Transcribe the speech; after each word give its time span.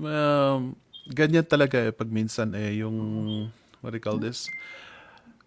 Um, 0.00 0.74
ganyan 1.12 1.44
talaga 1.44 1.76
eh, 1.76 1.92
pag 1.92 2.08
minsan 2.08 2.56
eh, 2.56 2.80
yung, 2.80 2.96
what 3.84 3.92
do 3.92 4.00
you 4.00 4.04
call 4.04 4.16
this? 4.16 4.48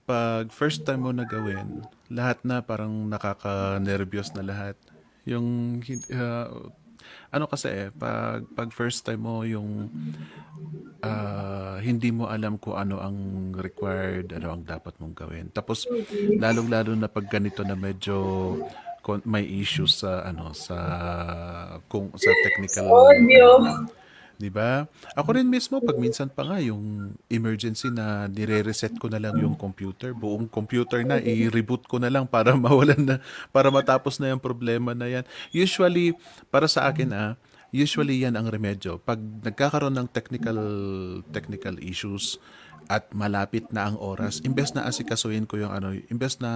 Pag 0.05 0.53
first 0.53 0.85
time 0.85 1.07
mo 1.07 1.11
na 1.15 1.25
gawin, 1.25 1.81
lahat 2.11 2.43
na 2.45 2.61
parang 2.61 3.09
nakaka-nervyos 3.09 4.35
na 4.37 4.43
lahat. 4.45 4.75
Yung, 5.25 5.79
uh, 6.11 6.69
ano 7.33 7.45
kasi 7.49 7.67
eh, 7.67 7.89
pag, 7.89 8.45
pag 8.53 8.69
first 8.69 9.03
time 9.03 9.25
mo 9.25 9.41
yung 9.41 9.89
ah, 11.03 11.77
hindi 11.83 12.13
mo 12.13 12.31
alam 12.31 12.55
kung 12.55 12.77
ano 12.77 13.01
ang 13.01 13.17
required, 13.57 14.31
ano 14.31 14.55
ang 14.55 14.63
dapat 14.63 14.95
mong 15.01 15.15
gawin. 15.17 15.47
Tapos, 15.51 15.89
lalong-lalo 16.39 16.95
na 16.95 17.11
pag 17.11 17.27
ganito 17.27 17.65
na 17.65 17.75
medyo 17.75 18.55
may 19.27 19.43
issues 19.43 19.99
sa 19.99 20.23
ano 20.23 20.55
sa 20.55 20.79
kung 21.91 22.07
sa 22.15 22.31
technical 22.47 22.87
Audio. 22.87 23.83
'Di 24.43 24.51
ba? 24.51 24.91
Ako 25.15 25.39
rin 25.39 25.47
mismo 25.47 25.79
pag 25.79 25.95
minsan 25.95 26.27
pa 26.27 26.43
nga 26.43 26.59
yung 26.59 27.15
emergency 27.31 27.87
na 27.87 28.27
nire-reset 28.27 28.99
ko 28.99 29.07
na 29.07 29.23
lang 29.23 29.39
yung 29.39 29.55
computer, 29.55 30.11
buong 30.11 30.51
computer 30.51 30.99
na 31.07 31.23
i-reboot 31.23 31.87
ko 31.87 31.95
na 31.95 32.11
lang 32.11 32.27
para 32.27 32.51
mawalan 32.59 32.99
na 32.99 33.15
para 33.55 33.71
matapos 33.71 34.19
na 34.19 34.35
yung 34.35 34.43
problema 34.43 34.91
na 34.91 35.07
yan. 35.07 35.23
Usually 35.55 36.11
para 36.51 36.67
sa 36.67 36.91
akin 36.91 37.15
ah, 37.15 37.39
usually 37.71 38.27
yan 38.27 38.35
ang 38.35 38.51
remedyo. 38.51 38.99
Pag 38.99 39.23
nagkakaroon 39.23 39.95
ng 39.95 40.11
technical 40.11 40.59
technical 41.31 41.79
issues 41.79 42.35
at 42.93 43.09
malapit 43.09 43.65
na 43.73 43.89
ang 43.89 43.97
oras, 43.97 44.37
imbes 44.45 44.77
na 44.77 44.85
asikasuhin 44.85 45.49
ko 45.49 45.57
yung 45.57 45.73
ano, 45.73 45.97
imbes 46.13 46.37
na 46.37 46.51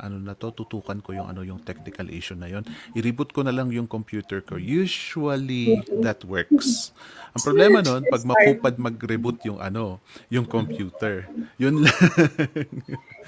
ano 0.00 0.16
na 0.16 0.32
to, 0.32 0.48
tutukan 0.48 0.96
ko 1.04 1.12
yung 1.12 1.28
ano 1.28 1.44
yung 1.44 1.60
technical 1.60 2.08
issue 2.08 2.32
na 2.32 2.48
yon, 2.48 2.64
i-reboot 2.96 3.36
ko 3.36 3.44
na 3.44 3.52
lang 3.52 3.68
yung 3.68 3.84
computer 3.84 4.40
ko. 4.40 4.56
Usually 4.56 5.84
that 6.00 6.24
works. 6.24 6.96
Ang 7.36 7.42
problema 7.44 7.84
nun, 7.84 8.00
pag 8.08 8.24
makupad 8.24 8.80
mag-reboot 8.80 9.44
yung 9.44 9.60
ano, 9.60 10.00
yung 10.32 10.48
computer. 10.48 11.28
Yun 11.60 11.84
lang. 11.84 12.00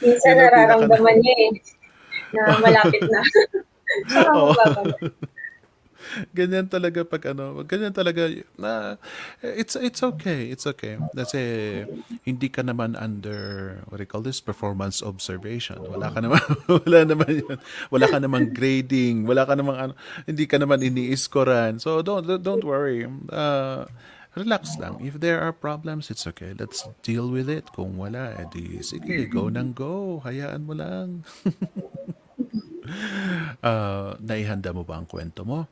Minsan 0.00 0.40
nararamdaman 0.40 1.16
niya 1.20 1.36
eh, 1.36 1.52
na 2.32 2.56
malapit 2.56 3.04
na. 3.04 3.20
Oo. 4.32 4.56
Ganyan 6.32 6.70
talaga 6.70 7.02
pag 7.02 7.32
ano, 7.32 7.62
ganyan 7.66 7.92
talaga 7.92 8.28
na 8.56 8.96
it's 9.42 9.76
it's 9.76 10.02
okay, 10.02 10.50
it's 10.50 10.64
okay. 10.64 11.00
Kasi 11.12 11.40
hindi 12.24 12.48
ka 12.48 12.62
naman 12.62 12.96
under 12.98 13.80
what 13.88 13.98
do 13.98 14.04
you 14.04 14.10
call 14.10 14.24
this 14.24 14.40
performance 14.40 15.02
observation. 15.02 15.80
Wala 15.82 16.12
ka 16.12 16.20
naman 16.22 16.42
wala 16.84 16.98
naman 17.04 17.32
yun. 17.42 17.58
Wala 17.92 18.06
ka 18.08 18.18
naman 18.18 18.52
grading, 18.52 19.26
wala 19.26 19.44
ka 19.44 19.54
naman 19.54 19.74
ano, 19.76 19.92
hindi 20.24 20.44
ka 20.44 20.56
naman 20.60 20.82
ini-scorean. 20.82 21.78
So 21.82 22.00
don't 22.00 22.26
don't 22.26 22.64
worry. 22.64 23.06
Uh, 23.30 23.86
relax 24.36 24.76
lang. 24.76 25.00
If 25.00 25.18
there 25.18 25.40
are 25.40 25.50
problems, 25.50 26.12
it's 26.12 26.28
okay. 26.28 26.52
Let's 26.52 26.84
deal 27.00 27.32
with 27.32 27.48
it. 27.48 27.72
Kung 27.72 27.96
wala, 27.96 28.36
edi 28.36 28.84
sige, 28.84 29.26
go 29.32 29.48
nang 29.48 29.72
go. 29.72 30.20
Hayaan 30.22 30.68
mo 30.68 30.76
lang. 30.76 31.24
uh, 33.64 34.14
naihanda 34.20 34.76
mo 34.76 34.84
ba 34.84 35.00
ang 35.00 35.08
kwento 35.08 35.42
mo 35.42 35.64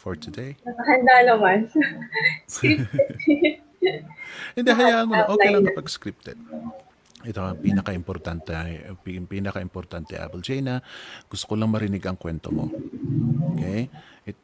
for 0.00 0.16
today? 0.16 0.56
Nakahanda 0.64 1.14
naman. 1.28 1.68
Hindi, 4.56 4.70
hayaan 4.72 5.06
mo 5.08 5.14
na. 5.16 5.28
Okay 5.28 5.48
lang 5.52 5.64
kapag 5.68 5.88
scripted. 5.92 6.38
Ito 7.20 7.40
ang 7.44 7.60
pinaka-importante, 7.60 8.56
pin- 9.04 9.28
pinaka-importante, 9.28 10.16
Apple 10.16 10.40
J, 10.40 10.64
na 10.64 10.80
gusto 11.28 11.52
ko 11.52 11.54
lang 11.60 11.68
marinig 11.68 12.00
ang 12.08 12.16
kwento 12.16 12.48
mo. 12.48 12.72
Okay? 13.56 13.92
It, 14.24 14.40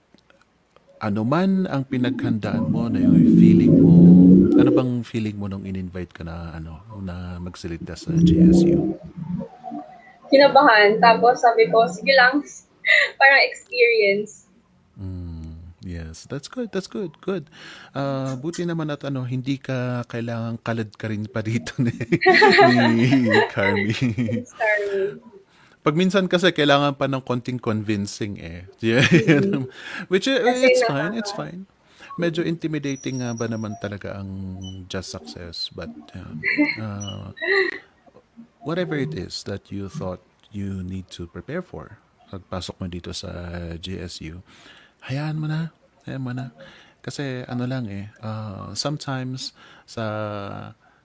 ano 1.00 1.24
man 1.24 1.64
ang 1.64 1.88
pinaghandaan 1.88 2.68
mo 2.68 2.92
na 2.92 3.00
yung 3.00 3.16
feeling 3.40 3.72
mo, 3.80 3.96
ano 4.60 4.68
bang 4.68 4.92
feeling 5.08 5.40
mo 5.40 5.48
nung 5.48 5.64
in-invite 5.64 6.12
ka 6.12 6.20
na, 6.20 6.52
ano, 6.52 6.84
na 7.00 7.40
magsalita 7.40 7.96
sa 7.96 8.12
GSU? 8.12 8.92
Kinabahan. 10.28 11.00
Tapos 11.00 11.40
sabi 11.40 11.72
ko, 11.72 11.88
sige 11.88 12.12
lang. 12.12 12.44
Parang 13.20 13.40
experience. 13.40 14.46
Mm, 14.96 15.35
yes, 15.86 16.26
that's 16.26 16.50
good. 16.50 16.74
That's 16.74 16.90
good. 16.90 17.14
Good. 17.22 17.46
Ah, 17.94 18.34
buti 18.34 18.66
naman 18.66 18.90
at 18.90 19.06
ano, 19.06 19.22
hindi 19.22 19.62
ka 19.62 20.02
kailangan 20.10 20.58
kalad 20.66 20.90
ka 20.98 21.06
rin 21.06 21.30
pa 21.30 21.46
dito 21.46 21.78
ni, 21.78 21.94
ni 22.98 23.06
Carmi. 23.54 23.94
Sorry. 24.42 25.22
Pag 25.86 25.94
minsan 25.94 26.26
kasi 26.26 26.50
kailangan 26.50 26.98
pa 26.98 27.06
ng 27.06 27.22
konting 27.22 27.62
convincing 27.62 28.42
eh. 28.42 28.66
Yeah, 28.82 29.06
yan. 29.06 29.70
Which 30.10 30.26
uh, 30.26 30.42
Kasi 30.42 30.66
it's 30.66 30.82
fine, 30.82 31.14
it's 31.14 31.30
fine. 31.30 31.70
Medyo 32.18 32.42
intimidating 32.42 33.22
nga 33.22 33.38
ba 33.38 33.46
naman 33.46 33.78
talaga 33.78 34.18
ang 34.18 34.58
just 34.90 35.14
success. 35.14 35.70
But 35.70 35.94
um, 36.18 36.42
uh, 36.82 37.30
whatever 38.66 38.98
it 38.98 39.14
is 39.14 39.46
that 39.46 39.70
you 39.70 39.86
thought 39.86 40.18
you 40.50 40.82
need 40.82 41.06
to 41.14 41.30
prepare 41.30 41.62
for, 41.62 42.02
pagpasok 42.34 42.74
mo 42.82 42.86
dito 42.90 43.14
sa 43.14 43.30
GSU, 43.78 44.42
hayaan 45.06 45.38
mo 45.38 45.46
na. 45.46 45.70
Hayaan 46.04 46.22
mo 46.22 46.32
na. 46.34 46.50
Kasi 47.00 47.46
ano 47.46 47.64
lang 47.70 47.86
eh, 47.86 48.10
uh, 48.18 48.74
sometimes 48.74 49.54
sa 49.86 50.04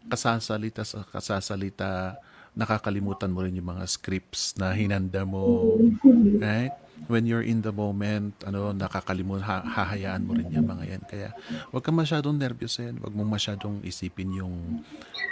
kasasalita 0.10 0.82
sa 0.82 1.06
kasasalita, 1.06 2.18
nakakalimutan 2.58 3.30
mo 3.30 3.46
rin 3.46 3.54
yung 3.54 3.78
mga 3.78 3.86
scripts 3.86 4.58
na 4.58 4.74
hinanda 4.74 5.22
mo. 5.24 5.78
Right? 6.42 6.74
When 7.06 7.30
you're 7.30 7.46
in 7.46 7.62
the 7.62 7.74
moment, 7.74 8.34
ano, 8.46 8.74
nakakalimutan, 8.74 9.46
ha- 9.46 9.66
hahayaan 9.66 10.26
mo 10.26 10.38
rin 10.38 10.50
yung 10.50 10.70
mga 10.70 10.84
yan. 10.86 11.04
Kaya, 11.06 11.30
huwag 11.70 11.86
kang 11.86 11.98
masyadong 11.98 12.38
nervous 12.38 12.82
yan. 12.82 12.98
Huwag 12.98 13.14
mong 13.14 13.32
masyadong 13.38 13.82
isipin 13.86 14.38
yung 14.38 14.54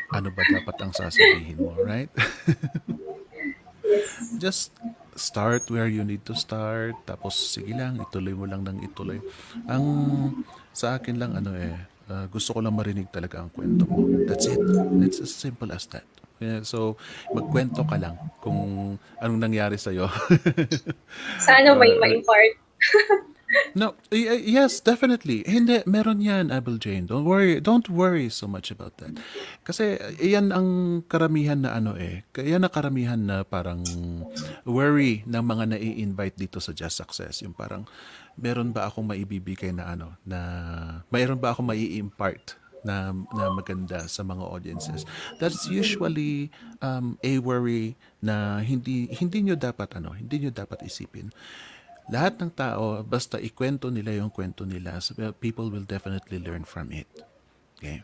ano 0.10 0.30
ba 0.34 0.42
dapat 0.50 0.76
ang 0.82 0.94
sasabihin 0.94 1.62
mo. 1.62 1.74
Right? 1.82 2.10
Just 4.42 4.74
start 5.20 5.68
where 5.68 5.92
you 5.92 6.08
need 6.08 6.24
to 6.24 6.34
start. 6.34 6.96
Tapos, 7.04 7.36
sige 7.36 7.76
lang, 7.76 8.00
ituloy 8.00 8.32
mo 8.32 8.48
lang 8.48 8.64
ng 8.64 8.88
ituloy. 8.88 9.20
Ang 9.68 9.84
sa 10.72 10.96
akin 10.96 11.20
lang, 11.20 11.36
ano 11.36 11.52
eh, 11.60 11.76
ah, 12.08 12.26
gusto 12.32 12.56
ko 12.56 12.64
lang 12.64 12.74
marinig 12.74 13.12
talaga 13.12 13.44
ang 13.44 13.52
kwento 13.52 13.84
mo. 13.84 14.08
That's 14.24 14.48
it. 14.48 14.58
It's 15.04 15.20
as 15.20 15.36
simple 15.36 15.70
as 15.76 15.84
that. 15.92 16.08
Yeah, 16.40 16.64
so, 16.64 16.96
magkwento 17.36 17.84
ka 17.84 18.00
lang 18.00 18.16
kung 18.40 18.96
anong 19.20 19.42
nangyari 19.44 19.76
sa'yo. 19.76 20.08
Sana 21.48 21.76
may 21.76 21.92
Uh, 21.92 22.00
ma-impart. 22.00 22.54
No, 23.74 23.98
yes, 24.14 24.82
definitely. 24.82 25.42
Hindi, 25.46 25.82
meron 25.90 26.22
yan, 26.22 26.54
Abel 26.54 26.78
Jane. 26.78 27.10
Don't 27.10 27.26
worry, 27.26 27.58
don't 27.58 27.90
worry 27.90 28.30
so 28.30 28.46
much 28.46 28.70
about 28.70 28.98
that. 29.02 29.18
Kasi 29.66 29.98
yan 30.22 30.54
ang 30.54 31.02
karamihan 31.10 31.66
na 31.66 31.78
ano 31.78 31.98
eh. 31.98 32.26
Kaya 32.30 32.62
na 32.62 32.70
karamihan 32.70 33.18
na 33.18 33.42
parang 33.42 33.82
worry 34.66 35.26
ng 35.26 35.44
mga 35.44 35.78
nai-invite 35.78 36.38
dito 36.38 36.62
sa 36.62 36.74
Just 36.74 37.02
Success. 37.02 37.42
Yung 37.42 37.58
parang, 37.58 37.90
meron 38.38 38.70
ba 38.70 38.86
akong 38.86 39.10
maibibigay 39.10 39.74
na 39.74 39.98
ano, 39.98 40.14
na, 40.26 40.40
mayroon 41.10 41.42
ba 41.42 41.54
akong 41.54 41.70
mai-impart 41.70 42.58
na, 42.86 43.12
na 43.34 43.52
maganda 43.52 44.06
sa 44.08 44.22
mga 44.24 44.44
audiences. 44.46 45.04
That's 45.42 45.68
usually 45.68 46.54
um, 46.80 47.20
a 47.26 47.42
worry 47.42 48.00
na 48.24 48.64
hindi 48.64 49.12
hindi 49.12 49.48
nyo 49.48 49.56
dapat 49.60 50.00
ano, 50.00 50.16
hindi 50.16 50.48
nyo 50.48 50.52
dapat 50.52 50.84
isipin 50.88 51.32
lahat 52.10 52.42
ng 52.42 52.52
tao, 52.54 53.06
basta 53.06 53.38
ikwento 53.38 53.94
nila 53.94 54.18
yung 54.18 54.34
kwento 54.34 54.66
nila, 54.66 54.98
so, 55.00 55.14
people 55.38 55.70
will 55.70 55.86
definitely 55.86 56.42
learn 56.42 56.66
from 56.66 56.90
it. 56.92 57.08
Okay? 57.78 58.02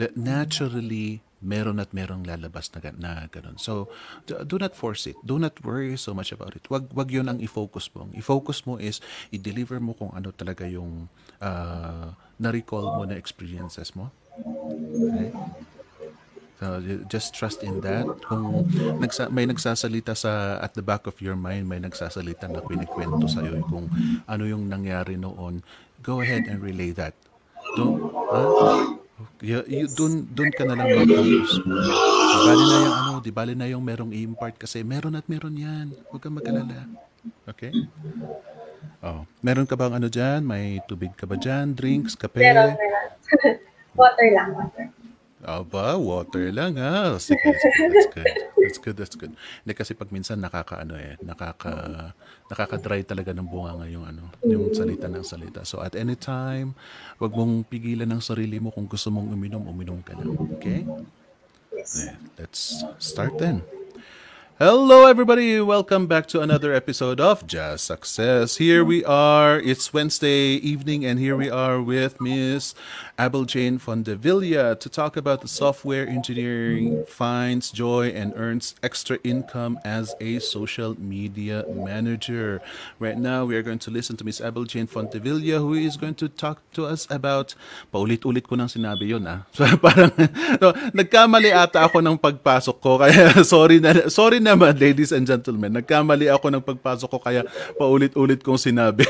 That 0.00 0.16
naturally, 0.16 1.20
meron 1.38 1.78
at 1.78 1.94
merong 1.94 2.26
lalabas 2.26 2.70
na, 2.74 2.82
na 2.98 3.12
ganun. 3.30 3.58
So, 3.62 3.86
do, 4.26 4.58
not 4.58 4.74
force 4.74 5.06
it. 5.06 5.16
Do 5.22 5.38
not 5.38 5.54
worry 5.62 5.94
so 5.94 6.14
much 6.14 6.34
about 6.34 6.58
it. 6.58 6.66
Wag, 6.66 6.90
wag 6.90 7.10
yun 7.14 7.30
ang 7.30 7.38
i-focus 7.38 7.90
mo. 7.94 8.10
I-focus 8.14 8.66
mo 8.66 8.78
is, 8.78 8.98
i-deliver 9.30 9.78
mo 9.78 9.94
kung 9.94 10.10
ano 10.10 10.34
talaga 10.34 10.66
yung 10.66 11.06
uh, 11.38 12.10
na-recall 12.38 12.98
mo 12.98 13.06
na 13.06 13.14
experiences 13.14 13.94
mo. 13.94 14.10
Okay? 14.98 15.30
So, 16.58 16.82
you 16.82 17.06
just 17.06 17.38
trust 17.38 17.62
in 17.62 17.78
that. 17.86 18.02
Kung 18.26 18.66
nagsa, 18.98 19.30
may 19.30 19.46
nagsasalita 19.46 20.18
sa 20.18 20.58
at 20.58 20.74
the 20.74 20.82
back 20.82 21.06
of 21.06 21.14
your 21.22 21.38
mind, 21.38 21.70
may 21.70 21.78
nagsasalita 21.78 22.50
na 22.50 22.58
kwento 22.66 23.30
sa 23.30 23.46
iyo 23.46 23.62
kung 23.70 23.86
ano 24.26 24.42
yung 24.42 24.66
nangyari 24.66 25.14
noon, 25.14 25.62
go 26.02 26.18
ahead 26.18 26.50
and 26.50 26.58
relay 26.58 26.90
that. 26.90 27.14
Don't, 27.78 28.10
huh? 28.10 28.98
You, 29.38 29.62
you, 29.70 29.86
dun, 29.86 30.26
dun 30.34 30.50
ka 30.50 30.66
na 30.66 30.74
lang 30.74 30.98
mag-focus. 30.98 31.62
Di 31.62 32.38
bali 32.42 32.64
na 32.66 32.78
yung 32.82 32.94
ano, 32.94 33.12
di 33.22 33.32
bali 33.34 33.54
na 33.54 33.66
yung 33.70 33.84
merong 33.86 34.10
i-impart 34.10 34.58
kasi 34.58 34.82
meron 34.82 35.14
at 35.14 35.30
meron 35.30 35.54
yan. 35.54 35.94
Huwag 36.10 36.22
kang 36.26 36.34
mag-alala. 36.34 36.90
Okay? 37.46 37.70
Oh, 38.98 39.26
meron 39.46 39.66
ka 39.66 39.78
bang 39.78 39.94
ano 39.94 40.10
dyan? 40.10 40.42
May 40.42 40.82
tubig 40.90 41.14
ka 41.14 41.22
ba 41.22 41.38
dyan? 41.38 41.74
Drinks? 41.74 42.18
Kape? 42.18 42.42
Meron, 42.42 42.74
meron. 42.74 43.06
water 43.98 44.26
lang, 44.34 44.48
water. 44.58 44.86
Aba, 45.48 45.96
water 45.96 46.52
lang 46.52 46.76
ha. 46.76 47.16
Sige, 47.16 47.40
sige, 47.40 47.88
that's 47.88 48.08
good. 48.12 48.28
That's 48.60 48.78
good, 48.84 48.96
that's 49.00 49.16
good. 49.16 49.32
Hindi 49.64 49.72
kasi 49.72 49.96
pag 49.96 50.12
minsan 50.12 50.44
nakakaano 50.44 50.92
eh, 51.00 51.16
nakaka 51.24 52.12
nakaka-dry 52.52 53.00
talaga 53.00 53.32
ng 53.32 53.48
bunga 53.48 53.88
yung 53.88 54.04
ano, 54.04 54.28
yung 54.44 54.68
salita 54.76 55.08
ng 55.08 55.24
salita. 55.24 55.64
So 55.64 55.80
at 55.80 55.96
any 55.96 56.20
time, 56.20 56.76
wag 57.16 57.32
mong 57.32 57.64
pigilan 57.64 58.08
ng 58.12 58.20
sarili 58.20 58.60
mo 58.60 58.68
kung 58.68 58.84
gusto 58.84 59.08
mong 59.08 59.32
uminom, 59.32 59.64
uminom 59.64 60.04
ka 60.04 60.12
lang. 60.12 60.36
Okay? 60.60 60.84
Yes. 61.72 62.12
Yeah, 62.12 62.16
let's 62.36 62.84
start 63.00 63.40
then. 63.40 63.64
Hello, 64.58 65.06
everybody. 65.06 65.60
Welcome 65.60 66.08
back 66.08 66.26
to 66.34 66.40
another 66.40 66.74
episode 66.74 67.20
of 67.20 67.46
Jazz 67.46 67.80
Success. 67.80 68.56
Here 68.56 68.82
we 68.82 69.04
are. 69.04 69.60
It's 69.60 69.94
Wednesday 69.94 70.58
evening, 70.58 71.06
and 71.06 71.20
here 71.20 71.36
we 71.36 71.48
are 71.48 71.80
with 71.80 72.20
Miss 72.20 72.74
Abel 73.16 73.44
Jane 73.44 73.78
Fondevilla 73.78 74.74
to 74.80 74.88
talk 74.90 75.16
about 75.16 75.42
the 75.42 75.46
software 75.46 76.08
engineering 76.08 77.06
finds 77.06 77.70
joy 77.70 78.08
and 78.08 78.34
earns 78.34 78.74
extra 78.82 79.22
income 79.22 79.78
as 79.84 80.16
a 80.18 80.40
social 80.40 80.98
media 80.98 81.62
manager. 81.70 82.60
Right 82.98 83.16
now, 83.16 83.44
we 83.44 83.54
are 83.54 83.62
going 83.62 83.78
to 83.86 83.92
listen 83.92 84.16
to 84.16 84.24
Miss 84.24 84.40
Abel 84.40 84.64
Jane 84.64 84.88
Fontevilla, 84.88 85.62
who 85.62 85.74
is 85.74 85.96
going 85.96 86.16
to 86.18 86.28
talk 86.28 86.58
to 86.72 86.82
us 86.84 87.06
about. 87.14 87.54
Paulit-ulit 87.94 88.42
ko 88.42 88.58
nang 88.58 88.66
sinabi 88.66 89.14
yun, 89.14 89.22
ah. 89.22 89.46
So, 89.54 89.70
parang, 89.78 90.10
no, 90.62 90.74
nagkamali 90.90 91.54
ata 91.54 91.86
ako 91.86 92.02
ng 92.02 92.18
pagpasok 92.18 92.76
ko, 92.82 92.98
kaya 93.06 93.38
sorry 93.46 93.78
na, 93.78 94.10
sorry 94.10 94.47
naman, 94.48 94.72
ladies 94.84 95.12
and 95.12 95.28
gentlemen. 95.28 95.76
Nagkamali 95.76 96.32
ako 96.32 96.48
ng 96.48 96.64
pagpasok 96.64 97.08
ko, 97.12 97.18
kaya 97.20 97.44
paulit-ulit 97.76 98.40
kong 98.40 98.56
sinabi. 98.56 99.04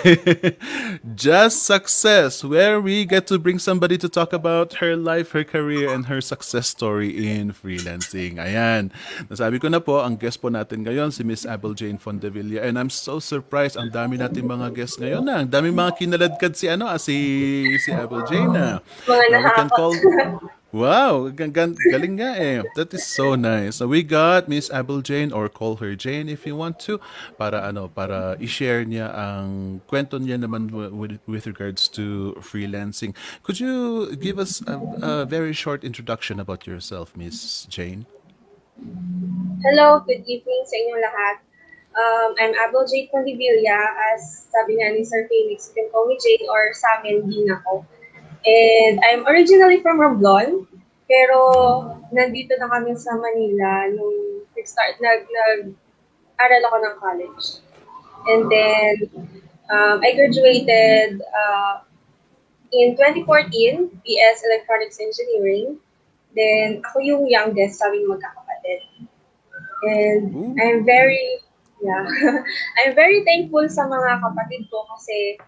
Just 1.14 1.62
Success, 1.64 2.43
where 2.43 2.82
we 2.82 3.06
get 3.06 3.31
to 3.31 3.38
bring 3.38 3.62
somebody 3.62 3.94
to 3.99 4.11
talk 4.11 4.35
about 4.35 4.82
her 4.82 4.99
life, 4.99 5.31
her 5.32 5.46
career, 5.46 5.88
and 5.88 6.11
her 6.11 6.19
success 6.19 6.67
story 6.67 7.14
in 7.14 7.55
freelancing. 7.55 8.43
Ayan. 8.43 8.90
Nasabi 9.31 9.62
ko 9.62 9.70
na 9.70 9.79
po, 9.79 10.02
ang 10.02 10.19
guest 10.19 10.43
po 10.43 10.50
natin 10.50 10.82
ngayon, 10.82 11.14
si 11.14 11.23
Miss 11.23 11.46
Abel 11.46 11.79
Jane 11.79 12.00
Fondevilla. 12.00 12.67
And 12.67 12.75
I'm 12.75 12.91
so 12.91 13.23
surprised, 13.23 13.79
ang 13.79 13.94
dami 13.94 14.19
natin 14.19 14.49
mga 14.49 14.75
guests 14.75 14.99
ngayon 14.99 15.23
na. 15.23 15.46
Ang 15.46 15.50
dami 15.55 15.70
mga 15.70 15.94
kinaladkad 15.96 16.52
si, 16.58 16.67
ano, 16.67 16.91
ah, 16.91 16.99
si, 16.99 17.14
si 17.79 17.94
Abel 17.94 18.26
Jane 18.26 18.50
na. 18.50 18.67
Mga 19.06 19.25
Now 19.31 19.41
we 19.44 19.50
can 19.55 19.70
call... 19.70 19.94
Wow, 20.69 21.32
galing 21.32 22.20
nga 22.20 22.37
eh. 22.37 22.61
That 22.76 22.93
is 22.93 23.09
so 23.09 23.32
nice. 23.32 23.81
So 23.81 23.88
we 23.88 24.05
got 24.05 24.53
Miss 24.53 24.69
Abel 24.69 25.00
Jane 25.00 25.32
or 25.32 25.49
call 25.49 25.81
her 25.81 25.97
Jane 25.97 26.29
if 26.29 26.44
you 26.44 26.61
want 26.61 26.76
to 26.85 27.00
para 27.41 27.65
ano 27.65 27.88
para 27.88 28.37
i-share 28.37 28.85
niya 28.85 29.09
ang 29.17 29.81
kwento 29.88 30.20
niya 30.20 30.37
naman 30.37 30.69
with, 30.69 31.25
with 31.25 31.49
regards 31.49 31.88
to 31.97 32.37
freelancing. 32.44 33.17
Could 33.41 33.65
you 33.65 34.12
give 34.20 34.37
us 34.37 34.61
a, 34.69 34.76
a 35.00 35.12
very 35.25 35.56
short 35.56 35.88
introduction 35.88 36.37
about 36.37 36.69
yourself, 36.69 37.17
Miss 37.17 37.65
Jane? 37.73 38.05
Hello, 39.65 40.05
good 40.05 40.20
evening 40.29 40.62
sa 40.69 40.75
inyong 40.85 41.00
lahat. 41.00 41.37
Um, 41.97 42.31
I'm 42.44 42.53
Abel 42.53 42.85
Jade 42.85 43.09
Condivilla. 43.09 43.88
As 44.12 44.53
sabi 44.53 44.76
nga 44.76 44.93
ni 44.93 45.00
Sir 45.00 45.25
Felix, 45.32 45.73
you 45.73 45.81
can 45.81 45.88
call 45.88 46.05
me 46.05 46.20
Jade 46.20 46.44
or 46.44 46.76
sa 46.76 47.00
amin, 47.00 47.25
Dean 47.25 47.56
ako. 47.56 47.88
And 48.46 49.00
I'm 49.02 49.26
originally 49.26 49.82
from 49.82 49.99
Romblon, 49.99 50.67
pero 51.08 51.38
nandito 52.14 52.55
na 52.61 52.70
kami 52.70 52.94
sa 52.94 53.17
Manila 53.19 53.90
nung 53.90 54.46
nag-start, 54.55 55.00
nag, 55.02 55.26
nag-aral 55.26 56.62
ako 56.70 56.76
ng 56.79 56.94
college. 57.02 57.44
And 58.29 58.43
then, 58.50 58.94
um, 59.70 60.00
I 60.05 60.14
graduated 60.14 61.23
uh, 61.23 61.82
in 62.73 62.94
2014, 62.96 64.02
BS 64.05 64.38
Electronics 64.46 64.99
Engineering. 65.00 65.81
Then, 66.37 66.84
ako 66.84 67.00
yung 67.00 67.25
youngest 67.26 67.81
sa 67.81 67.88
aming 67.88 68.06
magkakapatid. 68.06 68.81
And. 69.82 70.58
I'm 70.58 70.84
very, 70.84 71.41
yeah, 71.81 72.05
I'm 72.82 72.93
very 72.94 73.23
thankful 73.23 73.67
sa 73.70 73.87
mga 73.87 74.20
kapatid 74.20 74.67
ko 74.69 74.82
kasi 74.91 75.38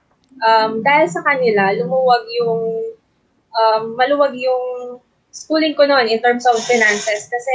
um, 0.44 0.80
dahil 0.80 1.06
sa 1.10 1.20
kanila, 1.26 1.74
lumuwag 1.74 2.24
yung, 2.40 2.62
um, 3.54 3.94
maluwag 3.94 4.34
yung 4.36 4.98
schooling 5.30 5.74
ko 5.78 5.86
noon 5.86 6.10
in 6.10 6.18
terms 6.22 6.46
of 6.46 6.58
finances. 6.62 7.30
Kasi 7.30 7.54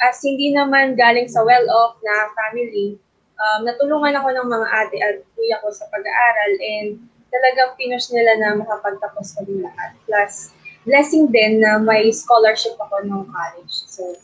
as 0.00 0.20
hindi 0.20 0.52
naman 0.52 0.96
galing 0.96 1.28
sa 1.28 1.44
well-off 1.44 1.96
na 2.04 2.14
family, 2.36 3.00
um, 3.40 3.64
natulungan 3.64 4.14
ako 4.16 4.28
ng 4.32 4.46
mga 4.48 4.66
ate 4.70 4.96
at 5.00 5.16
kuya 5.34 5.56
ko 5.60 5.68
sa 5.72 5.88
pag-aaral 5.88 6.52
and 6.60 6.88
talagang 7.34 7.74
pinush 7.74 8.14
nila 8.14 8.38
na 8.38 8.48
makapagtapos 8.62 9.34
kami 9.34 9.64
lahat. 9.64 9.96
Plus, 10.06 10.54
blessing 10.86 11.32
din 11.32 11.58
na 11.58 11.80
may 11.82 12.12
scholarship 12.14 12.78
ako 12.78 13.02
nung 13.08 13.26
college. 13.26 13.74
So, 13.90 14.14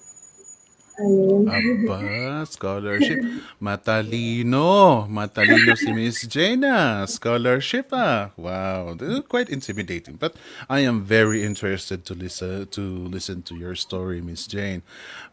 ayun. 0.99 1.47
Aba, 1.47 2.43
scholarship. 2.49 3.21
Matalino. 3.63 5.05
Matalino 5.07 5.77
si 5.77 5.93
Miss 5.93 6.27
Jana. 6.27 7.07
Scholarship 7.07 7.93
ah. 7.93 8.33
Wow. 8.35 8.99
This 8.99 9.21
is 9.21 9.23
quite 9.29 9.53
intimidating. 9.53 10.17
But 10.17 10.35
I 10.67 10.83
am 10.89 11.05
very 11.05 11.45
interested 11.45 12.03
to 12.09 12.13
listen 12.15 12.67
to 12.75 12.83
listen 13.07 13.45
to 13.51 13.55
your 13.55 13.77
story, 13.77 14.25
Miss 14.25 14.49
Jane. 14.49 14.83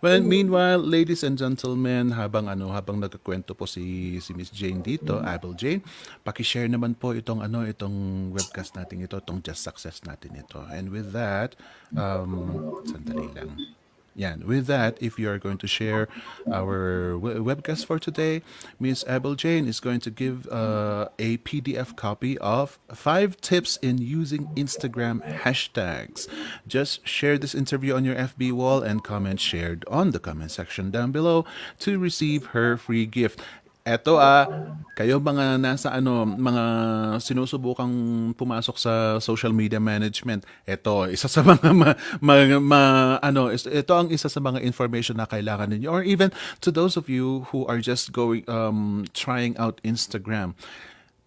Well, 0.03 0.21
meanwhile, 0.21 0.77
ladies 0.77 1.23
and 1.23 1.39
gentlemen, 1.39 2.13
habang 2.13 2.51
ano, 2.51 2.75
habang 2.75 2.99
nagkukwento 2.99 3.55
po 3.55 3.65
si 3.65 4.17
si 4.19 4.35
Miss 4.35 4.51
Jane 4.51 4.83
dito, 4.83 5.23
Abel 5.23 5.55
Jane, 5.55 5.81
paki-share 6.21 6.67
naman 6.67 6.99
po 6.99 7.15
itong 7.15 7.39
ano, 7.39 7.63
itong 7.63 8.29
webcast 8.35 8.75
natin 8.75 9.07
ito, 9.07 9.17
itong 9.17 9.39
Just 9.41 9.63
Success 9.63 10.03
natin 10.03 10.37
ito. 10.37 10.59
And 10.69 10.91
with 10.91 11.15
that, 11.15 11.55
um, 11.95 12.83
sandali 12.85 13.31
lang. 13.31 13.76
Yeah, 14.17 14.35
with 14.37 14.65
that, 14.65 14.97
if 14.99 15.19
you 15.19 15.29
are 15.29 15.37
going 15.37 15.59
to 15.59 15.67
share 15.67 16.07
our 16.51 17.13
webcast 17.21 17.85
for 17.85 17.99
today, 17.99 18.41
Miss 18.79 19.05
Abel 19.07 19.35
Jane 19.35 19.67
is 19.67 19.79
going 19.79 19.99
to 19.99 20.09
give 20.09 20.47
uh, 20.47 21.09
a 21.19 21.37
PDF 21.37 21.95
copy 21.95 22.35
of 22.39 22.79
five 22.91 23.39
tips 23.41 23.77
in 23.77 23.99
using 23.99 24.47
Instagram 24.55 25.21
hashtags. 25.41 26.27
Just 26.67 27.07
share 27.07 27.37
this 27.37 27.53
interview 27.53 27.93
on 27.93 28.05
your 28.05 28.15
FB 28.15 28.53
wall 28.53 28.81
and 28.81 29.03
comment 29.03 29.39
shared 29.39 29.85
on 29.87 30.09
the 30.09 30.19
comment 30.19 30.49
section 30.49 30.89
down 30.89 31.11
below 31.11 31.45
to 31.77 31.99
receive 31.99 32.47
her 32.57 32.75
free 32.75 33.05
gift. 33.05 33.39
Eto 33.87 34.19
ah, 34.19 34.43
kayo 34.99 35.23
mga 35.23 35.63
nasa 35.63 35.95
ano, 35.95 36.27
mga 36.27 36.63
sinusubukang 37.23 37.87
pumasok 38.35 38.75
sa 38.75 38.93
social 39.23 39.55
media 39.55 39.79
management. 39.79 40.43
Eto, 40.67 41.07
isa 41.07 41.31
sa 41.31 41.39
mga 41.47 41.71
ma, 41.71 41.95
ma- 42.19 42.59
ma- 42.59 43.17
ano, 43.23 43.47
ito 43.55 43.93
ang 43.95 44.11
isa 44.11 44.27
sa 44.27 44.43
mga 44.43 44.59
information 44.59 45.15
na 45.15 45.23
kailangan 45.23 45.71
ninyo 45.71 45.87
or 45.87 46.03
even 46.03 46.35
to 46.59 46.67
those 46.67 46.99
of 46.99 47.07
you 47.07 47.47
who 47.55 47.63
are 47.71 47.79
just 47.79 48.11
going 48.11 48.43
um 48.51 49.07
trying 49.15 49.55
out 49.55 49.79
Instagram 49.87 50.51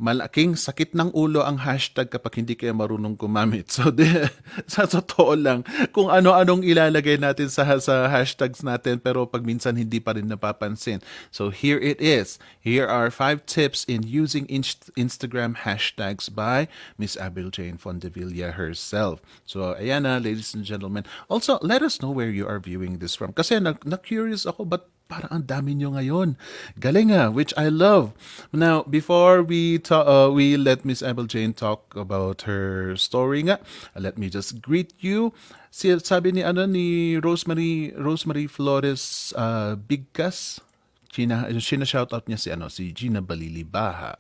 malaking 0.01 0.57
sakit 0.57 0.97
ng 0.97 1.13
ulo 1.13 1.45
ang 1.45 1.61
hashtag 1.61 2.09
kapag 2.09 2.41
hindi 2.41 2.57
kayo 2.57 2.73
marunong 2.73 3.21
gumamit. 3.21 3.69
So, 3.81 3.89
de, 3.89 4.29
sa 4.69 4.85
totoo 4.85 5.37
lang, 5.37 5.65
kung 5.93 6.09
ano-anong 6.09 6.65
ilalagay 6.65 7.17
natin 7.17 7.49
sa, 7.49 7.65
sa 7.81 8.09
hashtags 8.09 8.61
natin, 8.61 9.01
pero 9.01 9.25
pag 9.25 9.41
minsan 9.45 9.77
hindi 9.77 10.01
pa 10.01 10.17
rin 10.17 10.29
napapansin. 10.29 11.01
So, 11.29 11.49
here 11.49 11.81
it 11.81 12.01
is. 12.01 12.41
Here 12.61 12.85
are 12.85 13.09
five 13.13 13.45
tips 13.45 13.85
in 13.89 14.05
using 14.05 14.45
inst- 14.49 14.93
Instagram 14.97 15.65
hashtags 15.65 16.29
by 16.29 16.69
Miss 17.01 17.17
Abel 17.21 17.49
Jane 17.49 17.77
Fondevilla 17.77 18.57
herself. 18.57 19.21
So, 19.45 19.77
ayan 19.77 20.05
na, 20.05 20.21
ladies 20.21 20.53
and 20.53 20.65
gentlemen. 20.65 21.05
Also, 21.29 21.61
let 21.61 21.81
us 21.81 22.01
know 22.01 22.11
where 22.11 22.33
you 22.33 22.49
are 22.49 22.61
viewing 22.61 23.01
this 23.01 23.17
from. 23.17 23.33
Kasi 23.33 23.61
na- 23.61 23.81
na-curious 23.85 24.45
ako, 24.45 24.65
but 24.65 24.89
parang 25.11 25.43
ang 25.43 25.45
dami 25.51 25.75
nyo 25.75 25.99
ngayon. 25.99 26.39
Galing 26.79 27.11
ah, 27.11 27.35
which 27.35 27.51
I 27.59 27.67
love. 27.67 28.15
Now, 28.55 28.87
before 28.87 29.43
we 29.43 29.83
ta- 29.83 30.07
uh, 30.07 30.31
we 30.31 30.55
let 30.55 30.87
Miss 30.87 31.03
Abel 31.03 31.27
Jane 31.27 31.51
talk 31.51 31.91
about 31.99 32.47
her 32.47 32.95
story 32.95 33.43
nga, 33.51 33.59
let 33.99 34.15
me 34.15 34.31
just 34.31 34.63
greet 34.63 34.95
you. 35.03 35.35
Si, 35.75 35.91
sabi 35.99 36.31
ni 36.31 36.47
ano 36.47 36.71
ni 36.71 37.19
Rosemary 37.19 37.91
Rosemary 37.99 38.47
Flores 38.47 39.35
uh, 39.35 39.75
Bigkas, 39.75 40.63
China, 41.11 41.51
China 41.59 41.83
shoutout 41.83 42.31
niya 42.31 42.39
si 42.39 42.49
ano 42.55 42.71
si 42.71 42.95
Gina 42.95 43.19
Balilibaha. 43.19 44.15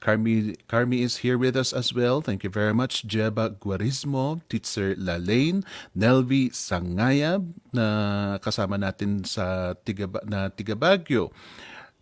Carmi 0.00 0.56
Carmi 0.64 1.04
is 1.04 1.20
here 1.20 1.36
with 1.36 1.52
us 1.52 1.76
as 1.76 1.92
well. 1.92 2.24
Thank 2.24 2.42
you 2.42 2.50
very 2.50 2.72
much. 2.72 3.04
Jeba 3.04 3.52
Guarismo, 3.60 4.40
Teacher 4.48 4.96
Lalaine, 4.96 5.68
Nelvi 5.92 6.48
Sangayab 6.48 7.44
na 7.76 8.40
kasama 8.40 8.80
natin 8.80 9.28
sa 9.28 9.76
Tigaba, 9.84 10.24
na 10.24 10.48
Tigabagyo. 10.48 11.28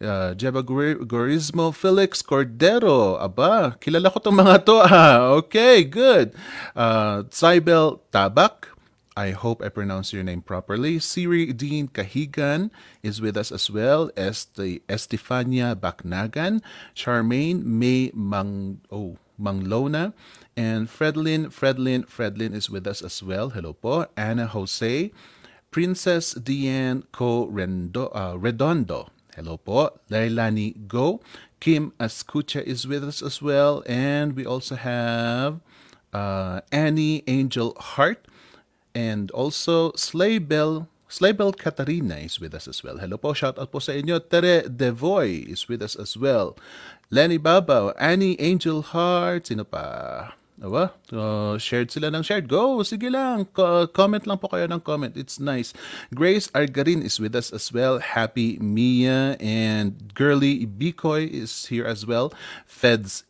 Uh, 0.02 0.34
Jeba 0.34 0.62
Guarismo, 1.02 1.74
Felix 1.74 2.22
Cordero. 2.22 3.18
Aba, 3.22 3.74
kilala 3.78 4.10
ko 4.10 4.18
tong 4.18 4.38
mga 4.38 4.66
to. 4.66 4.78
Ah, 4.82 5.34
okay, 5.38 5.86
good. 5.86 6.34
Uh, 6.74 7.22
Cybel 7.30 8.02
Tabak, 8.10 8.71
I 9.16 9.30
hope 9.32 9.60
I 9.62 9.68
pronounce 9.68 10.12
your 10.12 10.22
name 10.22 10.40
properly. 10.40 10.98
Siri 10.98 11.52
Dean 11.52 11.88
Kahigan 11.88 12.70
is 13.02 13.20
with 13.20 13.36
us 13.36 13.52
as 13.52 13.70
well. 13.70 14.10
as 14.16 14.46
the 14.56 14.80
Estefania 14.88 15.76
Baknagan, 15.76 16.62
Charmaine 16.96 17.62
May 17.62 18.10
Mang, 18.14 18.80
oh, 18.90 19.18
Manglona, 19.38 20.14
and 20.56 20.88
Fredlin, 20.88 21.52
Fredlin, 21.52 22.06
Fredlin 22.08 22.54
is 22.54 22.70
with 22.70 22.86
us 22.86 23.02
as 23.02 23.22
well. 23.22 23.50
Hello 23.50 23.74
po. 23.74 24.06
Anna 24.16 24.46
Jose, 24.46 25.12
Princess 25.70 26.32
Diane 26.32 27.04
Co. 27.12 27.44
Uh, 27.44 28.36
Redondo. 28.38 29.10
Hello 29.36 29.58
po. 29.58 29.90
Lailani 30.10 30.88
Go. 30.88 31.20
Kim 31.60 31.92
Ascucha 32.00 32.62
is 32.62 32.86
with 32.86 33.04
us 33.04 33.22
as 33.22 33.42
well. 33.42 33.82
And 33.86 34.34
we 34.34 34.46
also 34.46 34.74
have 34.74 35.60
uh, 36.12 36.62
Annie 36.72 37.24
Angel 37.26 37.76
Hart. 37.78 38.26
And 38.94 39.30
also 39.32 39.92
Sleigh 39.96 40.38
Bell 40.38 40.88
Slaybel 41.12 41.52
Katarina 41.52 42.16
is 42.24 42.40
with 42.40 42.54
us 42.54 42.64
as 42.66 42.80
well. 42.80 42.96
Hello 42.96 43.20
po, 43.20 43.36
shout 43.36 43.60
out 43.60 43.68
po 43.68 43.84
sa 43.84 43.92
inyo. 43.92 44.16
Tere 44.16 44.64
Devoy 44.64 45.44
is 45.44 45.68
with 45.68 45.84
us 45.84 45.92
as 45.92 46.16
well. 46.16 46.56
Lenny 47.12 47.36
Babaw, 47.36 47.92
Annie 48.00 48.40
Angel 48.40 48.80
Heart, 48.80 49.52
sino 49.52 49.68
pa? 49.68 50.32
Aba, 50.56 50.94
uh, 51.12 51.60
shared 51.60 51.92
sila 51.92 52.08
ng 52.08 52.24
shared. 52.24 52.48
Go, 52.48 52.80
sige 52.80 53.12
lang. 53.12 53.44
Co- 53.52 53.84
comment 53.92 54.24
lang 54.24 54.40
po 54.40 54.48
kayo 54.48 54.64
ng 54.64 54.80
comment. 54.80 55.12
It's 55.18 55.36
nice. 55.36 55.76
Grace 56.16 56.48
Argarin 56.56 57.04
is 57.04 57.20
with 57.20 57.36
us 57.36 57.52
as 57.52 57.68
well. 57.68 58.00
Happy 58.00 58.56
Mia 58.62 59.36
and 59.36 60.16
Girly 60.16 60.64
Bikoy 60.64 61.28
is 61.28 61.68
here 61.68 61.84
as 61.84 62.08
well. 62.08 62.32
Feds 62.64 63.28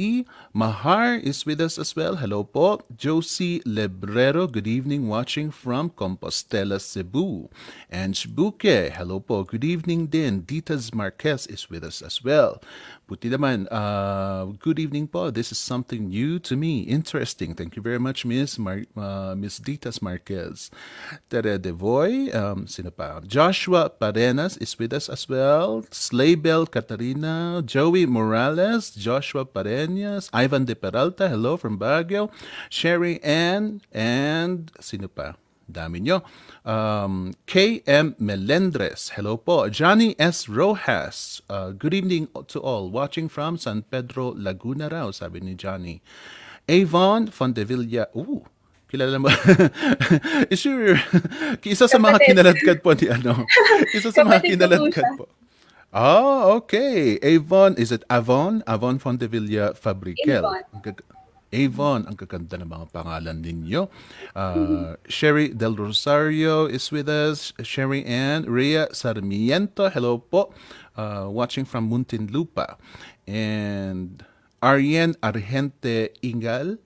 AE. 0.00 0.24
Mahar 0.52 1.14
is 1.14 1.44
with 1.44 1.60
us 1.60 1.78
as 1.78 1.94
well. 1.94 2.16
Hello 2.16 2.44
po. 2.44 2.80
Josie 2.96 3.60
Lebrero, 3.68 4.50
good 4.50 4.66
evening 4.66 5.08
watching 5.08 5.50
from 5.50 5.90
Compostela, 5.90 6.80
Cebu. 6.80 7.48
And 7.90 8.14
Shbuke, 8.14 8.90
hello 8.96 9.20
po. 9.20 9.44
Good 9.44 9.64
evening 9.64 10.06
din. 10.06 10.42
Ditas 10.42 10.94
Marquez 10.94 11.46
is 11.46 11.68
with 11.68 11.84
us 11.84 12.00
as 12.02 12.24
well. 12.24 12.60
Buti 13.10 13.28
naman, 13.28 13.66
uh, 13.74 14.54
good 14.62 14.78
evening 14.78 15.10
po. 15.10 15.30
This 15.30 15.50
is 15.50 15.58
something 15.58 16.08
new 16.08 16.38
to 16.38 16.54
me. 16.56 16.86
Interesting. 16.86 17.54
Thank 17.58 17.74
you 17.74 17.82
very 17.82 17.98
much, 17.98 18.24
Miss 18.24 18.56
Mar- 18.56 18.86
uh, 18.96 19.34
Miss 19.34 19.58
Ditas 19.58 20.00
Marquez. 20.00 20.70
Tere 21.28 21.58
Devoy, 21.58 22.30
um, 22.30 22.70
sino 22.70 22.90
pa? 22.94 23.18
Joshua 23.26 23.90
Parenas 23.90 24.56
is 24.62 24.78
with 24.78 24.94
us 24.94 25.10
as 25.10 25.26
well. 25.28 25.82
Slaybel 25.90 26.70
Katarina, 26.70 27.62
Joey 27.66 28.06
Morales, 28.06 28.94
Joshua 28.94 29.44
Parenas, 29.44 29.89
Ivan 30.32 30.64
De 30.64 30.74
Peralta, 30.74 31.28
hello 31.28 31.56
from 31.56 31.78
Baguio. 31.78 32.30
Sherry 32.68 33.22
Ann, 33.22 33.80
and 33.92 34.70
sino 34.80 35.08
pa? 35.08 35.34
Dami 35.70 36.02
nyo. 36.02 36.22
Um, 36.66 37.32
KM 37.46 38.18
Melendres, 38.18 39.14
hello 39.14 39.38
po. 39.38 39.70
Johnny 39.70 40.18
S. 40.18 40.50
Rojas, 40.50 41.40
uh, 41.48 41.70
good 41.70 41.94
evening 41.94 42.28
to 42.50 42.58
all. 42.60 42.90
Watching 42.90 43.30
from 43.30 43.56
San 43.56 43.82
Pedro, 43.86 44.34
Laguna 44.34 44.90
raw, 44.90 45.10
sabi 45.14 45.40
ni 45.40 45.54
Johnny. 45.54 46.02
Avon 46.68 47.30
Fondevilla, 47.30 48.10
ooh, 48.14 48.44
kilala 48.90 49.18
mo. 49.22 49.30
Is 50.52 50.66
your, 50.66 50.98
isa 51.66 51.86
sa 51.86 51.98
mga 51.98 52.18
kinaladkad 52.26 52.82
po 52.82 52.94
ni 52.98 53.06
ano? 53.06 53.46
Isa 53.96 54.10
sa 54.10 54.26
mga 54.26 54.42
kinaladkad 54.42 55.06
po. 55.14 55.30
Ah, 55.90 56.46
okay. 56.54 57.18
Avon, 57.22 57.74
is 57.74 57.90
it 57.90 58.06
Avon? 58.06 58.62
Avon 58.66 58.98
Fontevilla 59.02 59.74
Fabriquel. 59.74 60.46
Avon. 60.46 60.62
Ang 60.70 60.82
gag- 60.86 61.06
Avon, 61.50 62.06
ang 62.06 62.14
gaganda 62.14 62.54
ng 62.62 62.70
mga 62.70 62.86
pangalan 62.94 63.42
ninyo. 63.42 63.90
Uh, 64.38 64.94
Sherry 65.10 65.50
Del 65.50 65.74
Rosario 65.74 66.70
is 66.70 66.94
with 66.94 67.10
us. 67.10 67.50
Sherry 67.66 68.06
Ann. 68.06 68.46
Rhea 68.46 68.86
Sarmiento, 68.94 69.90
hello 69.90 70.22
po. 70.22 70.54
Uh, 70.94 71.26
watching 71.26 71.66
from 71.66 71.90
Muntinlupa. 71.90 72.78
And 73.26 74.22
Arjen 74.62 75.18
Argente 75.26 76.14
Ingal, 76.22 76.78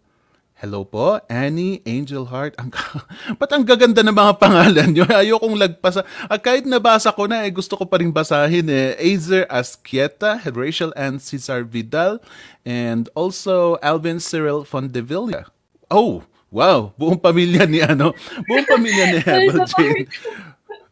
Hello 0.65 0.81
po, 0.81 1.21
Annie, 1.29 1.85
Angel 1.85 2.25
Heart. 2.25 2.57
Ang, 2.57 2.73
ba't 3.37 3.53
ang 3.53 3.69
gaganda 3.69 4.01
ng 4.01 4.17
mga 4.17 4.41
pangalan 4.41 4.97
nyo? 4.97 5.05
Ayokong 5.13 5.61
lagpasa. 5.61 6.09
Ah, 6.25 6.41
kahit 6.41 6.65
nabasa 6.65 7.13
ko 7.13 7.29
na, 7.29 7.45
eh, 7.45 7.53
gusto 7.53 7.77
ko 7.77 7.85
pa 7.85 8.01
rin 8.01 8.09
basahin. 8.09 8.73
Eh. 8.73 8.97
Azer 8.97 9.45
Asquieta, 9.53 10.41
Rachel 10.49 10.89
Ann 10.97 11.21
Cesar 11.21 11.69
Vidal, 11.69 12.17
and 12.65 13.13
also 13.13 13.77
Alvin 13.85 14.17
Cyril 14.17 14.65
Fondevilla. 14.65 15.53
Oh, 15.93 16.25
wow. 16.49 16.97
Buong 16.97 17.21
pamilya 17.21 17.69
ni 17.69 17.85
ano. 17.85 18.17
Buong 18.49 18.65
pamilya 18.65 19.05
ni. 19.13 19.21
Jane. 19.77 20.09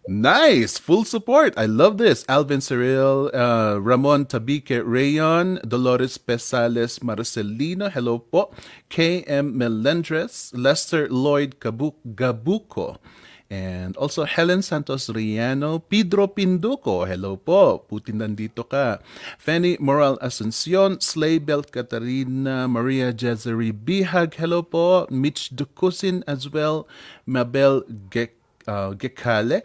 Nice, 0.09 0.79
full 0.79 1.05
support. 1.05 1.55
I 1.57 1.67
love 1.67 1.97
this. 1.97 2.25
Alvin 2.29 2.61
Cyril, 2.61 3.31
uh, 3.33 3.79
Ramon 3.79 4.27
Tabique 4.27 4.83
Rayon, 4.85 5.61
Dolores 5.63 6.19
Pesales 6.19 6.99
Marcelino, 7.07 7.87
hello 7.89 8.19
po. 8.19 8.51
KM 8.91 9.55
Melendres, 9.55 10.51
Lester 10.59 11.07
Lloyd 11.09 11.61
Gabu- 11.61 11.95
Gabuco, 12.19 12.99
and 13.49 13.97
also 13.97 14.25
Helen 14.25 14.63
Santos 14.63 15.07
Riano, 15.09 15.79
Pedro 15.79 16.27
Pinduco, 16.27 17.07
hello 17.07 17.37
po. 17.39 17.87
Putin 17.87 18.27
nandito 18.27 18.67
ka. 18.67 18.99
Fanny 19.39 19.79
Moral 19.79 20.19
Asuncion, 20.19 20.99
Slaybel 20.99 21.63
Katarina, 21.71 22.67
Maria 22.67 23.13
Jezeri 23.15 23.71
Bihag, 23.71 24.35
hello 24.35 24.67
po. 24.67 25.07
Mitch 25.15 25.55
Ducusin 25.55 26.25
as 26.27 26.51
well. 26.51 26.89
Mabel 27.25 27.87
uh, 28.67 28.91
Gekale, 28.99 29.63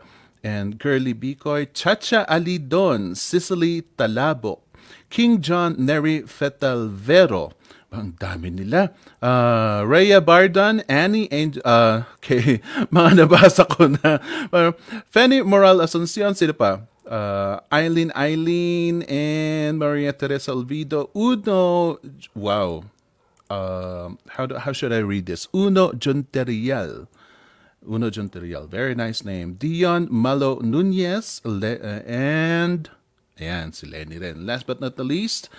and 0.47 0.79
Girly 0.79 1.11
Bikoy, 1.11 1.67
Chacha 1.75 2.23
Alidon, 2.31 3.17
Cicely 3.19 3.83
Talabo, 3.99 4.63
King 5.11 5.43
John 5.43 5.75
Neri 5.75 6.23
Fetalvero, 6.23 7.51
ang 7.91 8.15
dami 8.15 8.55
nila. 8.55 8.95
Uh, 9.19 9.83
Rhea 9.83 10.23
Bardan, 10.23 10.87
Annie 10.87 11.27
Angel, 11.35 11.59
uh, 11.67 12.07
okay, 12.23 12.63
mga 12.87 13.27
nabasa 13.27 13.67
ko 13.67 13.91
na. 13.91 14.23
Uh, 14.47 14.71
Fanny 15.11 15.43
Moral 15.43 15.83
Asuncion, 15.83 16.31
sila 16.31 16.55
pa? 16.55 16.71
Uh, 17.03 17.59
Eileen 17.71 18.11
Eileen 18.15 19.03
and 19.07 19.79
Maria 19.79 20.11
Teresa 20.11 20.51
Olvido. 20.51 21.11
Uno, 21.15 21.99
wow. 22.35 22.83
Uh, 23.47 24.11
how, 24.35 24.43
do, 24.43 24.59
how 24.59 24.75
should 24.75 24.91
I 24.91 24.99
read 24.99 25.27
this? 25.27 25.47
Uno 25.55 25.95
Junterial. 25.95 27.07
Uno 27.87 28.09
Junterial. 28.09 28.67
Very 28.67 28.93
nice 28.93 29.23
name. 29.23 29.55
Dion 29.55 30.07
Malo 30.11 30.59
Nunez. 30.59 31.41
Le- 31.43 31.79
uh, 31.81 32.03
and, 32.05 32.89
ayan, 33.39 33.73
si 33.73 33.87
rin. 33.89 34.45
Last 34.45 34.67
but 34.67 34.79
not 34.79 34.95
the 34.95 35.03
least, 35.03 35.49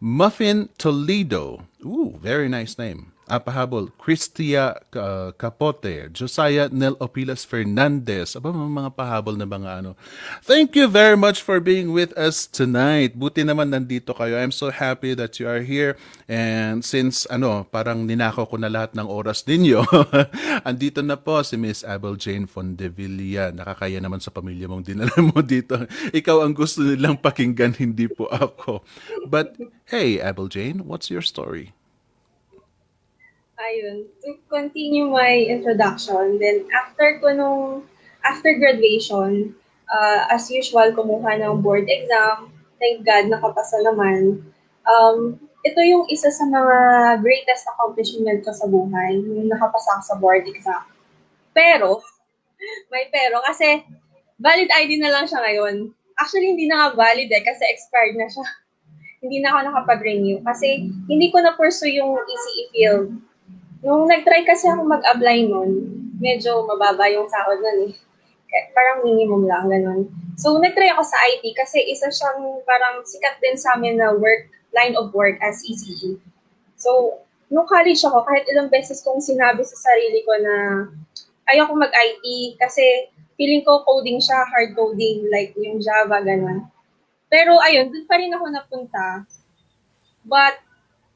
Muffin 0.00 0.68
Toledo. 0.76 1.66
Ooh, 1.84 2.18
very 2.20 2.48
nice 2.48 2.76
name. 2.76 3.13
Apahabol, 3.24 3.88
Cristia 3.96 4.76
uh, 4.92 5.32
Capote, 5.40 6.12
Josiah 6.12 6.68
Nel 6.68 6.92
Opilas 7.00 7.40
Fernandez. 7.40 8.36
Aba, 8.36 8.52
mga 8.52 8.92
pahabol 8.92 9.40
na 9.40 9.48
mga 9.48 9.80
ano. 9.80 9.96
Thank 10.44 10.76
you 10.76 10.92
very 10.92 11.16
much 11.16 11.40
for 11.40 11.56
being 11.56 11.96
with 11.96 12.12
us 12.20 12.44
tonight. 12.44 13.16
Buti 13.16 13.40
naman 13.40 13.72
nandito 13.72 14.12
kayo. 14.12 14.36
I'm 14.36 14.52
so 14.52 14.68
happy 14.68 15.16
that 15.16 15.40
you 15.40 15.48
are 15.48 15.64
here. 15.64 15.96
And 16.28 16.84
since, 16.84 17.24
ano, 17.32 17.64
parang 17.64 18.04
ninakaw 18.04 18.44
ko 18.44 18.60
na 18.60 18.68
lahat 18.68 18.92
ng 18.92 19.08
oras 19.08 19.48
ninyo, 19.48 19.88
andito 20.68 21.00
na 21.00 21.16
po 21.16 21.40
si 21.40 21.56
Miss 21.56 21.80
Abel 21.80 22.20
Jane 22.20 22.44
Fondevilla. 22.44 23.56
Nakakaya 23.56 24.04
naman 24.04 24.20
sa 24.20 24.36
pamilya 24.36 24.68
mong 24.68 24.84
dinala 24.84 25.16
mo 25.24 25.40
dito. 25.40 25.80
Ikaw 26.12 26.44
ang 26.44 26.52
gusto 26.52 26.84
nilang 26.84 27.16
pakinggan, 27.16 27.80
hindi 27.80 28.04
po 28.04 28.28
ako. 28.28 28.84
But, 29.24 29.56
hey, 29.88 30.20
Abel 30.20 30.52
Jane, 30.52 30.84
what's 30.84 31.08
your 31.08 31.24
story? 31.24 31.72
Ayun. 33.54 34.10
To 34.26 34.28
continue 34.50 35.06
my 35.06 35.46
introduction, 35.46 36.42
then 36.42 36.66
after 36.74 37.22
ko 37.22 37.30
nung, 37.30 37.86
after 38.26 38.58
graduation, 38.58 39.54
uh, 39.86 40.26
as 40.30 40.50
usual, 40.50 40.90
kumuha 40.90 41.38
ng 41.38 41.62
board 41.62 41.86
exam. 41.86 42.50
Thank 42.82 43.06
God, 43.06 43.30
nakapasa 43.30 43.78
naman. 43.86 44.42
Um, 44.84 45.38
ito 45.64 45.80
yung 45.80 46.04
isa 46.10 46.28
sa 46.28 46.44
mga 46.44 46.76
greatest 47.24 47.64
accomplishment 47.70 48.44
ko 48.44 48.52
sa 48.52 48.66
buhay, 48.68 49.16
yung 49.22 49.48
nakapasa 49.48 49.96
ako 49.96 50.02
sa 50.02 50.16
board 50.18 50.44
exam. 50.50 50.82
Pero, 51.54 52.02
may 52.92 53.06
pero, 53.08 53.38
kasi 53.46 53.86
valid 54.36 54.68
ID 54.68 54.98
na 54.98 55.14
lang 55.14 55.24
siya 55.30 55.40
ngayon. 55.40 55.94
Actually, 56.18 56.58
hindi 56.58 56.66
na 56.66 56.90
nga 56.90 56.98
valid 56.98 57.30
eh, 57.30 57.42
kasi 57.46 57.62
expired 57.70 58.18
na 58.18 58.26
siya. 58.26 58.44
hindi 59.24 59.40
na 59.40 59.54
ako 59.54 59.58
nakapag-renew. 59.70 60.42
Kasi 60.42 60.90
hindi 61.06 61.30
ko 61.30 61.38
na-pursue 61.38 61.96
yung 61.96 62.18
ECE 62.18 62.62
field. 62.74 63.08
Nung 63.84 64.08
nag-try 64.08 64.48
kasi 64.48 64.64
ako 64.64 64.88
mag-apply 64.88 65.44
nun, 65.44 65.70
medyo 66.16 66.64
mababa 66.64 67.04
yung 67.12 67.28
sahod 67.28 67.60
nun 67.60 67.92
eh. 67.92 67.94
Parang 68.72 69.04
minimum 69.04 69.44
lang, 69.44 69.68
ganun. 69.68 70.08
So, 70.40 70.56
nag-try 70.56 70.88
ako 70.96 71.04
sa 71.04 71.20
IT 71.36 71.44
kasi 71.52 71.84
isa 71.92 72.08
siyang 72.08 72.64
parang 72.64 73.04
sikat 73.04 73.36
din 73.44 73.60
sa 73.60 73.76
amin 73.76 74.00
na 74.00 74.16
work, 74.16 74.48
line 74.72 74.96
of 74.96 75.12
work 75.12 75.36
as 75.44 75.60
ECE. 75.68 76.16
So, 76.80 77.20
nung 77.52 77.68
college 77.68 78.00
ako, 78.08 78.24
kahit 78.24 78.48
ilang 78.48 78.72
beses 78.72 79.04
kong 79.04 79.20
sinabi 79.20 79.60
sa 79.60 79.76
sarili 79.76 80.24
ko 80.24 80.32
na 80.40 80.54
ayoko 81.52 81.76
mag-IT 81.76 82.56
kasi 82.56 83.12
feeling 83.36 83.60
ko 83.68 83.84
coding 83.84 84.16
siya, 84.16 84.48
hard 84.48 84.72
coding, 84.72 85.28
like 85.28 85.52
yung 85.60 85.76
Java, 85.76 86.24
ganun. 86.24 86.64
Pero 87.28 87.60
ayun, 87.60 87.92
dun 87.92 88.08
pa 88.08 88.16
rin 88.16 88.32
ako 88.32 88.48
napunta. 88.48 89.28
But 90.24 90.63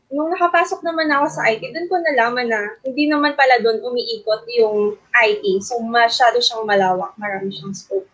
nung 0.09 0.33
nakapasok 0.33 0.81
naman 0.81 1.13
ako 1.13 1.27
sa 1.29 1.45
IT, 1.53 1.61
doon 1.61 1.89
ko 1.89 2.01
nalaman 2.01 2.49
na 2.49 2.61
hindi 2.81 3.05
naman 3.09 3.37
pala 3.37 3.61
doon 3.61 3.85
umiikot 3.85 4.43
yung 4.57 4.97
IT. 5.13 5.45
So, 5.61 5.85
masyado 5.85 6.41
siyang 6.41 6.65
malawak, 6.65 7.13
marami 7.21 7.53
siyang 7.53 7.77
scope. 7.77 8.09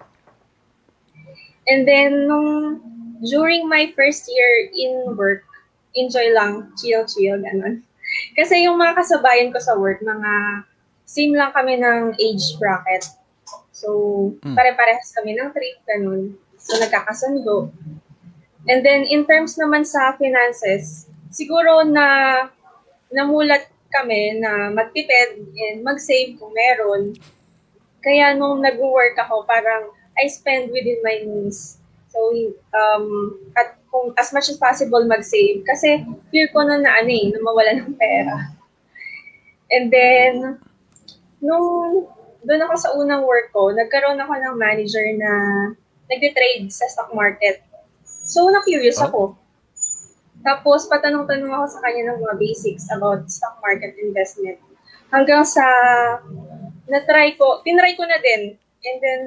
And 1.64 1.86
then, 1.86 2.26
nung 2.26 2.82
during 3.24 3.70
my 3.70 3.94
first 3.94 4.26
year 4.28 4.68
in 4.74 5.14
work, 5.14 5.46
enjoy 5.94 6.34
lang, 6.34 6.74
chill, 6.76 7.06
chill, 7.06 7.38
ganun. 7.38 7.86
Kasi 8.38 8.66
yung 8.66 8.76
mga 8.76 8.98
kasabayan 8.98 9.54
ko 9.54 9.62
sa 9.62 9.78
work, 9.78 10.02
mga 10.02 10.66
same 11.06 11.32
lang 11.32 11.54
kami 11.54 11.78
ng 11.78 12.18
age 12.18 12.58
bracket. 12.58 13.06
So, 13.70 14.34
Mm. 14.42 14.54
pare-parehas 14.58 15.14
kami 15.14 15.38
ng 15.38 15.54
trip, 15.54 15.78
ganun. 15.86 16.34
So, 16.58 16.74
nagkakasundo. 16.80 17.70
And 18.66 18.80
then, 18.82 19.06
in 19.06 19.28
terms 19.28 19.54
naman 19.60 19.86
sa 19.86 20.16
finances, 20.18 21.06
siguro 21.34 21.82
na 21.82 22.06
namulat 23.10 23.66
kami 23.90 24.38
na 24.38 24.70
magtipid 24.70 25.42
and 25.54 25.82
mag-save 25.82 26.38
kung 26.38 26.50
meron. 26.54 27.14
Kaya 28.02 28.34
nung 28.34 28.62
nag-work 28.62 29.18
ako, 29.18 29.46
parang 29.46 29.90
I 30.14 30.30
spend 30.30 30.70
within 30.70 31.02
my 31.02 31.22
means. 31.26 31.78
So, 32.10 32.18
um, 32.74 33.34
at 33.58 33.78
kung 33.90 34.14
as 34.18 34.30
much 34.34 34.50
as 34.50 34.58
possible 34.58 35.02
mag-save. 35.06 35.62
Kasi 35.66 36.02
fear 36.30 36.50
ko 36.50 36.62
na 36.62 36.78
na 36.78 37.02
ano 37.02 37.10
eh, 37.10 37.30
na 37.30 37.38
mawala 37.42 37.74
ng 37.78 37.94
pera. 37.94 38.54
And 39.70 39.90
then, 39.90 40.58
nung 41.42 42.06
doon 42.44 42.64
ako 42.66 42.74
sa 42.76 42.92
unang 42.94 43.24
work 43.24 43.50
ko, 43.50 43.72
nagkaroon 43.72 44.20
ako 44.20 44.34
ng 44.36 44.54
manager 44.58 45.06
na 45.16 45.32
nagde-trade 46.10 46.68
sa 46.68 46.84
stock 46.90 47.10
market. 47.16 47.64
So, 48.04 48.50
na-curious 48.52 49.00
Oh. 49.00 49.06
ako. 49.08 49.20
Tapos, 50.44 50.86
patanong-tanong 50.92 51.48
ako 51.48 51.66
sa 51.72 51.82
kanya 51.88 52.12
ng 52.12 52.20
mga 52.20 52.36
basics 52.36 52.84
about 52.92 53.24
stock 53.32 53.56
market 53.64 53.96
investment. 53.96 54.60
Hanggang 55.08 55.40
sa, 55.42 55.64
na-try 56.84 57.32
ko, 57.40 57.64
tinry 57.64 57.96
ko 57.96 58.04
na 58.04 58.20
din. 58.20 58.54
And 58.84 58.98
then, 59.00 59.22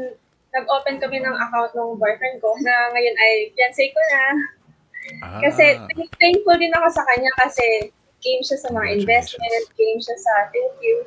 nag-open 0.54 1.02
kami 1.02 1.22
ng 1.22 1.36
account 1.36 1.74
ng 1.74 1.98
boyfriend 1.98 2.38
ko 2.40 2.54
na 2.64 2.94
ngayon 2.94 3.16
ay 3.18 3.34
fiancé 3.54 3.90
ko 3.92 4.00
na. 4.14 4.24
Ah, 5.24 5.40
Kasi 5.44 5.78
thankful 6.18 6.58
din 6.58 6.74
ako 6.74 6.88
sa 6.92 7.04
kanya 7.06 7.32
kasi 7.40 7.94
game 8.20 8.42
siya 8.44 8.58
sa 8.60 8.70
mga 8.74 8.88
investment, 9.02 9.64
game 9.78 10.00
siya 10.02 10.18
sa 10.18 10.34
thank 10.52 10.74
you, 10.82 10.98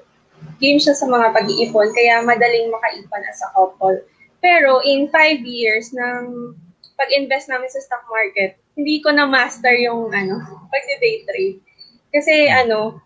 game 0.62 0.78
siya 0.78 0.94
sa 0.94 1.10
mga 1.10 1.34
pag-iipon, 1.34 1.88
kaya 1.92 2.22
madaling 2.22 2.70
makaipon 2.70 3.22
as 3.26 3.40
a 3.44 3.50
couple. 3.52 3.98
Pero 4.40 4.80
in 4.86 5.10
five 5.12 5.42
years 5.44 5.92
ng 5.92 6.54
pag-invest 6.96 7.50
namin 7.50 7.68
sa 7.68 7.82
stock 7.82 8.04
market, 8.08 8.56
hindi 8.80 9.04
ko 9.04 9.12
na 9.12 9.28
master 9.28 9.76
yung 9.76 10.08
ano, 10.08 10.40
pag-day 10.72 11.28
trade. 11.28 11.60
Kasi 12.08 12.48
ano, 12.48 12.96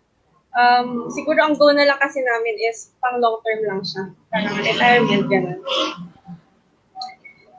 um, 0.55 1.11
siguro 1.11 1.43
ang 1.43 1.59
goal 1.59 1.75
na 1.75 1.83
lang 1.83 1.99
kasi 1.99 2.23
namin 2.23 2.55
is 2.63 2.95
pang 3.03 3.19
long 3.19 3.43
term 3.43 3.61
lang 3.67 3.81
siya. 3.83 4.03
Parang 4.31 4.55
retirement, 4.55 5.25
gano'n. 5.27 5.59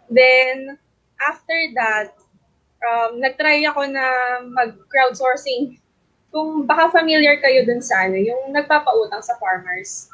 Then, 0.09 0.81
after 1.21 1.59
that, 1.77 2.17
um, 2.81 3.21
nag-try 3.21 3.61
ako 3.69 3.85
na 3.85 4.07
mag-crowdsourcing. 4.49 5.77
Kung 6.33 6.65
baka 6.65 6.89
familiar 6.89 7.37
kayo 7.45 7.69
dun 7.69 7.85
sa 7.85 8.09
ano, 8.09 8.17
yung 8.17 8.49
nagpapautang 8.57 9.23
sa 9.23 9.37
farmers. 9.37 10.09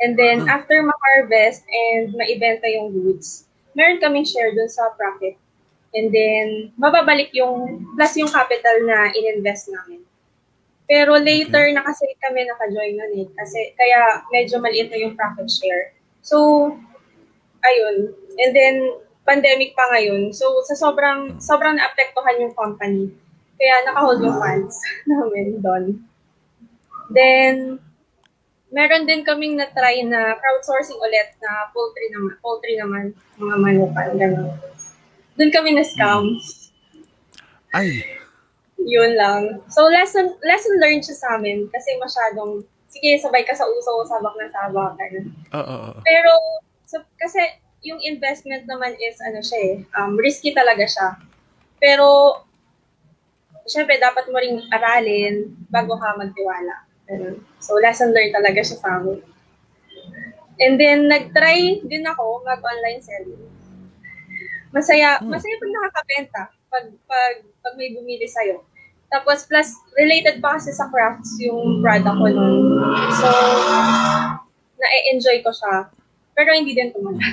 And 0.00 0.16
then, 0.16 0.46
Hmm. 0.46 0.54
after 0.54 0.80
ma-harvest 0.80 1.66
and 1.68 2.14
maibenta 2.16 2.70
yung 2.70 2.94
goods, 2.94 3.50
meron 3.76 4.00
kaming 4.00 4.24
share 4.24 4.54
dun 4.54 4.70
sa 4.70 4.94
profit. 4.96 5.36
And 5.90 6.14
then, 6.14 6.70
mababalik 6.78 7.34
yung, 7.34 7.82
plus 7.98 8.14
yung 8.14 8.30
capital 8.30 8.86
na 8.86 9.10
in-invest 9.10 9.74
namin. 9.74 10.06
Pero 10.86 11.18
later 11.18 11.70
na 11.74 11.82
kasi 11.82 12.06
kami 12.18 12.46
naka-join 12.46 12.94
nun 12.94 13.26
eh. 13.26 13.26
Kasi, 13.34 13.74
kaya 13.74 14.22
medyo 14.30 14.62
maliit 14.62 14.90
na 14.90 14.98
yung 15.02 15.14
profit 15.18 15.50
share. 15.50 15.94
So, 16.22 16.70
ayun. 17.62 18.14
And 18.38 18.52
then, 18.54 18.76
pandemic 19.26 19.74
pa 19.74 19.90
ngayon. 19.94 20.30
So, 20.30 20.62
sa 20.66 20.78
sobrang, 20.78 21.42
sobrang 21.42 21.78
naapektuhan 21.78 22.42
yung 22.42 22.54
company. 22.54 23.10
Kaya 23.58 23.74
naka-hold 23.90 24.22
yung 24.22 24.38
funds 24.38 24.78
namin 25.10 25.58
doon. 25.58 25.84
Then, 27.10 27.82
meron 28.70 29.06
din 29.10 29.26
kaming 29.26 29.58
na-try 29.58 30.06
na 30.06 30.38
crowdsourcing 30.38 30.98
ulit 30.98 31.34
na 31.42 31.66
poultry 31.74 32.06
naman, 32.14 32.34
poultry 32.38 32.74
naman, 32.78 33.04
mga 33.34 33.56
manukan, 33.58 34.08
gano'n. 34.14 34.69
Doon 35.38 35.50
kami 35.52 35.70
na-scam. 35.76 36.38
ay, 37.76 38.02
Yun 38.80 39.12
lang. 39.12 39.42
So, 39.68 39.86
lesson 39.92 40.32
lesson 40.40 40.74
learned 40.80 41.04
siya 41.04 41.16
sa 41.20 41.28
amin 41.36 41.68
kasi 41.68 41.94
masyadong, 42.00 42.64
sige, 42.88 43.20
sabay 43.20 43.44
ka 43.44 43.52
sa 43.52 43.68
uso, 43.68 44.08
sabak 44.08 44.34
na 44.40 44.48
sabak, 44.48 44.96
oo, 44.96 45.60
oo. 45.60 46.00
Pero, 46.00 46.32
so, 46.88 46.96
kasi 47.20 47.44
yung 47.84 48.00
investment 48.00 48.64
naman 48.64 48.96
is, 48.96 49.20
ano 49.20 49.40
siya 49.44 49.60
eh, 49.60 49.74
um, 50.00 50.16
risky 50.16 50.56
talaga 50.56 50.84
siya. 50.88 51.08
Pero, 51.76 52.40
syempre, 53.68 54.00
dapat 54.00 54.28
mo 54.28 54.36
ring 54.40 54.60
aralin 54.72 55.52
bago 55.68 55.96
ka 55.96 56.16
magtiwala. 56.16 56.88
Ganun. 57.08 57.40
So, 57.60 57.76
lesson 57.80 58.16
learned 58.16 58.36
talaga 58.36 58.60
siya 58.64 58.78
sa 58.80 59.00
amin. 59.00 59.20
And 60.60 60.76
then, 60.76 61.08
nag-try 61.08 61.84
din 61.84 62.04
ako 62.04 62.44
mag-online 62.44 63.00
selling. 63.00 63.59
Masaya, 64.70 65.18
Hmm. 65.18 65.30
masaya 65.34 65.54
pag 65.58 65.72
nakakabenta, 65.74 66.42
pag, 66.70 66.86
pag, 67.06 67.34
pag 67.62 67.74
may 67.74 67.90
bumili 67.90 68.26
sa'yo. 68.26 68.62
Tapos, 69.10 69.42
plus, 69.50 69.74
related 69.98 70.38
pa 70.38 70.54
kasi 70.54 70.70
sa 70.70 70.86
crafts 70.86 71.34
yung 71.42 71.82
product 71.82 72.14
ko 72.14 72.26
nun. 72.30 72.78
So, 73.18 73.28
na-enjoy 74.78 75.42
ko 75.42 75.50
siya. 75.50 75.90
Pero 76.38 76.54
hindi 76.54 76.78
din 76.78 76.94
tumanda. 76.94 77.26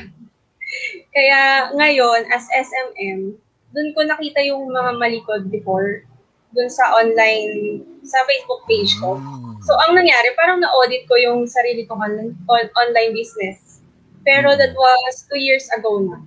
Kaya 1.16 1.72
ngayon, 1.78 2.28
as 2.34 2.50
SMM, 2.50 3.38
dun 3.72 3.90
ko 3.94 4.02
nakita 4.04 4.42
yung 4.42 4.74
mga 4.74 4.98
malikod 4.98 5.54
before 5.54 6.02
dun 6.50 6.72
sa 6.72 6.98
online, 6.98 7.86
sa 8.02 8.18
Facebook 8.26 8.66
page 8.66 8.98
ko. 8.98 9.22
Mm. 9.22 9.62
So, 9.62 9.78
ang 9.78 9.94
nangyari, 9.94 10.34
parang 10.34 10.58
na-audit 10.58 11.06
ko 11.06 11.14
yung 11.20 11.46
sarili 11.46 11.86
kong 11.86 12.02
online, 12.02 12.34
on- 12.50 12.74
online 12.74 13.14
business. 13.14 13.86
Pero 14.26 14.58
that 14.58 14.74
was 14.74 15.28
two 15.30 15.38
years 15.38 15.70
ago 15.78 16.02
na. 16.02 16.18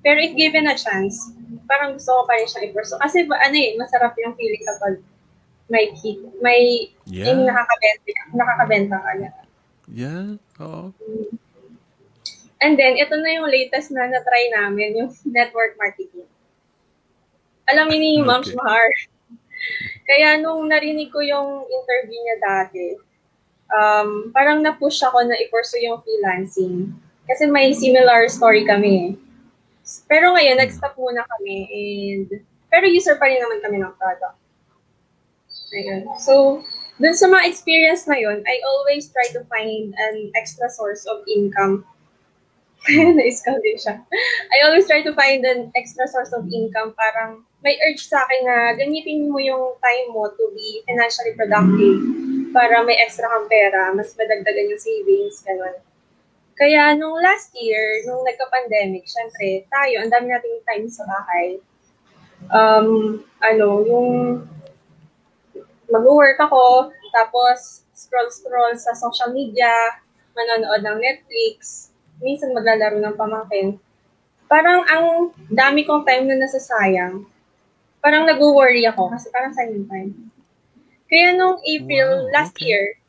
Pero 0.00 0.16
if 0.20 0.32
given 0.32 0.64
a 0.64 0.76
chance, 0.76 1.32
parang 1.68 1.94
gusto 1.94 2.10
ko 2.10 2.22
pa 2.24 2.40
rin 2.40 2.48
siyang 2.48 2.72
i-pursue. 2.72 3.00
Kasi 3.00 3.28
ba, 3.28 3.36
ano 3.40 3.56
eh, 3.56 3.76
masarap 3.76 4.16
yung 4.16 4.32
feeling 4.34 4.64
kapag 4.64 4.94
may 5.70 5.92
kit, 5.94 6.18
may 6.42 6.90
Yeah. 7.06 7.34
yung 7.34 7.42
nakakabenta, 7.46 8.10
nakakabenta 8.34 8.96
ka 8.98 9.10
na. 9.18 9.28
Yeah, 9.90 10.38
oo. 10.62 10.94
And 12.60 12.76
then, 12.76 13.00
ito 13.00 13.16
na 13.18 13.30
yung 13.40 13.48
latest 13.50 13.90
na 13.90 14.06
na-try 14.06 14.52
namin, 14.54 14.94
yung 14.94 15.10
network 15.36 15.74
marketing. 15.76 16.28
Alam 17.70 17.90
ni 17.90 18.18
Ma'am 18.22 18.42
Okay. 18.42 18.54
Shmahar. 18.54 18.88
Kaya 20.10 20.38
nung 20.42 20.66
narinig 20.66 21.12
ko 21.14 21.22
yung 21.22 21.66
interview 21.70 22.18
niya 22.18 22.38
dati, 22.42 22.86
um, 23.70 24.34
parang 24.34 24.58
na-push 24.58 24.98
ako 25.06 25.22
na 25.22 25.38
i-pursue 25.38 25.86
yung 25.86 26.02
freelancing. 26.02 26.90
Kasi 27.30 27.46
may 27.46 27.70
similar 27.70 28.26
story 28.26 28.66
kami 28.66 28.90
eh. 29.06 29.10
Pero 30.06 30.34
ngayon, 30.34 30.58
nag-stop 30.60 30.94
muna 30.96 31.26
kami 31.26 31.66
and 31.70 32.28
pero 32.70 32.86
user 32.86 33.18
pa 33.18 33.26
rin 33.26 33.42
naman 33.42 33.58
kami 33.58 33.82
ng 33.82 33.94
product. 33.98 34.38
Ayun. 35.74 36.06
So, 36.22 36.62
dun 37.02 37.14
sa 37.18 37.26
mga 37.26 37.50
experience 37.50 38.06
na 38.06 38.14
yun, 38.18 38.42
I 38.46 38.62
always 38.62 39.10
try 39.10 39.26
to 39.34 39.42
find 39.50 39.90
an 39.98 40.30
extra 40.38 40.70
source 40.70 41.02
of 41.10 41.26
income 41.26 41.82
na-scam 43.16 43.60
din 43.60 43.76
siya. 43.76 44.00
I 44.48 44.56
always 44.64 44.88
try 44.88 45.04
to 45.04 45.12
find 45.12 45.44
an 45.44 45.68
extra 45.76 46.08
source 46.08 46.32
of 46.32 46.48
income. 46.48 46.96
Parang 46.96 47.44
may 47.60 47.76
urge 47.84 48.08
sa 48.08 48.24
akin 48.24 48.40
na 48.48 48.56
gamitin 48.72 49.28
mo 49.28 49.36
yung 49.36 49.76
time 49.84 50.08
mo 50.16 50.32
to 50.32 50.44
be 50.56 50.80
financially 50.88 51.36
productive 51.36 52.00
para 52.56 52.80
may 52.82 52.96
extra 52.96 53.28
kang 53.28 53.46
pera, 53.52 53.92
mas 53.92 54.16
madagdagan 54.16 54.72
yung 54.72 54.80
savings, 54.80 55.44
gano'n. 55.44 55.76
Kaya 56.60 56.92
nung 56.92 57.16
last 57.24 57.56
year, 57.56 58.04
nung 58.04 58.20
nagka-pandemic, 58.20 59.08
syempre, 59.08 59.64
tayo, 59.72 60.04
ang 60.04 60.12
dami 60.12 60.28
nating 60.28 60.60
time 60.68 60.86
sa 60.92 61.08
bahay. 61.08 61.56
Um, 62.52 63.24
ano, 63.40 63.80
yung 63.88 64.08
mag-work 65.88 66.36
ako, 66.36 66.92
tapos 67.16 67.88
scroll-scroll 67.96 68.76
sa 68.76 68.92
social 68.92 69.32
media, 69.32 69.72
manonood 70.36 70.84
ng 70.84 71.00
Netflix, 71.00 71.88
minsan 72.20 72.52
maglalaro 72.52 73.00
ng 73.00 73.16
pamangkin. 73.16 73.80
Parang 74.44 74.84
ang 74.84 75.32
dami 75.48 75.88
kong 75.88 76.04
time 76.04 76.28
na 76.28 76.44
nasasayang. 76.44 77.24
Parang 78.04 78.28
nag-worry 78.28 78.84
ako 78.84 79.08
kasi 79.08 79.32
parang 79.32 79.56
sayang 79.56 79.88
time. 79.88 80.12
Kaya 81.08 81.32
nung 81.32 81.56
April 81.64 82.28
Wow, 82.28 82.32
last 82.36 82.52
okay. 82.52 82.68
year, 82.68 82.99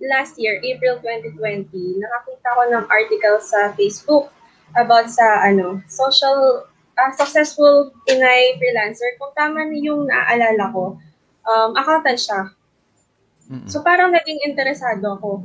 last 0.00 0.40
year, 0.40 0.56
April 0.64 0.96
2020, 1.04 1.68
nakakita 2.00 2.48
ko 2.56 2.62
ng 2.72 2.84
article 2.88 3.36
sa 3.40 3.72
Facebook 3.76 4.32
about 4.72 5.12
sa 5.12 5.44
ano, 5.44 5.84
social, 5.90 6.64
ah, 6.96 7.12
successful 7.12 7.92
Pinay 8.08 8.56
freelancer. 8.56 9.16
Kung 9.20 9.32
tama 9.36 9.68
na 9.68 9.76
yung 9.76 10.08
naaalala 10.08 10.72
ko, 10.72 10.96
um, 11.44 11.70
accountant 11.76 12.20
siya. 12.20 12.40
So 13.66 13.82
parang 13.82 14.14
naging 14.14 14.46
interesado 14.46 15.18
ako. 15.18 15.42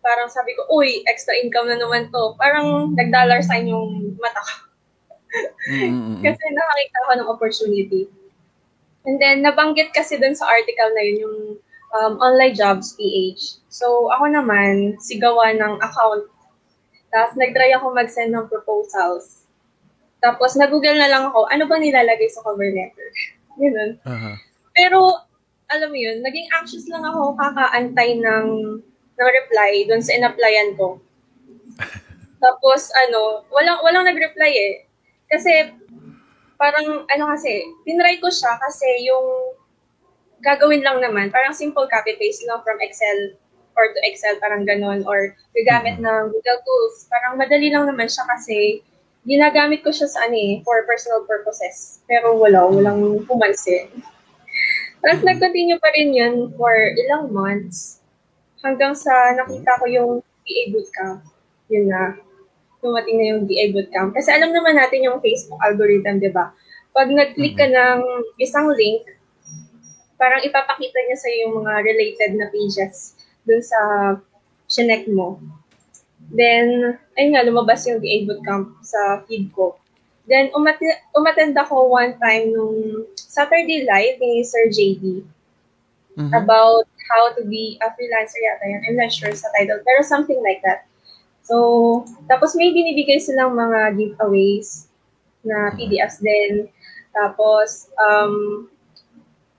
Parang 0.00 0.32
sabi 0.32 0.56
ko, 0.56 0.64
uy, 0.72 1.04
extra 1.04 1.36
income 1.36 1.68
na 1.68 1.76
naman 1.76 2.08
to. 2.08 2.32
Parang 2.40 2.96
nag-dollar 2.96 3.44
sign 3.44 3.68
yung 3.68 4.16
mata 4.16 4.40
ko. 4.40 4.54
Kasi 6.24 6.44
nakakita 6.56 6.96
ako 7.04 7.12
ng 7.12 7.28
opportunity. 7.28 8.02
And 9.04 9.20
then, 9.20 9.44
nabanggit 9.44 9.92
kasi 9.92 10.16
dun 10.16 10.32
sa 10.32 10.48
article 10.48 10.88
na 10.96 11.02
yun, 11.04 11.16
yung 11.28 11.38
um, 11.92 12.12
online 12.24 12.56
jobs 12.56 12.96
PH. 12.96 13.60
So, 13.74 14.06
ako 14.06 14.30
naman, 14.30 15.02
sigawan 15.02 15.58
ng 15.58 15.82
account. 15.82 16.30
Tapos, 17.10 17.34
nag-try 17.34 17.74
ako 17.74 17.90
mag-send 17.90 18.30
ng 18.30 18.46
proposals. 18.46 19.50
Tapos, 20.22 20.54
nag-google 20.54 20.94
na 20.94 21.10
lang 21.10 21.26
ako, 21.26 21.50
ano 21.50 21.66
ba 21.66 21.82
nilalagay 21.82 22.30
sa 22.30 22.46
cover 22.46 22.70
letter? 22.70 23.10
Ganun. 23.58 23.98
Aha. 24.06 24.38
Pero, 24.78 25.26
alam 25.74 25.90
mo 25.90 25.98
yun, 25.98 26.22
naging 26.22 26.46
anxious 26.54 26.86
lang 26.86 27.02
ako 27.02 27.34
kakaantay 27.34 28.14
ng, 28.22 28.46
ng 29.18 29.28
reply 29.42 29.82
dun 29.90 30.06
sa 30.06 30.14
in-applyan 30.14 30.78
ko. 30.78 31.02
Tapos, 32.46 32.94
ano, 32.94 33.42
walang, 33.50 33.82
walang 33.82 34.06
nag-reply 34.06 34.52
eh. 34.54 34.74
Kasi, 35.26 35.74
parang, 36.54 37.10
ano 37.10 37.24
kasi, 37.34 37.66
tinry 37.82 38.22
ko 38.22 38.30
siya 38.30 38.54
kasi 38.54 39.10
yung 39.10 39.58
gagawin 40.46 40.86
lang 40.86 41.02
naman, 41.02 41.34
parang 41.34 41.50
simple 41.50 41.90
copy-paste 41.90 42.46
lang 42.46 42.62
from 42.62 42.78
Excel 42.78 43.34
or 43.74 43.90
to 43.90 44.00
Excel, 44.06 44.38
parang 44.38 44.62
ganon, 44.62 45.02
or 45.06 45.34
gagamit 45.54 45.98
ng 45.98 46.22
Google 46.30 46.60
Tools. 46.62 47.06
Parang 47.10 47.38
madali 47.38 47.70
lang 47.70 47.86
naman 47.86 48.06
siya 48.06 48.24
kasi 48.26 48.82
ginagamit 49.24 49.82
ko 49.82 49.90
siya 49.90 50.06
sa 50.06 50.28
ano 50.28 50.36
eh, 50.36 50.60
for 50.62 50.84
personal 50.86 51.26
purposes. 51.26 52.00
Pero 52.06 52.36
wala, 52.38 52.66
walang 52.68 53.24
pumansin. 53.26 53.90
Tapos 55.04 55.20
nag-continue 55.20 55.76
pa 55.80 55.92
rin 55.92 56.16
yun 56.16 56.34
for 56.56 56.72
ilang 56.72 57.28
months 57.28 58.00
hanggang 58.64 58.96
sa 58.96 59.12
nakita 59.36 59.76
ko 59.80 59.84
yung 59.88 60.10
DA 60.44 60.72
bootcamp. 60.72 61.20
Yun 61.68 61.92
na. 61.92 62.16
Dumating 62.80 63.16
na 63.20 63.26
yung 63.36 63.42
DA 63.44 63.72
bootcamp. 63.72 64.16
Kasi 64.16 64.32
alam 64.32 64.52
naman 64.52 64.76
natin 64.76 65.04
yung 65.04 65.20
Facebook 65.20 65.60
algorithm, 65.60 66.20
di 66.20 66.32
ba? 66.32 66.52
Pag 66.96 67.12
nag-click 67.12 67.56
ka 67.58 67.68
ng 67.68 68.00
isang 68.40 68.72
link, 68.72 69.04
parang 70.16 70.40
ipapakita 70.40 70.98
niya 71.04 71.18
sa 71.18 71.28
yung 71.42 71.52
mga 71.60 71.84
related 71.84 72.30
na 72.38 72.48
pages 72.48 73.18
dun 73.44 73.62
sa 73.62 73.78
chinek 74.68 75.08
mo. 75.08 75.40
Then, 76.32 76.96
ayun 77.14 77.30
nga, 77.36 77.44
lumabas 77.44 77.84
yung 77.84 78.00
DA 78.00 78.24
bootcamp 78.24 78.80
sa 78.80 79.20
feed 79.28 79.52
ko. 79.52 79.76
Then, 80.24 80.48
umati- 80.56 81.00
umattend 81.12 81.52
ako 81.52 81.92
one 81.92 82.16
time 82.16 82.56
nung 82.56 83.04
Saturday 83.12 83.84
Live 83.84 84.16
ni 84.18 84.40
Sir 84.40 84.72
JD 84.72 85.20
Mhm. 86.16 86.32
about 86.32 86.88
how 87.12 87.28
to 87.36 87.44
be 87.44 87.76
a 87.84 87.92
freelancer 87.92 88.40
yata 88.40 88.64
yun. 88.64 88.82
I'm 88.88 88.96
not 88.96 89.12
sure 89.12 89.34
sa 89.36 89.52
title, 89.52 89.84
pero 89.84 90.00
something 90.00 90.40
like 90.40 90.64
that. 90.64 90.88
So, 91.44 91.56
tapos 92.24 92.56
may 92.56 92.72
binibigay 92.72 93.20
silang 93.20 93.52
mga 93.52 93.92
giveaways 94.00 94.88
na 95.44 95.76
PDFs 95.76 96.24
din. 96.24 96.72
Tapos, 97.12 97.92
um, 98.00 98.64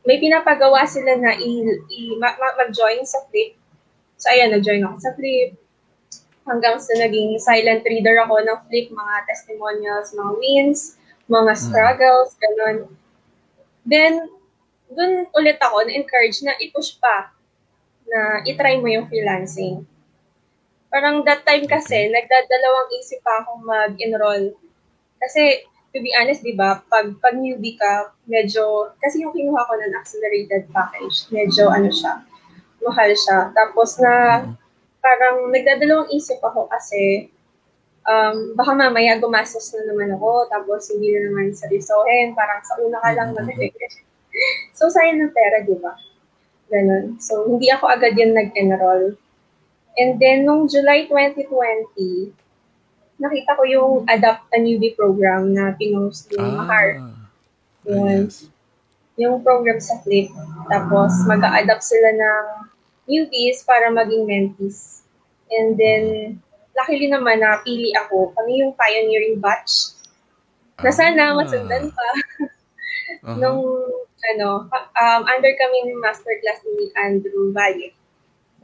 may 0.02 0.18
pinapagawa 0.18 0.82
sila 0.90 1.14
na 1.18 1.38
i- 1.38 1.82
i- 1.94 2.18
ma- 2.18 2.38
ma- 2.42 2.58
mag-join 2.58 3.06
sa 3.06 3.22
Flip. 3.30 3.54
So, 4.16 4.32
ayan, 4.32 4.56
nag-join 4.56 4.84
ako 4.84 4.98
sa 5.00 5.12
Flip. 5.16 5.52
Hanggang 6.46 6.78
sa 6.78 6.94
naging 6.96 7.36
silent 7.42 7.84
reader 7.84 8.22
ako 8.24 8.40
ng 8.42 8.60
Flip, 8.70 8.88
mga 8.94 9.16
testimonials, 9.28 10.14
mga 10.16 10.32
wins, 10.40 10.80
mga 11.28 11.52
struggles, 11.58 12.38
ganun. 12.38 12.78
Then, 13.86 14.30
dun 14.90 15.26
ulit 15.34 15.58
ako 15.60 15.86
na-encourage 15.86 16.46
na 16.46 16.54
i-push 16.62 17.02
pa 17.02 17.34
na 18.06 18.46
i-try 18.46 18.78
mo 18.78 18.88
yung 18.88 19.10
freelancing. 19.10 19.84
Parang 20.94 21.26
that 21.26 21.44
time 21.44 21.66
kasi, 21.66 22.08
nagdadalawang 22.08 22.90
isip 23.02 23.20
pa 23.26 23.42
akong 23.44 23.66
mag-enroll. 23.66 24.54
Kasi, 25.20 25.66
to 25.92 26.00
be 26.00 26.14
honest, 26.14 26.46
di 26.46 26.54
ba, 26.54 26.86
pag, 26.88 27.18
pag 27.20 27.36
newbie 27.36 27.76
ka, 27.76 28.14
medyo, 28.30 28.94
kasi 29.02 29.26
yung 29.26 29.34
kinuha 29.34 29.66
ko 29.66 29.74
ng 29.76 29.96
accelerated 29.98 30.70
package, 30.72 31.28
medyo 31.34 31.68
ano 31.68 31.90
siya, 31.90 32.22
mahal 32.84 33.12
siya. 33.14 33.52
Tapos 33.54 34.00
na, 34.02 34.44
parang 35.00 35.48
nagdadalawang 35.54 36.10
isip 36.12 36.42
ako 36.42 36.66
kasi, 36.68 37.30
um, 38.06 38.54
baka 38.58 38.72
mamaya 38.74 39.18
gumastos 39.22 39.74
na 39.74 39.90
naman 39.90 40.14
ako, 40.18 40.50
tapos 40.50 40.90
hindi 40.94 41.14
na 41.14 41.30
naman 41.30 41.54
seryosohin, 41.54 42.34
parang 42.34 42.62
sa 42.66 42.78
una 42.82 42.98
ka 43.02 43.10
lang 43.14 43.30
mag 43.34 43.50
So, 44.76 44.92
sayang 44.92 45.24
ng 45.24 45.32
pera, 45.32 45.64
di 45.64 45.80
ba? 45.80 45.96
Ganon. 46.68 47.16
So, 47.24 47.48
hindi 47.48 47.72
ako 47.72 47.88
agad 47.88 48.20
yun 48.20 48.36
nag-enroll. 48.36 49.16
And 49.96 50.20
then, 50.20 50.44
nung 50.44 50.68
July 50.68 51.08
2020, 51.08 52.36
nakita 53.16 53.56
ko 53.56 53.64
yung 53.64 53.92
Adapt 54.12 54.52
a 54.52 54.60
Newbie 54.60 54.92
program 54.92 55.56
na 55.56 55.72
pinost 55.72 56.28
yung 56.36 56.44
Ah. 56.44 56.56
Mahar. 56.60 56.88
Ah, 57.00 57.16
Yun. 57.88 58.28
yes. 58.28 58.52
Yung 59.16 59.40
program 59.40 59.80
sa 59.80 60.04
Flip. 60.04 60.28
Tapos, 60.68 61.16
mag-a-adapt 61.24 61.80
sila 61.80 62.12
ng 62.12 62.46
newbies 63.06 63.62
para 63.64 63.90
maging 63.90 64.26
mentees. 64.26 65.06
And 65.50 65.78
then, 65.78 66.04
luckily 66.74 67.08
naman, 67.08 67.40
napili 67.40 67.94
ako. 67.96 68.34
Kami 68.34 68.66
yung 68.66 68.74
pioneering 68.74 69.40
batch. 69.40 69.94
Na 70.82 70.92
sana 70.92 71.32
Ah. 71.32 71.38
masundan 71.38 71.94
pa. 71.94 72.08
Aha. 73.24 73.38
Nung, 73.42 73.62
ano, 74.26 74.50
um, 74.72 75.22
under 75.24 75.54
kami 75.56 75.78
ng 75.86 76.02
masterclass 76.02 76.66
ni 76.66 76.90
Andrew 76.98 77.54
Valle. 77.54 77.94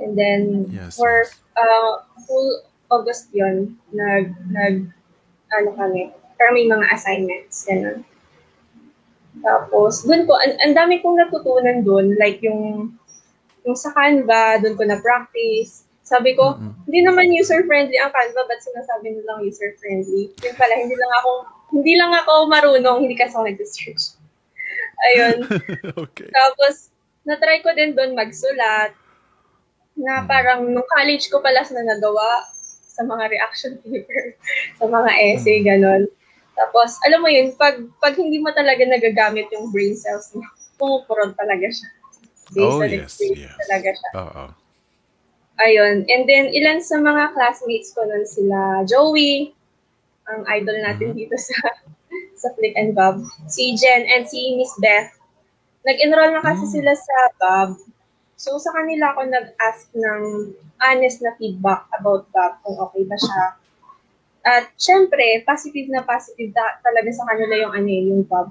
And 0.02 0.18
then, 0.18 0.66
Yes, 0.74 0.98
for 0.98 1.30
uh, 1.54 2.02
full 2.26 2.66
August 2.90 3.30
yon 3.32 3.78
nag, 3.94 4.34
nag, 4.50 4.90
ano 5.54 5.70
kami, 5.78 6.10
pero 6.36 6.50
may 6.52 6.66
mga 6.66 6.90
assignments, 6.90 7.64
ganun. 7.64 8.02
Tapos, 9.40 10.04
dun 10.04 10.28
ko, 10.28 10.36
ang, 10.36 10.58
ang 10.60 10.74
dami 10.76 11.00
kong 11.00 11.16
natutunan 11.16 11.86
dun, 11.86 12.18
like 12.20 12.42
yung, 12.44 12.92
yung 13.66 13.78
sa 13.78 13.94
Canva, 13.94 14.62
dun 14.62 14.76
ko 14.78 14.84
na-practice. 14.86 15.86
Sabi 16.02 16.34
ko, 16.36 16.58
Mm-mm. 16.58 16.74
hindi 16.90 17.06
naman 17.06 17.32
user-friendly 17.32 17.98
ang 18.02 18.12
Canva, 18.12 18.42
ba't 18.46 18.62
sinasabi 18.62 19.16
nilang 19.16 19.46
user-friendly? 19.46 20.34
Yun 20.34 20.56
pala, 20.58 20.74
hindi 20.76 20.96
lang 20.98 21.12
ako, 21.22 21.32
hindi 21.72 21.94
lang 21.96 22.12
ako 22.26 22.34
marunong, 22.50 22.98
hindi 23.06 23.16
kasi 23.16 23.34
ako 23.38 23.46
nag-search. 23.48 24.04
Ayun. 25.08 25.38
okay. 26.04 26.28
Tapos, 26.30 26.92
na-try 27.24 27.62
ko 27.62 27.72
din 27.78 27.94
doon 27.94 28.18
magsulat 28.18 28.98
na 29.94 30.26
parang 30.26 30.66
nung 30.66 30.88
college 30.98 31.30
ko 31.30 31.44
pala 31.44 31.62
na 31.62 31.84
nagawa 31.96 32.42
sa 32.92 33.06
mga 33.06 33.24
reaction 33.32 33.78
paper, 33.86 34.36
sa 34.82 34.86
mga 34.90 35.12
essay, 35.32 35.64
ganon. 35.64 36.10
Tapos, 36.58 37.00
alam 37.08 37.24
mo 37.24 37.30
yun, 37.32 37.56
pag, 37.56 37.80
pag 38.04 38.14
hindi 38.20 38.42
mo 38.42 38.52
talaga 38.52 38.84
nagagamit 38.84 39.48
yung 39.56 39.72
brain 39.72 39.96
cells 39.96 40.36
mo, 40.36 40.44
pumupurod 40.76 41.32
talaga 41.40 41.72
siya. 41.72 41.90
Based 42.52 42.68
Oh, 42.68 42.80
on 42.80 42.90
yes, 42.90 43.16
yes. 43.18 43.56
talaga 43.58 43.90
siya. 43.90 44.12
Oo. 44.18 44.46
Ayun. 45.58 46.04
And 46.06 46.24
then, 46.26 46.50
ilan 46.50 46.82
sa 46.82 46.98
mga 46.98 47.32
classmates 47.32 47.94
ko 47.94 48.04
nun 48.04 48.26
sila, 48.26 48.82
Joey, 48.84 49.54
ang 50.26 50.42
idol 50.50 50.78
natin 50.82 51.14
dito 51.14 51.36
sa 51.48 51.56
sa 52.34 52.50
Flick 52.58 52.74
and 52.74 52.92
Bob, 52.92 53.22
si 53.46 53.72
Jen 53.72 54.04
and 54.10 54.26
si 54.26 54.58
Miss 54.58 54.74
Beth. 54.76 55.14
Nag-enroll 55.84 56.34
na 56.34 56.42
kasi 56.42 56.66
Mm. 56.66 56.74
sila 56.74 56.94
sa 56.94 57.18
Bob. 57.38 57.70
So, 58.34 58.58
sa 58.58 58.74
kanila 58.74 59.14
ako 59.14 59.30
nag-ask 59.30 59.94
ng 59.94 60.22
honest 60.80 61.22
na 61.22 61.38
feedback 61.38 61.86
about 61.94 62.26
Bob, 62.32 62.58
kung 62.62 62.74
okay 62.80 63.06
ba 63.06 63.14
siya. 63.16 63.44
At 64.42 64.74
syempre, 64.76 65.22
positive 65.46 65.86
na 65.88 66.02
positive 66.02 66.50
ta- 66.50 66.82
talaga 66.82 67.14
sa 67.14 67.30
kanila 67.30 67.54
yung 67.56 67.74
ano 67.76 67.86
eh, 67.88 68.04
yung 68.04 68.26
Bob. 68.26 68.50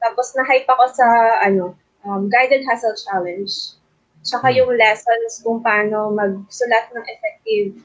Tapos 0.00 0.32
na-hype 0.32 0.64
ako 0.64 0.84
sa 0.90 1.04
ano, 1.38 1.76
um, 2.04 2.28
Guided 2.28 2.64
Hustle 2.64 2.96
Challenge. 2.96 3.50
Tsaka 4.20 4.52
Hmm. 4.52 4.56
yung 4.60 4.70
lessons 4.76 5.40
kung 5.40 5.64
paano 5.64 6.12
magsulat 6.12 6.92
ng 6.92 7.04
effective 7.08 7.80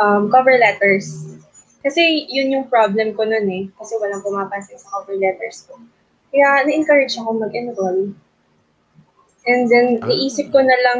um, 0.00 0.32
cover 0.32 0.56
letters. 0.56 1.36
Kasi 1.84 2.24
yun 2.32 2.48
yung 2.48 2.66
problem 2.72 3.12
ko 3.12 3.28
nun 3.28 3.44
eh. 3.52 3.68
Kasi 3.76 4.00
walang 4.00 4.24
pumapansin 4.24 4.80
sa 4.80 4.88
cover 4.96 5.16
letters 5.20 5.68
ko. 5.68 5.76
Kaya 6.32 6.64
na-encourage 6.64 7.14
ako 7.20 7.36
mag-enroll. 7.36 8.16
And 9.44 9.68
then, 9.68 10.00
Ah. 10.00 10.08
naisip 10.08 10.48
ko 10.48 10.64
na 10.64 10.72
lang, 10.80 10.98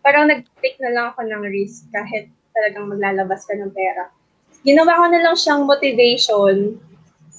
parang 0.00 0.32
nag-take 0.32 0.80
na 0.80 0.90
lang 0.96 1.04
ako 1.12 1.28
ng 1.28 1.44
risk 1.52 1.92
kahit 1.92 2.32
talagang 2.56 2.88
maglalabas 2.88 3.44
ka 3.44 3.52
ng 3.52 3.68
pera. 3.70 4.08
Ginawa 4.64 5.04
ko 5.04 5.06
na 5.12 5.20
lang 5.20 5.36
siyang 5.36 5.68
motivation 5.68 6.80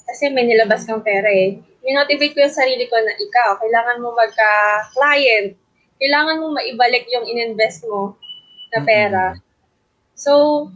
kasi 0.06 0.30
may 0.30 0.46
nilabas 0.46 0.86
kang 0.86 1.02
pera 1.02 1.28
eh. 1.28 1.58
Minotivate 1.80 2.36
ko 2.36 2.44
yung 2.44 2.52
sarili 2.52 2.84
ko 2.86 2.96
na 3.00 3.16
ikaw, 3.16 3.56
kailangan 3.56 4.04
mo 4.04 4.12
magka-client. 4.12 5.56
Kailangan 5.96 6.40
mo 6.40 6.52
maibalik 6.52 7.08
yung 7.08 7.24
ininvest 7.24 7.88
mo 7.88 8.16
na 8.72 8.80
pera. 8.84 9.24
So, 10.12 10.68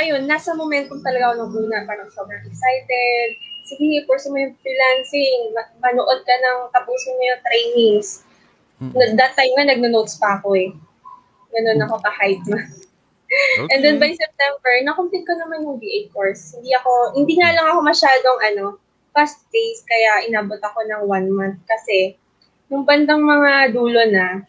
ayun, 0.00 0.24
nasa 0.24 0.56
momentum 0.56 1.00
talaga 1.04 1.32
ako 1.32 1.34
nung 1.36 1.52
una. 1.68 1.84
Parang 1.84 2.08
sobrang 2.12 2.44
excited. 2.44 3.28
Sige, 3.68 4.04
pursue 4.08 4.32
mo 4.32 4.38
yung 4.40 4.56
freelancing. 4.60 5.52
Ma- 5.52 5.72
manood 5.80 6.20
ka 6.24 6.34
ng 6.34 6.58
tapusin 6.72 7.16
mo 7.16 7.22
yung 7.24 7.42
trainings. 7.44 8.08
Na- 8.92 9.16
That 9.16 9.36
time 9.36 9.52
nga, 9.56 9.68
nagno-notes 9.68 10.16
pa 10.16 10.40
ako 10.40 10.56
eh. 10.56 10.72
Ganun 11.52 11.84
ako 11.84 12.00
ka-hype 12.00 12.44
na. 12.48 12.60
Okay. 12.60 13.68
And 13.72 13.80
then 13.84 13.96
by 13.98 14.12
September, 14.12 14.72
na-complete 14.84 15.26
ko 15.26 15.34
naman 15.36 15.64
yung 15.64 15.80
BA 15.80 16.08
course. 16.12 16.56
Hindi 16.56 16.72
ako, 16.76 17.16
hindi 17.16 17.36
nga 17.40 17.52
lang 17.56 17.66
ako 17.72 17.80
masyadong 17.84 18.38
ano, 18.40 18.64
fast 19.16 19.48
paced 19.48 19.88
kaya 19.88 20.28
inabot 20.28 20.60
ako 20.60 20.84
ng 20.84 21.02
one 21.08 21.28
month 21.32 21.58
kasi 21.64 22.20
yung 22.68 22.84
bandang 22.84 23.24
mga 23.24 23.72
dulo 23.72 24.04
na, 24.12 24.44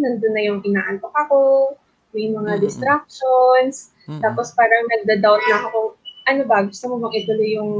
nandun 0.00 0.32
na 0.32 0.42
yung 0.48 0.60
inaantok 0.64 1.12
ako, 1.12 1.74
may 2.16 2.32
mga 2.32 2.56
Mm-mm. 2.56 2.64
distractions, 2.64 3.92
Mm-mm. 4.08 4.22
tapos 4.24 4.56
parang 4.56 4.88
nagda-doubt 4.88 5.44
na 5.44 5.56
ako 5.60 5.66
kung 5.68 5.88
ano 6.30 6.42
ba, 6.46 6.62
gusto 6.62 6.84
mo 6.86 6.96
bang 7.06 7.26
ituloy 7.26 7.58
yung 7.58 7.72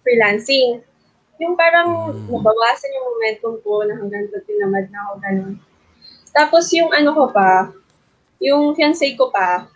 freelancing. 0.00 0.80
Yung 1.40 1.56
parang 1.56 2.12
nabawasan 2.28 2.96
yung 2.96 3.06
momentum 3.12 3.54
ko 3.60 3.84
na 3.84 3.96
hanggang 3.96 4.24
sa 4.28 4.40
tinamad 4.44 4.88
na 4.88 4.98
ako, 5.04 5.12
ganun. 5.20 5.54
Tapos 6.32 6.64
yung 6.72 6.92
ano 6.92 7.12
ko 7.12 7.24
pa, 7.28 7.72
yung 8.40 8.72
fiancé 8.72 9.12
ko 9.16 9.28
pa, 9.28 9.68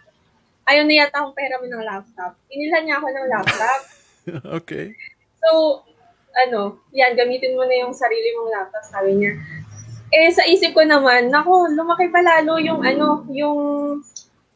ayaw 0.65 0.89
na 0.89 1.05
yata 1.05 1.21
akong 1.21 1.37
pera 1.37 1.61
mo 1.61 1.69
ng 1.69 1.85
laptop. 1.85 2.33
Inilhan 2.49 2.83
niya 2.89 2.97
ako 3.01 3.07
ng 3.13 3.27
laptop. 3.29 3.81
okay. 4.61 4.97
So, 5.45 5.85
ano, 6.33 6.81
yan, 6.97 7.13
gamitin 7.13 7.53
mo 7.53 7.69
na 7.69 7.85
yung 7.85 7.93
sarili 7.93 8.33
mong 8.33 8.51
laptop, 8.51 8.85
sabi 8.89 9.13
niya. 9.21 9.37
Eh, 10.09 10.33
sa 10.33 10.49
isip 10.49 10.73
ko 10.73 10.81
naman, 10.81 11.29
naku, 11.29 11.69
lumaki 11.77 12.09
pa 12.09 12.25
lalo 12.25 12.57
yung 12.57 12.81
ano, 12.81 13.29
yung 13.29 13.61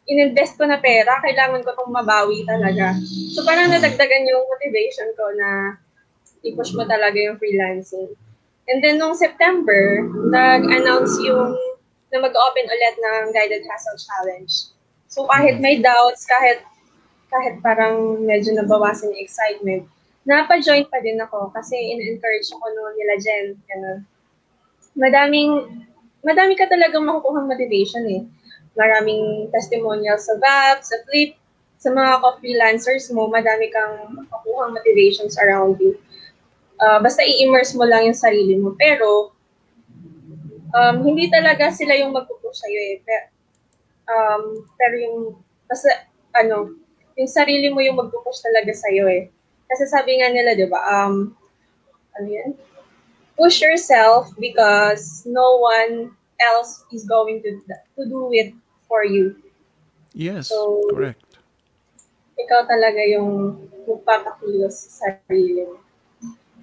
ininvest 0.08 0.56
ko 0.56 0.64
na 0.64 0.80
pera, 0.80 1.20
kailangan 1.20 1.60
ko 1.60 1.76
itong 1.76 1.92
mabawi 1.92 2.42
talaga. 2.48 2.96
So, 3.36 3.44
parang 3.44 3.68
nadagdagan 3.68 4.24
yung 4.24 4.48
motivation 4.48 5.12
ko 5.12 5.28
na 5.36 5.76
i-push 6.40 6.72
mo 6.72 6.88
talaga 6.88 7.20
yung 7.20 7.36
freelancing. 7.36 8.16
And 8.64 8.80
then, 8.80 8.96
nung 8.96 9.12
September, 9.12 10.08
nag-announce 10.32 11.20
yung 11.20 11.52
na 12.08 12.24
mag-open 12.24 12.66
ulit 12.72 12.96
ng 12.96 13.24
Guided 13.36 13.68
Hustle 13.68 14.00
Challenge. 14.00 14.52
So, 15.12 15.28
kahit 15.28 15.60
may 15.60 15.84
doubts, 15.84 16.24
kahit 16.24 16.64
kahit 17.28 17.60
parang 17.60 18.24
medyo 18.24 18.56
nabawasan 18.56 19.12
yung 19.12 19.20
excitement, 19.20 19.84
napa-join 20.28 20.84
pa 20.92 21.00
din 21.00 21.16
ako 21.16 21.48
kasi 21.56 21.72
in-encourage 21.72 22.52
ako 22.52 22.68
noon 22.68 22.94
nila 23.00 23.14
Jen. 23.16 23.46
Ganun. 23.64 23.98
Madaming, 24.92 25.50
madami 26.20 26.52
ka 26.52 26.68
talagang 26.68 27.08
makukuhang 27.08 27.48
motivation 27.48 28.04
eh. 28.04 28.22
Maraming 28.76 29.48
testimonials 29.48 30.28
sa 30.28 30.36
VAP, 30.36 30.78
sa 30.84 30.96
Flip, 31.08 31.32
sa 31.80 31.88
mga 31.94 32.20
co-freelancers 32.20 33.08
mo, 33.16 33.30
madami 33.32 33.72
kang 33.72 34.12
makukuhang 34.12 34.76
motivations 34.76 35.40
around 35.40 35.80
you. 35.80 35.96
Ah, 36.76 37.00
basta 37.00 37.24
i-immerse 37.24 37.74
mo 37.74 37.88
lang 37.88 38.06
yung 38.06 38.18
sarili 38.18 38.54
mo. 38.60 38.76
Pero, 38.76 39.32
um, 40.74 40.96
hindi 41.02 41.30
talaga 41.32 41.72
sila 41.72 41.96
yung 41.96 42.12
magpupush 42.12 42.60
sa'yo 42.60 42.80
eh. 42.82 42.96
Pero, 43.02 43.26
um, 44.12 44.42
pero 44.76 44.94
yung, 45.00 45.16
basta, 45.64 45.88
ano, 46.36 46.76
yung 47.16 47.30
sarili 47.30 47.72
mo 47.72 47.80
yung 47.80 47.98
magpupush 47.98 48.44
talaga 48.44 48.70
sa'yo 48.76 49.08
eh. 49.08 49.32
Kasi 49.68 49.84
sabi 49.86 50.18
nga 50.18 50.32
nila, 50.32 50.56
di 50.56 50.66
ba, 50.66 50.80
um, 50.80 51.36
ano 52.16 52.28
yan? 52.28 52.50
Push 53.36 53.62
yourself 53.62 54.32
because 54.40 55.22
no 55.28 55.62
one 55.62 56.10
else 56.40 56.82
is 56.90 57.06
going 57.06 57.42
to 57.44 57.60
to 57.94 58.02
do 58.08 58.32
it 58.34 58.54
for 58.88 59.04
you. 59.04 59.36
Yes, 60.16 60.50
So- 60.50 60.88
correct. 60.90 61.22
Ikaw 62.38 62.70
talaga 62.70 63.02
yung 63.02 63.58
magpapakilos 63.82 64.94
sa 64.94 65.10
sarili 65.26 65.66
mo. 65.66 65.82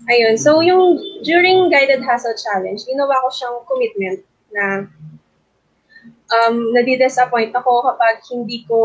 Ayun. 0.08 0.36
So, 0.40 0.64
yung 0.64 1.00
during 1.24 1.68
Guided 1.68 2.00
Hustle 2.00 2.36
Challenge, 2.36 2.80
ginawa 2.84 3.20
ko 3.26 3.28
siyang 3.32 3.58
commitment 3.68 4.20
na 4.56 4.66
um, 6.32 6.56
nadi-disappoint 6.72 7.52
ako 7.52 7.92
kapag 7.92 8.24
hindi 8.32 8.64
ko 8.66 8.80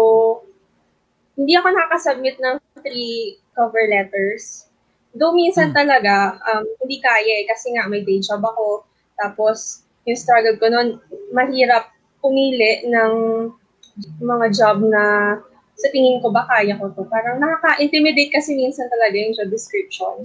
hindi 1.38 1.56
ako 1.56 1.72
nakakasubmit 1.72 2.36
ng 2.36 2.56
three 2.84 3.39
cover 3.60 3.84
letters. 3.84 4.64
Though 5.12 5.36
minsan 5.36 5.76
Hmm. 5.76 5.84
talaga, 5.84 6.40
um, 6.48 6.64
hindi 6.80 6.96
kaya 7.04 7.44
eh, 7.44 7.44
kasi 7.44 7.76
nga 7.76 7.84
may 7.84 8.00
day 8.00 8.24
job 8.24 8.40
ako. 8.40 8.88
Tapos, 9.20 9.84
yung 10.08 10.16
struggle 10.16 10.56
ko 10.56 10.72
noon, 10.72 10.96
mahirap 11.36 11.92
pumili 12.24 12.88
ng 12.88 13.12
mga 14.16 14.46
job 14.56 14.80
na 14.88 15.36
sa 15.76 15.88
tingin 15.92 16.20
ko 16.24 16.32
ba 16.32 16.48
kaya 16.48 16.76
ko 16.76 16.88
to. 16.92 17.04
Parang 17.08 17.36
nakaka-intimidate 17.36 18.32
kasi 18.32 18.56
minsan 18.56 18.88
talaga 18.88 19.16
yung 19.16 19.36
job 19.36 19.48
description. 19.52 20.24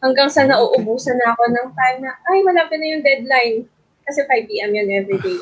Hanggang 0.00 0.28
sa 0.28 0.44
nauubusan 0.44 1.16
na 1.16 1.32
ako 1.32 1.42
ng 1.48 1.68
time 1.72 1.98
na, 2.04 2.12
ay, 2.28 2.44
malapit 2.44 2.76
na 2.76 2.88
yung 2.92 3.04
deadline. 3.04 3.56
Kasi 4.04 4.22
5 4.28 4.48
p.m. 4.48 4.70
yun 4.76 4.88
everyday. 4.92 5.40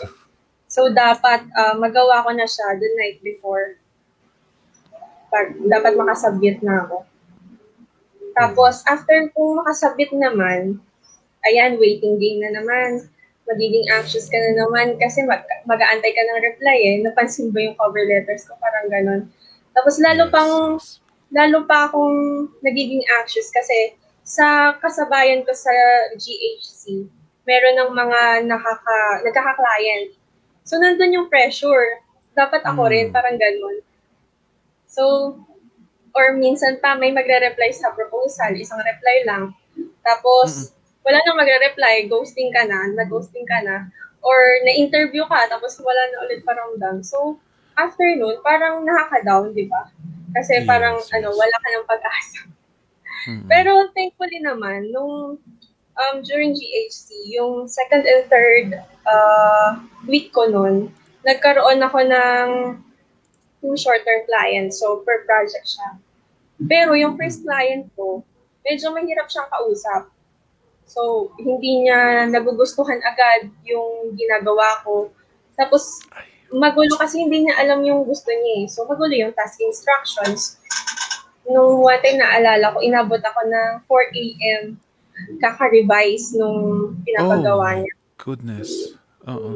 So, 0.70 0.90
dapat 0.90 1.46
ah, 1.54 1.74
magawa 1.74 2.22
ko 2.22 2.30
na 2.34 2.46
siya 2.46 2.74
the 2.78 2.88
night 2.98 3.18
before. 3.22 3.78
Pag, 5.30 5.58
dapat 5.66 5.98
makasubmit 5.98 6.62
na 6.62 6.86
ako. 6.86 7.06
Tapos, 8.34 8.82
after 8.84 9.30
kung 9.30 9.58
makasubmit 9.62 10.10
naman, 10.10 10.82
ayan, 11.46 11.78
waiting 11.78 12.18
game 12.18 12.42
na 12.42 12.60
naman. 12.60 13.06
Magiging 13.44 13.84
anxious 13.92 14.26
ka 14.32 14.40
na 14.40 14.56
naman 14.56 14.96
kasi 14.96 15.20
mag, 15.22 15.44
mag-aantay 15.68 16.10
ka 16.16 16.22
ng 16.24 16.40
reply 16.42 16.78
eh. 16.80 16.96
Napansin 17.04 17.52
ba 17.52 17.60
yung 17.60 17.76
cover 17.76 18.02
letters 18.08 18.48
ko? 18.48 18.56
Parang 18.56 18.88
ganon. 18.88 19.28
Tapos 19.76 20.00
lalo 20.00 20.32
pang 20.32 20.80
lalo 21.34 21.58
pa 21.68 21.90
akong 21.90 22.48
nagiging 22.64 23.04
anxious 23.20 23.52
kasi 23.52 23.98
sa 24.24 24.72
kasabayan 24.80 25.44
ko 25.44 25.52
sa 25.52 25.68
GHC, 26.16 27.04
meron 27.44 27.76
ng 27.76 27.90
mga 27.92 28.20
nakaka, 28.48 29.20
nagkaka-client. 29.20 30.16
So, 30.64 30.80
nandun 30.80 31.12
yung 31.12 31.28
pressure. 31.28 32.00
Dapat 32.32 32.64
ako 32.64 32.88
Mm. 32.88 32.90
rin, 32.90 33.06
parang 33.12 33.36
ganun. 33.36 33.84
So, 34.88 35.36
or 36.14 36.38
minsan 36.38 36.78
pa 36.78 36.94
may 36.94 37.10
magre-reply 37.10 37.74
sa 37.74 37.90
proposal, 37.90 38.54
isang 38.54 38.78
reply 38.78 39.26
lang. 39.26 39.50
Tapos, 40.06 40.70
wala 41.02 41.18
nang 41.26 41.36
magre-reply, 41.36 42.06
ghosting 42.06 42.54
ka 42.54 42.64
na, 42.64 42.86
nag-ghosting 42.94 43.44
ka 43.44 43.60
na. 43.66 43.90
Or 44.24 44.38
na-interview 44.64 45.26
ka, 45.26 45.50
tapos 45.50 45.76
wala 45.82 46.02
na 46.08 46.16
ulit 46.24 46.40
paramdam. 46.46 47.02
So, 47.04 47.36
after 47.76 48.06
nun, 48.14 48.40
parang 48.40 48.86
nakaka-down, 48.86 49.52
di 49.52 49.66
ba? 49.66 49.90
Kasi 50.32 50.62
Yes, 50.62 50.66
parang, 50.66 50.96
yes. 51.02 51.10
ano, 51.12 51.34
wala 51.34 51.56
ka 51.60 51.68
ng 51.68 51.86
pag-asa. 51.90 52.40
Mm-mm. 53.24 53.48
Pero 53.50 53.90
thankfully 53.92 54.38
naman, 54.40 54.94
nung 54.94 55.36
um, 55.98 56.16
during 56.22 56.54
GHC, 56.54 57.34
yung 57.34 57.66
second 57.66 58.06
and 58.06 58.24
third 58.30 58.78
uh, 59.06 59.82
week 60.06 60.30
ko 60.30 60.46
nun, 60.46 60.94
nagkaroon 61.26 61.80
ako 61.82 61.98
ng 62.04 62.48
two 63.64 63.74
short-term 63.80 64.28
clients. 64.28 64.80
So, 64.80 65.00
per 65.02 65.24
project 65.24 65.64
siya. 65.64 66.03
Pero 66.60 66.94
yung 66.94 67.18
first 67.18 67.42
client 67.42 67.90
ko, 67.94 68.22
medyo 68.62 68.90
mahirap 68.90 69.26
siyang 69.26 69.50
kausap. 69.50 70.08
So, 70.84 71.32
hindi 71.40 71.84
niya 71.84 72.28
nagugustuhan 72.28 73.00
agad 73.00 73.48
yung 73.64 74.14
ginagawa 74.14 74.84
ko. 74.84 75.10
Tapos, 75.56 76.04
magulo 76.52 76.94
kasi 76.94 77.24
hindi 77.24 77.44
niya 77.44 77.58
alam 77.58 77.82
yung 77.82 78.04
gusto 78.04 78.30
niya 78.30 78.54
eh. 78.62 78.66
So, 78.68 78.84
magulo 78.86 79.10
yung 79.10 79.34
task 79.34 79.58
instructions. 79.60 80.60
Nung 81.44 81.82
one 81.82 82.00
time 82.00 82.20
naalala 82.20 82.72
ko, 82.72 82.78
inabot 82.80 83.20
ako 83.20 83.40
ng 83.48 83.70
4 83.88 84.22
a.m. 84.24 84.62
kaka-revise 85.38 86.34
nung 86.34 86.94
pinapagawa 87.02 87.66
Oh. 87.70 87.78
niya. 87.80 87.92
Goodness. 88.18 88.96
Oo. 89.28 89.50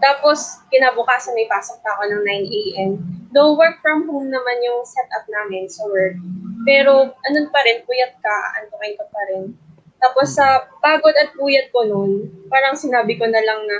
Tapos, 0.00 0.60
kinabukasan 0.72 1.36
may 1.36 1.48
pasok 1.48 1.78
pa 1.84 1.96
ako 1.96 2.02
ng 2.10 2.22
9 2.24 2.60
a.m. 2.60 2.90
Though 3.30 3.54
work 3.54 3.78
from 3.84 4.08
home 4.08 4.32
naman 4.32 4.58
yung 4.64 4.82
setup 4.88 5.24
namin 5.28 5.68
sa 5.68 5.84
work. 5.86 6.16
Pero, 6.64 7.12
anun 7.28 7.48
pa 7.52 7.60
rin, 7.62 7.84
puyat 7.84 8.16
ka, 8.18 8.36
antukin 8.60 8.96
ka 8.96 9.06
pa 9.12 9.22
rin. 9.30 9.54
Tapos, 10.00 10.32
sa 10.32 10.66
pagod 10.80 11.14
at 11.14 11.32
puyat 11.36 11.68
ko 11.70 11.84
noon, 11.86 12.26
parang 12.48 12.74
sinabi 12.76 13.16
ko 13.20 13.28
na 13.28 13.40
lang 13.40 13.60
na, 13.68 13.76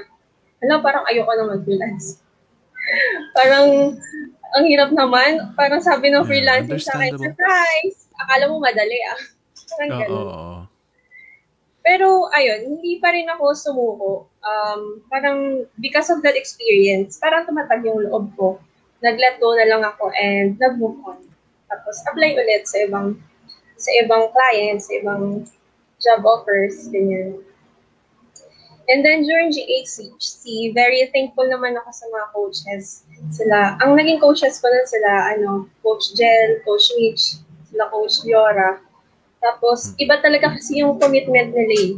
alam, 0.64 0.80
parang 0.80 1.04
ayoko 1.08 1.32
na 1.36 1.50
mag-freelance. 1.56 2.20
parang, 3.36 3.96
ang 4.56 4.64
hirap 4.64 4.90
naman. 4.94 5.52
Parang 5.58 5.82
sabi 5.82 6.08
ng 6.08 6.22
Yeah, 6.22 6.28
freelancing 6.28 6.80
sa 6.80 6.96
akin, 6.96 7.18
surprise! 7.18 8.08
Akala 8.16 8.48
mo 8.48 8.56
madali 8.62 8.96
ah. 9.04 9.20
Parang 9.74 9.90
Oo. 9.90 10.00
ganun. 10.00 10.24
oo. 10.24 10.75
Pero 11.86 12.26
ayun, 12.34 12.66
hindi 12.66 12.98
pa 12.98 13.14
rin 13.14 13.30
ako 13.30 13.54
sumuko. 13.54 14.26
Um, 14.42 15.06
parang 15.06 15.70
because 15.78 16.10
of 16.10 16.18
that 16.26 16.34
experience, 16.34 17.14
parang 17.22 17.46
tumatag 17.46 17.86
yung 17.86 18.02
loob 18.10 18.34
ko. 18.34 18.58
Nag-let 18.98 19.38
go 19.38 19.54
na 19.54 19.70
lang 19.70 19.86
ako 19.86 20.10
and 20.18 20.58
nag-move 20.58 20.98
on. 21.06 21.22
Tapos 21.70 22.02
apply 22.10 22.34
ulit 22.34 22.66
sa 22.66 22.82
ibang 22.82 23.22
sa 23.78 23.94
ibang 24.02 24.26
clients, 24.34 24.90
sa 24.90 24.98
ibang 24.98 25.46
job 26.02 26.26
offers, 26.26 26.90
ganyan. 26.90 27.38
And 28.86 29.02
then 29.02 29.22
during 29.22 29.50
GHC, 29.50 30.74
very 30.74 31.10
thankful 31.10 31.46
naman 31.46 31.74
ako 31.78 31.90
sa 31.90 32.06
mga 32.06 32.26
coaches. 32.34 33.06
Sila, 33.34 33.78
ang 33.82 33.98
naging 33.98 34.22
coaches 34.22 34.62
ko 34.62 34.70
nun 34.70 34.86
sila, 34.86 35.10
ano, 35.34 35.50
Coach 35.82 36.14
Jel, 36.14 36.62
Coach 36.62 36.94
Mitch, 36.98 37.42
sila 37.66 37.90
Coach 37.90 38.22
Fiora. 38.22 38.78
Tapos, 39.46 39.94
iba 40.02 40.18
talaga 40.18 40.50
kasi 40.58 40.82
yung 40.82 40.98
commitment 40.98 41.54
nila 41.54 41.76
eh. 41.78 41.92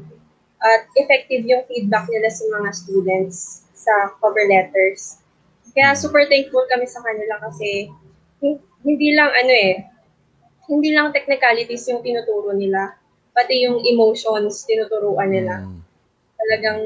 at 0.59 0.91
effective 0.99 1.47
yung 1.47 1.63
feedback 1.71 2.11
nila 2.11 2.27
sa 2.29 2.45
mga 2.51 2.69
students 2.75 3.63
sa 3.73 4.11
cover 4.19 4.43
letters. 4.51 5.23
Kaya 5.71 5.95
super 5.95 6.27
thankful 6.27 6.67
kami 6.67 6.83
sa 6.85 6.99
kanila 6.99 7.39
kasi 7.39 7.87
hin- 8.43 8.61
hindi 8.83 9.15
lang 9.15 9.31
ano 9.31 9.53
eh, 9.55 9.87
hindi 10.67 10.91
lang 10.93 11.15
technicalities 11.15 11.87
yung 11.89 12.03
tinuturo 12.03 12.53
nila, 12.53 12.99
pati 13.31 13.65
yung 13.65 13.81
emotions 13.87 14.67
tinuturuan 14.67 15.31
nila. 15.31 15.63
Mm. 15.63 15.79
Talagang 16.37 16.81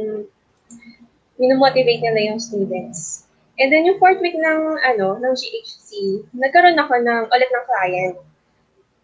minomotivate 1.40 2.04
nila 2.04 2.32
yung 2.32 2.38
students. 2.38 3.26
And 3.56 3.72
then 3.72 3.88
yung 3.88 3.96
fourth 3.96 4.20
week 4.20 4.36
ng 4.36 4.60
ano 4.80 5.16
ng 5.16 5.34
GHC, 5.34 5.90
nagkaroon 6.36 6.78
ako 6.78 6.94
ng 7.00 7.22
ulit 7.28 7.50
ng 7.50 7.64
client. 7.68 8.16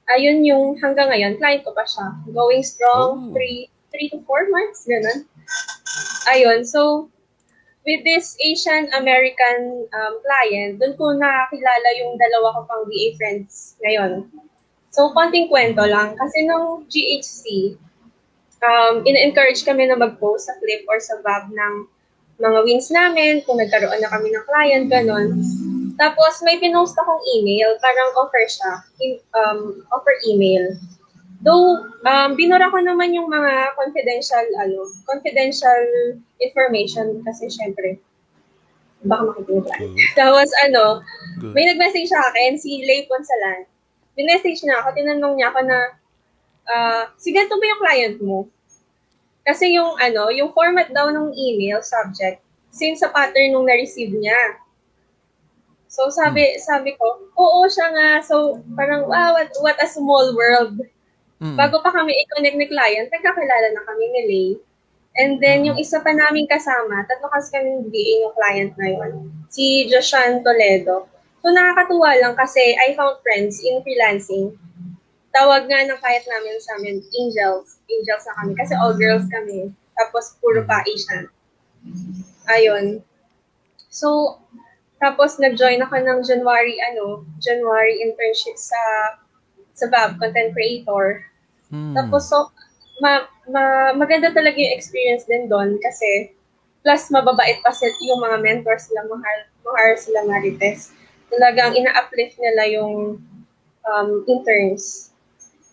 Ayun 0.08 0.40
yung 0.44 0.76
hanggang 0.80 1.12
ngayon, 1.12 1.36
client 1.36 1.62
ko 1.64 1.76
pa 1.76 1.84
siya. 1.84 2.16
Going 2.32 2.64
strong, 2.64 3.28
Oh. 3.28 3.32
three, 3.36 3.68
three 3.92 4.08
to 4.08 4.24
four 4.24 4.48
months, 4.48 4.88
ganun. 4.88 5.28
Ayun, 6.32 6.64
so 6.64 7.08
with 7.84 8.04
this 8.04 8.36
Asian 8.40 8.88
American 8.96 9.88
um, 9.92 10.14
client, 10.20 10.76
doon 10.80 10.92
ko 10.96 11.12
nakakilala 11.16 11.88
yung 12.00 12.16
dalawa 12.20 12.52
ko 12.56 12.60
pang 12.68 12.84
VA 12.84 13.16
friends 13.16 13.76
ngayon. 13.84 14.28
So, 14.92 15.12
konting 15.12 15.48
kwento 15.52 15.84
lang. 15.84 16.16
Kasi 16.16 16.48
nung 16.48 16.88
GHC, 16.88 17.76
um, 18.64 19.04
ina-encourage 19.04 19.64
kami 19.64 19.88
na 19.88 19.96
mag-post 19.96 20.48
sa 20.48 20.56
clip 20.60 20.84
or 20.88 21.00
sa 21.00 21.20
vlog 21.20 21.52
ng 21.52 21.74
mga 22.38 22.58
wins 22.64 22.88
namin, 22.88 23.44
kung 23.44 23.60
nagkaroon 23.60 24.00
na 24.00 24.08
kami 24.08 24.32
ng 24.32 24.44
client, 24.46 24.84
ganon. 24.88 25.28
Tapos, 25.98 26.38
may 26.46 26.62
pinost 26.62 26.94
akong 26.94 27.18
email, 27.34 27.74
parang 27.82 28.14
offer 28.14 28.46
siya, 28.46 28.72
um, 29.34 29.82
offer 29.90 30.14
email. 30.30 30.78
Though, 31.42 31.82
um, 32.06 32.38
binura 32.38 32.70
ko 32.70 32.78
naman 32.78 33.14
yung 33.14 33.26
mga 33.26 33.74
confidential, 33.74 34.46
ano, 34.62 34.86
confidential 35.06 35.82
information 36.38 37.18
kasi 37.26 37.50
syempre, 37.50 37.98
baka. 39.02 39.42
Good. 39.42 39.66
Tapos, 40.14 40.50
ano, 40.66 41.02
Good. 41.42 41.54
may 41.54 41.66
nag-message 41.66 42.10
sa 42.10 42.22
akin, 42.30 42.54
si 42.58 42.82
Lay 42.86 43.06
Ponsalan. 43.10 43.66
Bin-message 44.18 44.66
niya 44.66 44.82
ako, 44.82 44.98
tinanong 44.98 45.34
niya 45.38 45.50
ako 45.54 45.60
na, 45.66 45.78
ah, 46.66 47.04
sige, 47.18 47.42
ito 47.42 47.54
ba 47.54 47.66
yung 47.66 47.82
client 47.82 48.16
mo? 48.22 48.38
Kasi 49.46 49.74
yung, 49.74 49.94
ano, 49.98 50.30
yung 50.34 50.50
format 50.54 50.90
daw 50.90 51.10
ng 51.10 51.34
email 51.34 51.82
subject, 51.82 52.42
same 52.74 52.98
sa 52.98 53.10
pattern 53.10 53.54
nung 53.54 53.66
na-receive 53.66 54.10
niya. 54.10 54.62
So, 55.88 56.12
sabi, 56.12 56.60
sabi 56.60 56.92
ko, 57.00 57.32
oo 57.32 57.64
siya 57.64 57.88
nga. 57.96 58.10
So, 58.20 58.60
parang, 58.76 59.08
wow, 59.08 59.32
what, 59.32 59.50
what 59.64 59.78
a 59.80 59.88
small 59.88 60.36
world. 60.36 60.76
Mm. 61.40 61.56
Bago 61.56 61.80
pa 61.80 61.88
kami 61.88 62.12
i-connect 62.12 62.56
ni 62.60 62.66
client, 62.68 63.08
nagkakilala 63.08 63.72
na 63.72 63.82
kami 63.88 64.04
ni 64.12 64.22
Lay. 64.28 64.48
And 65.18 65.40
then, 65.40 65.64
yung 65.64 65.80
isa 65.80 66.04
pa 66.04 66.12
namin 66.12 66.44
kasama, 66.44 67.08
tatlo 67.08 67.32
kasi 67.32 67.56
kami 67.56 67.88
VA 67.88 68.14
yung 68.28 68.34
client 68.36 68.72
na 68.76 68.88
yun, 68.92 69.12
si 69.48 69.88
Joshan 69.88 70.44
Toledo. 70.44 71.08
So, 71.40 71.50
nakakatuwa 71.50 72.12
lang 72.20 72.34
kasi 72.36 72.76
I 72.76 72.92
found 72.92 73.24
friends 73.24 73.64
in 73.64 73.80
freelancing. 73.80 74.54
Tawag 75.32 75.66
nga 75.72 75.88
ng 75.88 75.98
client 75.98 76.26
namin 76.28 76.54
sa 76.60 76.76
amin, 76.76 77.00
angels. 77.00 77.80
Angels 77.88 78.24
na 78.28 78.34
kami. 78.44 78.52
Kasi 78.58 78.72
all 78.76 78.92
girls 78.92 79.24
kami. 79.32 79.72
Tapos, 79.96 80.36
puro 80.42 80.62
pa 80.68 80.84
Asian. 80.84 81.32
Ayun. 82.50 83.00
So, 83.88 84.38
tapos 84.98 85.38
nag-join 85.38 85.78
ako 85.82 85.94
ng 86.02 86.18
January, 86.26 86.74
ano, 86.90 87.22
January 87.38 88.02
internship 88.02 88.58
sa 88.58 88.78
sa 89.78 89.86
Bab, 89.86 90.18
content 90.18 90.50
creator. 90.50 91.22
Mm. 91.70 91.94
Tapos, 91.94 92.26
so, 92.26 92.50
ma, 92.98 93.30
ma, 93.46 93.94
maganda 93.94 94.34
talaga 94.34 94.58
yung 94.58 94.74
experience 94.74 95.22
din 95.30 95.46
doon 95.46 95.78
kasi 95.78 96.34
plus 96.82 97.06
mababait 97.14 97.62
pa 97.62 97.70
sila, 97.70 97.94
yung 98.02 98.18
mga 98.18 98.36
mentors 98.42 98.90
sila, 98.90 99.06
mahal, 99.06 99.38
mahal 99.62 99.92
sila 99.94 100.26
marites. 100.26 100.90
Talagang 101.30 101.78
ina-uplift 101.78 102.34
nila 102.42 102.62
yung 102.74 103.22
um, 103.86 104.10
interns. 104.26 105.14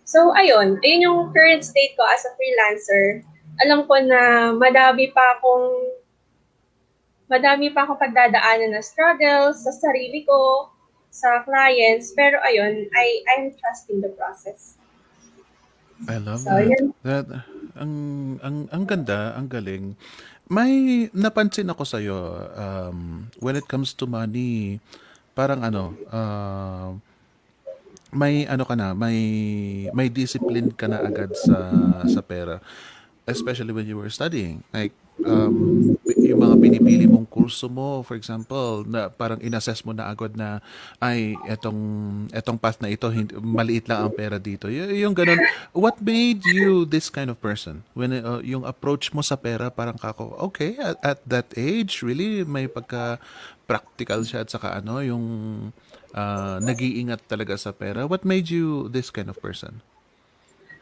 So, 0.05 0.37
ayun. 0.37 0.77
Ayun 0.85 1.05
yung 1.05 1.19
current 1.33 1.65
state 1.65 1.97
ko 1.97 2.05
as 2.05 2.21
a 2.29 2.31
freelancer. 2.37 3.25
Alam 3.65 3.89
ko 3.89 3.95
na 4.05 4.51
madami 4.53 5.09
pa 5.09 5.39
akong 5.39 5.94
madami 7.25 7.73
pa 7.73 7.85
akong 7.85 7.99
pagdadaanan 7.99 8.73
na 8.73 8.81
struggles 8.81 9.61
sa 9.65 9.73
sarili 9.73 10.25
ko, 10.25 10.69
sa 11.09 11.41
clients. 11.47 12.13
Pero 12.13 12.37
ayun, 12.43 12.89
I, 12.91 13.07
I'm 13.35 13.53
trusting 13.55 14.01
the 14.03 14.11
process. 14.13 14.77
I 16.11 16.19
love 16.19 16.43
So, 16.43 16.51
that. 16.51 16.67
yun. 16.67 16.85
that. 17.07 17.25
Ang, 17.79 17.93
ang, 18.43 18.55
ang 18.71 18.83
ganda, 18.83 19.33
ang 19.35 19.47
galing. 19.47 19.95
May 20.45 21.07
napansin 21.15 21.71
ako 21.71 21.83
sa'yo, 21.87 22.17
um, 22.53 23.25
when 23.41 23.57
it 23.57 23.65
comes 23.65 23.95
to 23.97 24.05
money, 24.05 24.77
parang 25.33 25.65
ano, 25.65 25.97
uh, 26.13 26.93
may 28.15 28.47
ano 28.47 28.63
ka 28.63 28.79
na, 28.79 28.95
may 28.95 29.19
may 29.91 30.07
discipline 30.07 30.71
ka 30.71 30.87
na 30.87 31.03
agad 31.03 31.35
sa 31.35 31.57
sa 32.07 32.21
pera. 32.23 32.63
Especially 33.27 33.73
when 33.75 33.89
you 33.89 33.97
were 33.97 34.07
studying. 34.13 34.63
Like 34.71 34.93
um, 35.25 35.97
yung 36.31 36.41
mga 36.41 36.55
pinipili 36.57 37.05
mong 37.05 37.27
kurso 37.29 37.69
mo, 37.69 38.01
for 38.01 38.17
example, 38.17 38.81
na 38.87 39.07
parang 39.07 39.37
inassess 39.41 39.85
mo 39.85 39.93
na 39.93 40.09
agad 40.09 40.33
na 40.33 40.59
ay 40.97 41.37
etong 41.45 41.81
etong 42.33 42.57
path 42.57 42.81
na 42.81 42.89
ito 42.89 43.05
hindi, 43.09 43.35
maliit 43.37 43.85
lang 43.85 44.09
ang 44.09 44.13
pera 44.13 44.41
dito. 44.41 44.67
Y- 44.67 45.05
yung 45.05 45.13
ganun. 45.13 45.39
What 45.71 46.01
made 46.01 46.41
you 46.45 46.83
this 46.89 47.07
kind 47.07 47.29
of 47.29 47.37
person? 47.37 47.85
When 47.93 48.13
uh, 48.13 48.41
yung 48.41 48.65
approach 48.65 49.13
mo 49.13 49.21
sa 49.21 49.37
pera 49.37 49.69
parang 49.69 49.95
kako, 49.95 50.35
okay, 50.51 50.75
at, 50.81 50.97
at 51.05 51.19
that 51.29 51.53
age 51.53 52.01
really 52.01 52.41
may 52.43 52.65
pagka 52.65 53.21
practical 53.65 54.21
siya 54.21 54.45
at 54.45 54.49
saka 54.49 54.77
ano 54.77 55.01
yung 55.01 55.25
uh, 56.13 56.57
nag-iingat 56.61 57.25
talaga 57.25 57.57
sa 57.57 57.73
pera. 57.73 58.05
What 58.05 58.23
made 58.23 58.49
you 58.49 58.87
this 58.89 59.09
kind 59.09 59.27
of 59.27 59.37
person? 59.41 59.81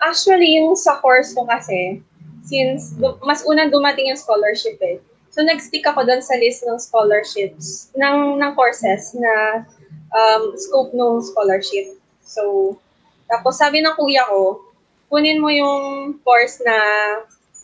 Actually, 0.03 0.59
yung 0.59 0.75
sa 0.75 0.99
course 0.99 1.31
ko 1.31 1.47
kasi, 1.47 2.03
since 2.43 2.91
mas 3.23 3.41
unang 3.47 3.71
dumating 3.71 4.11
yung 4.11 4.19
scholarship 4.19 4.75
eh. 4.83 4.99
So, 5.33 5.41
nag-stick 5.41 5.81
ako 5.81 6.05
doon 6.05 6.21
sa 6.21 6.37
list 6.37 6.61
ng 6.61 6.77
scholarships, 6.77 7.89
ng, 7.97 8.37
ng 8.37 8.51
courses 8.53 9.17
na 9.17 9.65
um, 10.13 10.53
scope 10.53 10.93
ng 10.93 11.25
scholarship. 11.25 11.97
So, 12.21 12.77
tapos 13.25 13.57
sabi 13.57 13.81
ng 13.81 13.97
kuya 13.97 14.21
ko, 14.29 14.61
kunin 15.09 15.41
mo 15.41 15.49
yung 15.49 16.17
course 16.21 16.61
na 16.61 16.77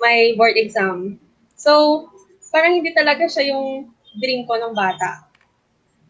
may 0.01 0.34
board 0.34 0.58
exam. 0.58 1.21
So, 1.53 2.05
parang 2.49 2.82
hindi 2.82 2.89
talaga 2.97 3.29
siya 3.29 3.53
yung 3.53 3.93
dream 4.17 4.49
ko 4.49 4.58
ng 4.58 4.73
bata. 4.73 5.29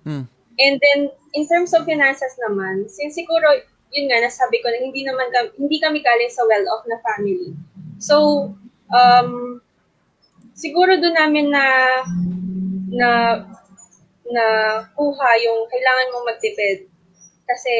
Hmm. 0.08 0.24
And 0.60 0.76
then, 0.80 1.12
in 1.36 1.43
terms 1.48 1.76
of 1.76 1.84
finances 1.84 2.39
naman, 2.39 2.88
since 2.88 3.19
siguro, 3.19 3.60
yun 3.91 4.08
nga, 4.08 4.24
nasabi 4.24 4.63
ko 4.63 4.72
na 4.72 4.80
hindi 4.80 5.04
naman 5.04 5.28
kami, 5.32 5.50
hindi 5.60 5.78
kami 5.84 6.00
galing 6.00 6.32
sa 6.32 6.43
well-off 6.48 6.88
na 6.88 7.00
family. 7.04 7.52
So, 8.00 8.48
um, 8.91 9.60
siguro 10.60 10.91
doon 11.00 11.15
namin 11.15 11.48
na, 11.48 11.65
na, 12.91 13.10
na 14.28 14.45
kuha 14.91 15.30
yung 15.39 15.63
kailangan 15.72 16.12
mong 16.12 16.28
magtipid. 16.36 16.91
Kasi 17.50 17.74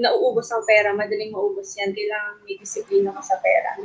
nauubos 0.00 0.50
ang 0.50 0.64
pera, 0.66 0.90
madaling 0.90 1.30
maubos 1.30 1.76
yan. 1.78 1.92
Kailangan 1.92 2.42
may 2.42 2.56
disiplina 2.58 3.14
ka 3.14 3.22
sa 3.22 3.36
pera. 3.38 3.76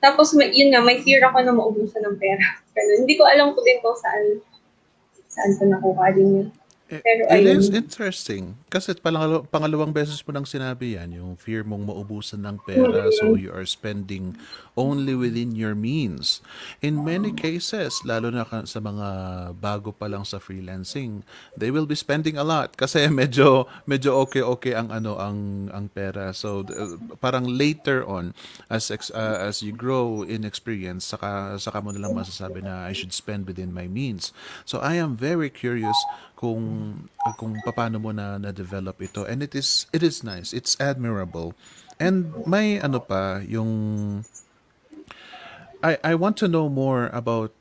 Tapos, 0.00 0.32
may, 0.32 0.54
yun 0.54 0.72
nga, 0.72 0.80
may 0.80 1.02
fear 1.04 1.20
ako 1.20 1.44
na 1.44 1.52
maubusan 1.52 2.00
ng 2.00 2.16
pera. 2.16 2.46
Ganun. 2.78 3.04
Hindi 3.04 3.14
ko 3.18 3.28
alam 3.28 3.52
ko 3.52 3.60
din 3.60 3.82
kung 3.84 3.98
saan, 3.98 4.40
saan 5.28 5.52
ko 5.60 5.68
nakuha 5.68 6.14
din 6.16 6.28
yun. 6.40 6.48
Eh, 6.88 7.00
Pero 7.00 7.28
It 7.28 7.44
ayun. 7.44 7.60
is 7.60 7.68
interesting. 7.72 8.56
Kasi 8.74 8.90
pangalaw- 8.98 9.46
pangalawang 9.46 9.94
beses 9.94 10.18
mo 10.26 10.34
nang 10.34 10.42
sinabi 10.42 10.98
yan, 10.98 11.14
yung 11.14 11.38
fear 11.38 11.62
mong 11.62 11.86
maubusan 11.86 12.42
ng 12.42 12.58
pera, 12.66 13.06
so 13.22 13.38
you 13.38 13.54
are 13.54 13.62
spending 13.62 14.34
only 14.74 15.14
within 15.14 15.54
your 15.54 15.78
means. 15.78 16.42
In 16.82 17.06
many 17.06 17.30
cases, 17.30 17.94
lalo 18.02 18.34
na 18.34 18.42
sa 18.66 18.82
mga 18.82 19.06
bago 19.62 19.94
pa 19.94 20.10
lang 20.10 20.26
sa 20.26 20.42
freelancing, 20.42 21.22
they 21.54 21.70
will 21.70 21.86
be 21.86 21.94
spending 21.94 22.34
a 22.34 22.42
lot 22.42 22.74
kasi 22.74 23.06
medyo 23.14 23.70
medyo 23.86 24.18
okay-okay 24.26 24.74
ang 24.74 24.90
ano 24.90 25.22
ang 25.22 25.70
ang 25.70 25.86
pera. 25.86 26.34
So 26.34 26.66
uh, 26.66 26.98
parang 27.22 27.46
later 27.46 28.02
on 28.02 28.34
as 28.66 28.90
ex- 28.90 29.14
uh, 29.14 29.38
as 29.38 29.62
you 29.62 29.70
grow 29.70 30.26
in 30.26 30.42
experience, 30.42 31.06
saka 31.06 31.62
saka 31.62 31.78
mo 31.78 31.94
na 31.94 32.02
lang 32.02 32.18
masasabi 32.18 32.66
na 32.66 32.90
I 32.90 32.92
should 32.92 33.14
spend 33.14 33.46
within 33.46 33.70
my 33.70 33.86
means. 33.86 34.34
So 34.66 34.82
I 34.82 34.98
am 34.98 35.14
very 35.14 35.46
curious 35.46 35.94
kung 36.34 37.06
kung 37.32 37.56
paano 37.64 37.96
mo 37.96 38.12
na 38.12 38.36
na-develop 38.36 39.00
ito. 39.00 39.24
And 39.24 39.40
it 39.40 39.56
is 39.56 39.88
it 39.96 40.04
is 40.04 40.20
nice. 40.20 40.52
It's 40.52 40.76
admirable. 40.76 41.56
And 41.96 42.28
may 42.44 42.76
ano 42.76 43.00
pa 43.00 43.40
yung 43.40 43.70
I 45.80 45.96
I 46.04 46.12
want 46.20 46.36
to 46.44 46.48
know 46.48 46.68
more 46.68 47.08
about 47.16 47.56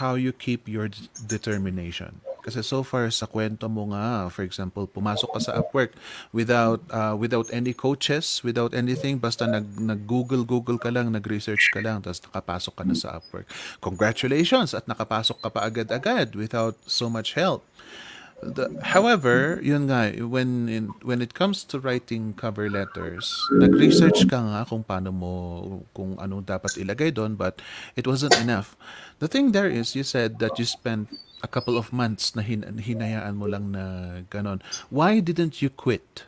how 0.00 0.20
you 0.20 0.36
keep 0.36 0.68
your 0.68 0.92
determination. 1.24 2.20
Kasi 2.48 2.64
so 2.64 2.80
far 2.80 3.12
sa 3.12 3.28
kwento 3.28 3.68
mo 3.68 3.92
nga, 3.92 4.32
for 4.32 4.40
example, 4.40 4.88
pumasok 4.88 5.36
ka 5.36 5.40
sa 5.40 5.52
Upwork 5.60 5.92
without 6.32 6.80
uh, 6.88 7.12
without 7.12 7.44
any 7.52 7.76
coaches, 7.76 8.40
without 8.40 8.72
anything, 8.72 9.20
basta 9.20 9.44
nag 9.44 9.76
nag-Google 9.76 10.48
Google 10.48 10.80
ka 10.80 10.88
lang, 10.88 11.12
nag-research 11.12 11.68
ka 11.68 11.84
lang, 11.84 12.00
tapos 12.00 12.24
nakapasok 12.24 12.72
ka 12.72 12.84
na 12.88 12.96
sa 12.96 13.20
Upwork. 13.20 13.44
Congratulations! 13.84 14.72
At 14.72 14.88
nakapasok 14.88 15.44
ka 15.44 15.48
pa 15.52 15.60
agad-agad 15.68 16.32
without 16.40 16.80
so 16.88 17.12
much 17.12 17.36
help. 17.36 17.67
The, 18.38 18.70
however, 18.94 19.58
yun 19.66 19.90
nga, 19.90 20.14
when 20.22 20.70
in, 20.70 20.94
when 21.02 21.18
it 21.18 21.34
comes 21.34 21.66
to 21.74 21.82
writing 21.82 22.38
cover 22.38 22.70
letters, 22.70 23.26
nag-research 23.50 24.30
ka 24.30 24.38
nga 24.38 24.62
kung 24.62 24.86
paano 24.86 25.10
mo, 25.10 25.32
kung 25.90 26.14
ano 26.22 26.38
dapat 26.38 26.78
ilagay 26.78 27.10
doon, 27.10 27.34
but 27.34 27.58
it 27.98 28.06
wasn't 28.06 28.38
enough. 28.38 28.78
The 29.18 29.26
thing 29.26 29.50
there 29.50 29.66
is, 29.66 29.98
you 29.98 30.06
said 30.06 30.38
that 30.38 30.54
you 30.54 30.66
spent 30.70 31.10
a 31.42 31.50
couple 31.50 31.74
of 31.74 31.90
months 31.90 32.38
na 32.38 32.42
hin, 32.46 32.62
hinayaan 32.62 33.34
mo 33.34 33.50
lang 33.50 33.74
na 33.74 34.22
ganon. 34.30 34.62
Why 34.86 35.18
didn't 35.18 35.58
you 35.58 35.70
quit? 35.70 36.22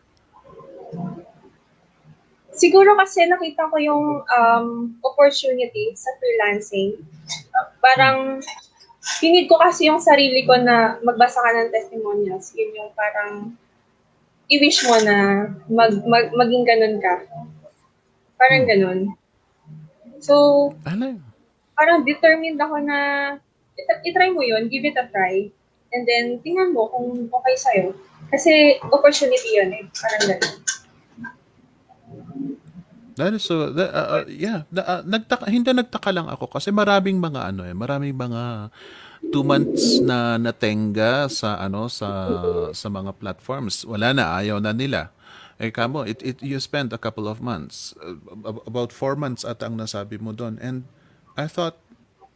Siguro 2.51 2.99
kasi 2.99 3.23
nakita 3.31 3.71
ko 3.71 3.77
yung 3.79 4.07
um, 4.27 4.99
opportunity 5.07 5.95
sa 5.95 6.11
freelancing. 6.19 6.99
Parang 7.79 8.43
pinid 9.21 9.49
ko 9.49 9.57
kasi 9.57 9.89
yung 9.89 10.01
sarili 10.01 10.45
ko 10.45 10.57
na 10.61 11.01
magbasa 11.01 11.41
ka 11.41 11.51
ng 11.57 11.73
testimonials. 11.73 12.53
Yun 12.53 12.71
yung 12.77 12.91
parang 12.93 13.57
i-wish 14.51 14.85
mo 14.85 14.97
na 15.01 15.49
mag, 15.71 15.93
mag, 16.05 16.29
maging 16.37 16.65
ganun 16.67 16.97
ka. 17.01 17.15
Parang 18.37 18.65
ganun. 18.69 19.01
So, 20.21 20.69
Alay. 20.85 21.17
parang 21.73 22.05
determined 22.05 22.61
ako 22.61 22.77
na 22.85 22.99
it- 23.79 24.05
itry 24.05 24.29
mo 24.37 24.45
yun, 24.45 24.69
give 24.69 24.85
it 24.85 24.99
a 25.01 25.09
try. 25.09 25.49
And 25.91 26.05
then, 26.07 26.39
tingnan 26.45 26.77
mo 26.77 26.87
kung 26.93 27.27
okay 27.33 27.57
sa'yo. 27.57 27.97
Kasi 28.31 28.79
opportunity 28.85 29.59
yun 29.59 29.75
eh. 29.75 29.85
Parang 29.91 30.23
ganun. 30.29 30.55
That 33.21 33.37
is 33.37 33.45
so, 33.45 33.69
that, 33.77 33.93
uh, 33.93 34.09
uh, 34.17 34.25
yeah, 34.33 34.65
uh, 34.73 35.05
nagtaka, 35.05 35.45
hindi 35.53 35.69
nagtaka 35.77 36.09
lang 36.09 36.33
ako 36.33 36.49
kasi 36.49 36.73
maraming 36.73 37.21
mga 37.21 37.53
ano 37.53 37.69
eh, 37.69 37.77
maraming 37.77 38.17
mga 38.17 38.73
two 39.29 39.45
months 39.45 40.01
na 40.01 40.41
natenga 40.41 41.29
sa 41.29 41.61
ano 41.61 41.93
sa 41.93 42.09
sa 42.73 42.89
mga 42.89 43.13
platforms. 43.21 43.85
Wala 43.85 44.17
na, 44.17 44.41
ayaw 44.41 44.57
na 44.57 44.73
nila. 44.73 45.13
Eh 45.61 45.69
kamo, 45.69 46.09
it, 46.09 46.25
it 46.25 46.41
you 46.41 46.57
spent 46.57 46.97
a 46.97 47.01
couple 47.01 47.29
of 47.29 47.45
months, 47.45 47.93
uh, 48.01 48.17
ab- 48.49 48.65
about 48.65 48.97
four 48.97 49.13
months 49.13 49.45
at 49.45 49.61
ang 49.61 49.77
nasabi 49.77 50.17
mo 50.17 50.33
doon. 50.33 50.57
And 50.57 50.89
I 51.37 51.45
thought, 51.45 51.77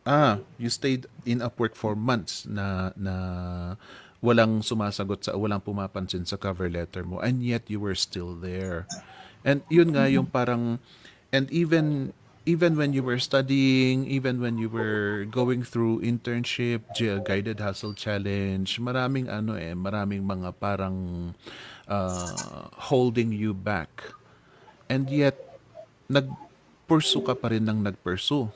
ah, 0.05 0.45
you 0.61 0.69
stayed 0.69 1.09
in 1.25 1.41
Upwork 1.41 1.73
for 1.73 1.97
months 1.97 2.45
na 2.45 2.93
na 2.93 3.15
walang 4.21 4.61
sumasagot 4.61 5.25
sa 5.25 5.37
walang 5.37 5.65
pumapansin 5.65 6.29
sa 6.29 6.37
cover 6.37 6.69
letter 6.69 7.05
mo 7.05 7.21
and 7.21 7.41
yet 7.41 7.69
you 7.73 7.81
were 7.81 7.97
still 7.97 8.37
there. 8.37 8.85
And 9.45 9.61
yun 9.69 9.93
nga 9.93 10.09
yung 10.09 10.27
parang 10.33 10.81
and 11.31 11.47
even 11.53 12.17
even 12.45 12.77
when 12.77 12.93
you 12.93 13.03
were 13.03 13.19
studying, 13.19 14.05
even 14.07 14.41
when 14.41 14.61
you 14.61 14.69
were 14.69 15.25
going 15.33 15.65
through 15.65 16.05
internship, 16.05 16.85
guided 17.25 17.61
hustle 17.61 17.97
challenge, 17.97 18.77
maraming 18.81 19.33
ano 19.33 19.57
eh, 19.57 19.73
maraming 19.73 20.25
mga 20.25 20.53
parang 20.61 21.33
uh, 21.89 22.69
holding 22.93 23.33
you 23.33 23.57
back. 23.57 24.13
And 24.89 25.09
yet 25.09 25.41
nagpursue 26.09 27.25
ka 27.25 27.33
pa 27.33 27.49
rin 27.49 27.65
ng 27.65 27.81
nagpursue. 27.81 28.53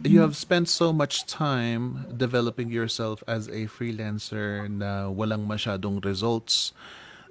You 0.00 0.24
have 0.24 0.32
spent 0.32 0.72
so 0.72 0.96
much 0.96 1.28
time 1.28 2.08
developing 2.08 2.72
yourself 2.72 3.20
as 3.28 3.52
a 3.52 3.68
freelancer 3.68 4.64
na 4.64 5.12
walang 5.12 5.44
masyadong 5.44 6.00
results. 6.00 6.72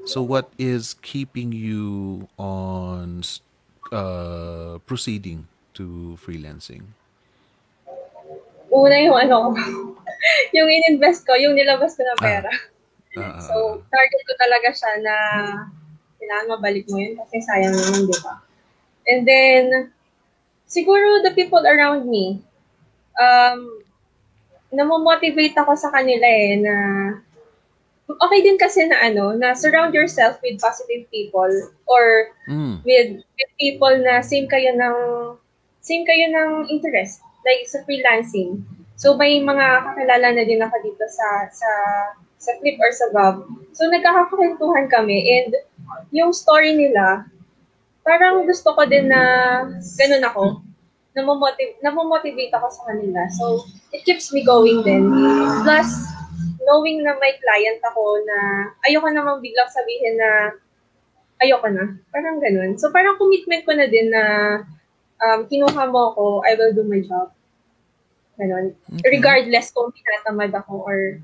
So 0.03 0.21
what 0.21 0.51
is 0.59 0.95
keeping 0.99 1.55
you 1.55 2.27
on 2.35 3.23
uh, 3.91 4.77
proceeding 4.83 5.47
to 5.79 6.19
freelancing? 6.19 6.91
Una 8.67 8.95
yung 8.99 9.15
ano, 9.15 9.55
yung 10.55 10.67
ininvest 10.67 11.23
ko, 11.23 11.37
yung 11.39 11.55
nilabas 11.55 11.95
ko 11.95 12.03
na 12.03 12.17
pera. 12.19 12.51
Ah, 13.15 13.37
ah, 13.37 13.41
So, 13.45 13.85
target 13.87 14.21
ko 14.25 14.33
talaga 14.41 14.69
siya 14.73 14.91
na 15.05 15.15
kailangan 16.17 16.51
mabalik 16.57 16.85
mo 16.89 16.97
yun 16.97 17.13
kasi 17.23 17.39
sayang 17.45 17.77
naman, 17.77 18.09
di 18.09 18.17
ba? 18.19 18.41
And 19.05 19.21
then, 19.23 19.93
siguro 20.65 21.21
the 21.21 21.31
people 21.37 21.61
around 21.61 22.09
me, 22.09 22.41
um, 23.15 23.83
namomotivate 24.73 25.53
ako 25.53 25.77
sa 25.77 25.93
kanila 25.93 26.25
eh 26.25 26.57
na 26.57 26.75
okay 28.09 28.39
din 28.43 28.57
kasi 28.59 28.85
na 28.87 28.99
ano, 28.99 29.35
na 29.35 29.55
surround 29.55 29.95
yourself 29.95 30.39
with 30.43 30.59
positive 30.59 31.07
people 31.09 31.51
or 31.87 32.33
mm, 32.49 32.83
with, 32.83 33.23
with 33.23 33.51
people 33.59 33.93
na 34.03 34.19
same 34.19 34.47
kayo 34.47 34.75
ng 34.75 34.97
same 35.83 36.03
kayo 36.07 36.31
ng 36.31 36.67
interest 36.71 37.23
like 37.43 37.67
sa 37.67 37.83
freelancing. 37.83 38.63
So 38.95 39.19
may 39.19 39.39
mga 39.43 39.83
kakilala 39.83 40.27
na 40.31 40.43
din 40.47 40.63
ako 40.63 40.75
dito 40.83 41.03
sa 41.11 41.47
sa 41.51 41.69
sa 42.39 42.51
Flip 42.59 42.75
or 42.79 42.91
sa 42.91 43.07
Bob. 43.11 43.47
So 43.75 43.87
nagkakakwentuhan 43.87 44.87
kami 44.91 45.23
and 45.43 45.51
yung 46.11 46.31
story 46.31 46.75
nila 46.75 47.27
parang 48.03 48.43
gusto 48.43 48.75
ko 48.75 48.83
din 48.83 49.07
na 49.07 49.21
ganun 49.95 50.23
ako. 50.27 50.43
Namomotiv- 51.15 51.79
namomotivate 51.79 52.51
ako 52.51 52.67
sa 52.67 52.83
kanila. 52.91 53.21
So, 53.31 53.63
it 53.95 54.03
keeps 54.03 54.33
me 54.33 54.43
going 54.43 54.83
din. 54.83 55.07
Plus, 55.63 55.89
knowing 56.65 57.03
na 57.03 57.15
may 57.19 57.35
client 57.39 57.79
ako 57.83 58.19
na 58.23 58.37
ayoko 58.87 59.07
namang 59.11 59.43
biglang 59.43 59.69
sabihin 59.69 60.15
na 60.17 60.29
ayoko 61.43 61.67
na. 61.69 61.99
Parang 62.09 62.39
ganun. 62.39 62.79
So, 62.79 62.89
parang 62.89 63.19
commitment 63.19 63.67
ko 63.67 63.75
na 63.75 63.87
din 63.87 64.09
na 64.09 64.23
um, 65.19 65.39
kinuha 65.47 65.83
mo 65.91 66.15
ako, 66.15 66.23
I 66.47 66.55
will 66.55 66.71
do 66.71 66.87
my 66.87 67.03
job. 67.03 67.31
Ganun. 68.39 68.73
Okay. 68.99 69.19
Regardless 69.19 69.69
kung 69.69 69.93
tinatamad 69.93 70.51
ako 70.55 70.73
or 70.87 71.21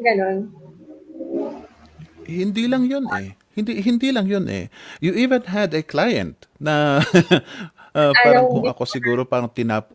ganun. 0.00 0.50
hindi 2.24 2.64
lang 2.66 2.88
yun 2.88 3.04
eh. 3.14 3.36
Hindi 3.54 3.82
hindi 3.82 4.08
lang 4.10 4.26
yun 4.26 4.46
eh. 4.48 4.70
You 5.02 5.12
even 5.14 5.44
had 5.46 5.74
a 5.74 5.82
client 5.82 6.48
na 6.56 7.04
uh, 7.98 8.12
parang 8.24 8.46
kung 8.50 8.66
ako 8.66 8.82
siguro 8.86 9.22
parang 9.26 9.50
tinap 9.50 9.90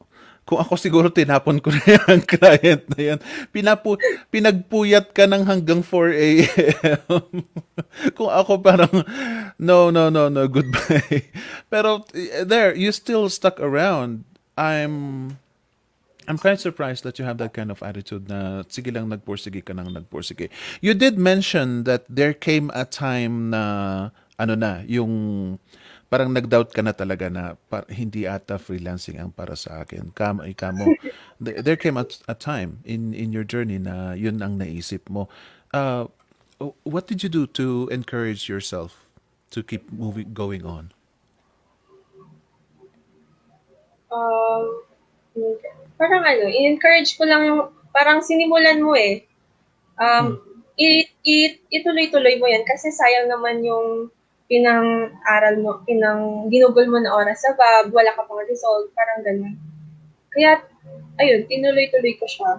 kung 0.45 0.61
ako 0.61 0.77
siguro 0.77 1.09
tinapon 1.09 1.57
ko 1.57 1.73
na 1.73 1.81
yung 1.81 2.21
client 2.21 2.85
na 2.93 3.01
yan. 3.01 3.19
Pinapu, 3.49 3.97
pinagpuyat 4.29 5.09
ka 5.09 5.25
ng 5.25 5.41
hanggang 5.41 5.81
4 5.81 6.13
a.m. 6.13 7.25
kung 8.17 8.29
ako 8.29 8.61
parang, 8.61 8.93
no, 9.57 9.89
no, 9.89 10.13
no, 10.13 10.29
no, 10.29 10.45
goodbye. 10.45 11.33
Pero 11.73 12.05
eh, 12.13 12.45
there, 12.45 12.77
you 12.77 12.93
still 12.93 13.25
stuck 13.27 13.57
around. 13.57 14.23
I'm 14.55 15.37
I'm 16.25 16.41
quite 16.41 16.57
surprised 16.57 17.05
that 17.05 17.19
you 17.19 17.25
have 17.25 17.37
that 17.37 17.53
kind 17.53 17.69
of 17.69 17.83
attitude 17.85 18.29
na 18.29 18.65
sige 18.65 18.89
lang 18.89 19.13
nagpursige 19.13 19.61
ka 19.61 19.73
nang 19.77 19.93
nagpursige. 19.93 20.49
You 20.81 20.97
did 20.97 21.21
mention 21.21 21.85
that 21.85 22.05
there 22.09 22.33
came 22.33 22.73
a 22.73 22.85
time 22.85 23.53
na 23.53 23.63
ano 24.39 24.53
na, 24.55 24.83
yung 24.85 25.57
parang 26.07 26.29
nag-doubt 26.31 26.71
ka 26.71 26.85
na 26.85 26.93
talaga 26.93 27.27
na 27.27 27.57
par- 27.67 27.89
hindi 27.89 28.29
ata 28.29 28.61
freelancing 28.61 29.17
ang 29.17 29.33
para 29.33 29.57
sa 29.57 29.81
akin. 29.83 30.13
Kamo, 30.13 30.45
ikamo. 30.45 30.93
There 31.41 31.75
came 31.75 31.97
a, 31.97 32.05
a 32.29 32.35
time 32.37 32.79
in 32.85 33.11
in 33.11 33.33
your 33.33 33.43
journey 33.43 33.81
na 33.81 34.13
yun 34.13 34.39
ang 34.39 34.61
naisip 34.61 35.09
mo. 35.09 35.27
Uh, 35.73 36.07
what 36.87 37.09
did 37.09 37.25
you 37.25 37.29
do 37.29 37.43
to 37.57 37.89
encourage 37.91 38.47
yourself 38.47 39.03
to 39.51 39.59
keep 39.65 39.91
moving 39.91 40.31
going 40.31 40.63
on? 40.63 40.93
Um, 44.13 44.85
parang 45.99 46.23
ano, 46.23 46.47
i-encourage 46.47 47.19
ko 47.19 47.27
lang 47.27 47.43
parang 47.91 48.23
sinimulan 48.23 48.79
mo 48.79 48.95
eh. 48.95 49.27
Um, 49.99 50.39
i- 50.79 51.07
i- 51.23 51.59
ituloy-tuloy 51.71 52.39
mo 52.39 52.47
yan 52.47 52.63
kasi 52.63 52.91
sayang 52.91 53.27
naman 53.27 53.63
yung 53.63 54.11
pinang-aral 54.45 55.55
mo, 55.57 55.81
pinang 55.85 56.49
ginugol 56.53 56.85
mo 56.85 57.01
na 57.01 57.13
oras 57.13 57.41
sa 57.41 57.57
bab, 57.57 57.89
wala 57.89 58.13
ka 58.13 58.21
pang 58.25 58.45
result, 58.45 58.93
parang 58.93 59.25
ganun. 59.25 59.55
Kaya, 60.29 60.61
ayun, 61.17 61.49
tinuloy-tuloy 61.49 62.13
ko 62.21 62.25
siya. 62.29 62.51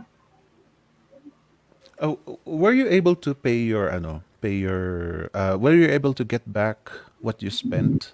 Oh, 1.96 2.18
were 2.44 2.76
you 2.76 2.84
able 2.92 3.16
to 3.16 3.32
pay 3.32 3.56
your 3.56 3.88
ano, 3.88 4.20
pay 4.44 4.52
your 4.52 5.32
uh, 5.32 5.56
were 5.56 5.72
you 5.72 5.88
able 5.88 6.12
to 6.12 6.28
get 6.28 6.44
back 6.44 6.92
what 7.24 7.40
you 7.40 7.48
spent 7.48 8.12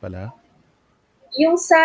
pala? 0.00 0.32
Yung 1.36 1.60
sa, 1.60 1.76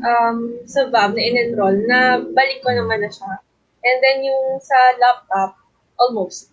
um, 0.00 0.64
sa 0.64 0.88
bab 0.88 1.12
na 1.12 1.20
in-enroll, 1.20 1.76
na 1.84 2.24
balik 2.24 2.64
ko 2.64 2.72
naman 2.72 3.04
na 3.04 3.12
siya. 3.12 3.44
And 3.84 3.98
then 4.00 4.24
yung 4.24 4.60
sa 4.64 4.78
laptop, 4.96 5.60
almost. 6.00 6.48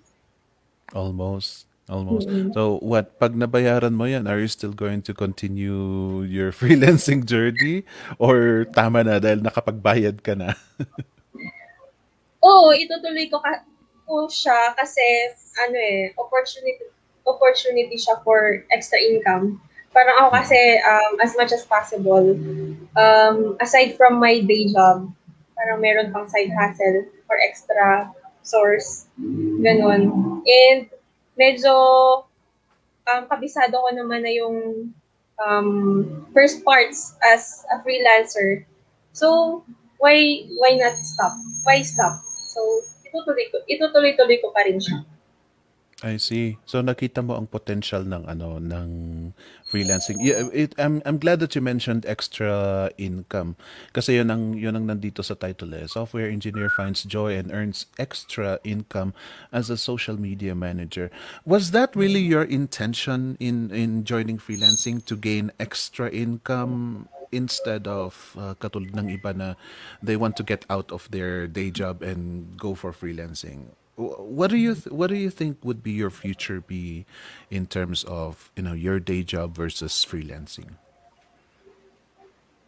Almost. 0.92 1.67
Almost. 1.88 2.28
Mm-mm. 2.28 2.52
So 2.52 2.84
what 2.84 3.16
pag 3.16 3.32
nabayaran 3.32 3.96
mo 3.96 4.04
yan, 4.04 4.28
are 4.28 4.40
you 4.40 4.52
still 4.52 4.76
going 4.76 5.00
to 5.08 5.16
continue 5.16 6.24
your 6.28 6.52
freelancing 6.58 7.24
journey 7.24 7.88
or 8.20 8.68
tama 8.76 9.08
na 9.08 9.24
dahil 9.24 9.40
nakapagbayad 9.40 10.20
ka 10.20 10.36
na? 10.36 10.52
Oo, 12.48 12.76
itutuloy 12.76 13.32
ko 13.32 13.40
ka 13.40 13.64
ko 14.08 14.28
siya 14.32 14.72
kasi 14.76 15.04
ano 15.68 15.76
eh, 15.76 16.16
opportunity 16.16 16.88
opportunity 17.28 18.00
siya 18.00 18.24
for 18.24 18.64
extra 18.72 19.00
income. 19.00 19.60
Parang 19.92 20.16
ako 20.24 20.30
kasi 20.44 20.60
um, 20.80 21.20
as 21.20 21.36
much 21.36 21.52
as 21.52 21.68
possible, 21.68 22.36
um, 22.96 23.60
aside 23.60 24.00
from 24.00 24.20
my 24.20 24.40
day 24.44 24.68
job, 24.72 25.08
parang 25.56 25.80
meron 25.84 26.12
pang 26.16 26.28
side 26.32 26.52
hustle 26.56 27.04
for 27.28 27.36
extra 27.44 28.08
source. 28.48 29.12
Ganon. 29.60 30.40
And 30.48 30.88
medyo 31.38 31.74
um, 33.08 33.24
kabisado 33.30 33.78
ko 33.78 33.90
naman 33.94 34.26
na 34.26 34.34
yung 34.34 34.90
um, 35.40 35.70
first 36.34 36.66
parts 36.66 37.16
as 37.24 37.64
a 37.72 37.80
freelancer. 37.86 38.66
So, 39.14 39.62
why 40.02 40.46
why 40.58 40.76
not 40.76 40.98
stop? 40.98 41.34
Why 41.64 41.86
stop? 41.86 42.20
So, 42.26 42.60
itutuloy 43.08 43.46
ko, 43.54 43.64
itutuloy-tuloy 43.70 44.38
ko 44.44 44.50
pa 44.52 44.66
rin 44.66 44.82
siya. 44.82 45.06
I 46.06 46.22
see. 46.22 46.62
So 46.70 46.86
nakita 46.86 47.26
mo 47.26 47.34
ang 47.34 47.50
potential 47.50 48.06
ng 48.06 48.30
ano 48.30 48.62
ng 48.62 48.90
freelancing. 49.68 50.18
Yeah, 50.20 50.48
it, 50.56 50.74
I'm 50.80 51.04
I'm 51.06 51.20
glad 51.20 51.40
that 51.44 51.54
you 51.54 51.62
mentioned 51.62 52.08
extra 52.08 52.90
income 52.98 53.60
kasi 53.92 54.16
yun 54.16 54.32
ang 54.32 54.56
yun 54.56 54.80
ang 54.80 54.88
nandito 54.88 55.20
sa 55.24 55.36
title 55.36 55.76
eh. 55.76 55.86
Software 55.92 56.32
engineer 56.32 56.72
finds 56.72 57.04
joy 57.04 57.36
and 57.36 57.52
earns 57.52 57.86
extra 58.00 58.60
income 58.64 59.12
as 59.52 59.70
a 59.70 59.78
social 59.78 60.16
media 60.16 60.56
manager. 60.56 61.12
Was 61.44 61.72
that 61.72 61.96
really 61.96 62.24
your 62.24 62.48
intention 62.48 63.36
in 63.44 63.70
in 63.76 64.08
joining 64.08 64.40
freelancing 64.40 65.04
to 65.06 65.20
gain 65.20 65.52
extra 65.60 66.08
income 66.10 67.08
instead 67.36 67.92
of 67.92 68.32
uh, 68.40 68.56
katulad 68.56 68.96
ng 68.96 69.12
iba 69.12 69.36
na 69.36 69.60
they 70.00 70.16
want 70.16 70.40
to 70.40 70.48
get 70.48 70.64
out 70.72 70.88
of 70.96 71.12
their 71.12 71.44
day 71.44 71.68
job 71.68 72.00
and 72.00 72.56
go 72.56 72.72
for 72.72 72.96
freelancing? 72.96 73.76
Wh- 73.98 74.22
What 74.22 74.50
do 74.52 74.58
you 74.58 74.76
th- 74.76 74.94
what 74.94 75.10
do 75.10 75.18
you 75.18 75.30
think 75.30 75.58
would 75.66 75.84
be 75.84 75.92
your 75.92 76.12
future 76.12 76.62
be 76.62 77.06
in 77.50 77.68
terms 77.68 78.04
of 78.06 78.52
you 78.56 78.64
know 78.64 78.74
your 78.74 79.00
day 79.00 79.24
job 79.24 79.56
versus 79.56 80.06
freelancing? 80.06 80.78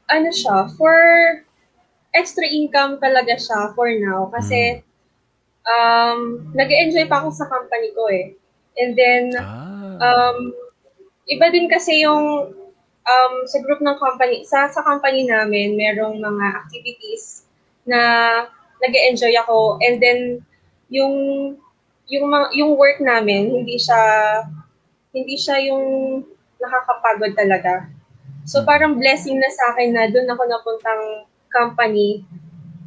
Ano 0.10 0.30
siya, 0.34 0.74
for 0.78 0.98
extra 2.14 2.46
income 2.50 2.98
talaga 2.98 3.38
siya 3.38 3.72
for 3.78 3.90
now 3.94 4.26
kasi 4.34 4.82
um, 5.70 6.50
nag-enjoy 6.58 7.06
pa 7.10 7.22
ako 7.22 7.30
sa 7.34 7.46
company 7.50 7.90
ko 7.94 8.10
eh. 8.10 8.34
And 8.80 8.98
then, 8.98 9.24
Ah, 9.38 10.02
um, 10.02 10.38
iba 11.30 11.48
din 11.54 11.70
kasi 11.70 12.02
yung 12.06 12.54
um, 13.06 13.34
sa 13.46 13.58
group 13.62 13.82
ng 13.82 13.98
company, 14.00 14.46
sa, 14.46 14.70
sa 14.72 14.82
company 14.82 15.28
namin, 15.30 15.78
merong 15.78 16.18
mga 16.18 16.46
activities 16.66 17.46
na 17.86 18.00
nag 18.82 18.94
enjoy 19.12 19.34
ako. 19.38 19.78
And 19.84 20.02
then, 20.02 20.20
yung 20.90 21.16
yung 22.10 22.26
yung 22.58 22.72
work 22.74 22.98
namin 23.02 23.62
hindi 23.62 23.78
siya 23.78 24.02
hindi 25.14 25.38
siya 25.38 25.58
yung 25.70 25.86
nakakapagod 26.60 27.34
talaga. 27.34 27.90
So 28.46 28.66
parang 28.66 28.98
blessing 28.98 29.38
na 29.38 29.50
sa 29.50 29.74
akin 29.74 29.90
na 29.94 30.04
doon 30.10 30.28
ako 30.30 30.42
napuntang 30.46 31.04
company 31.50 32.26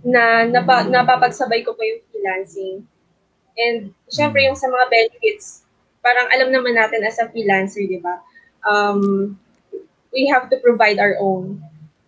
na 0.02 0.46
napa, 0.46 0.86
napapagsabay 0.86 1.62
ko 1.62 1.74
pa 1.74 1.82
yung 1.82 2.02
freelancing. 2.10 2.76
And 3.54 3.94
syempre 4.10 4.42
yung 4.46 4.58
sa 4.58 4.70
mga 4.70 4.86
benefits, 4.90 5.62
parang 6.02 6.26
alam 6.30 6.50
naman 6.50 6.74
natin 6.74 7.06
as 7.06 7.18
a 7.22 7.30
freelancer, 7.30 7.86
di 7.86 8.02
ba? 8.02 8.22
Um, 8.66 9.34
we 10.10 10.26
have 10.30 10.50
to 10.50 10.58
provide 10.58 10.98
our 10.98 11.18
own. 11.18 11.62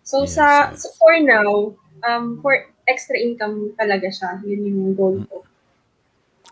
So 0.05 0.23
Yes, 0.23 0.37
sa 0.37 0.75
so 0.75 0.91
for 0.99 1.17
now, 1.17 1.73
um, 2.05 2.39
for 2.43 2.67
extra 2.85 3.17
income 3.17 3.73
talaga 3.79 4.11
siya. 4.11 4.37
Yun 4.45 4.61
yung 4.69 4.93
goal 4.93 5.17
ko. 5.25 5.47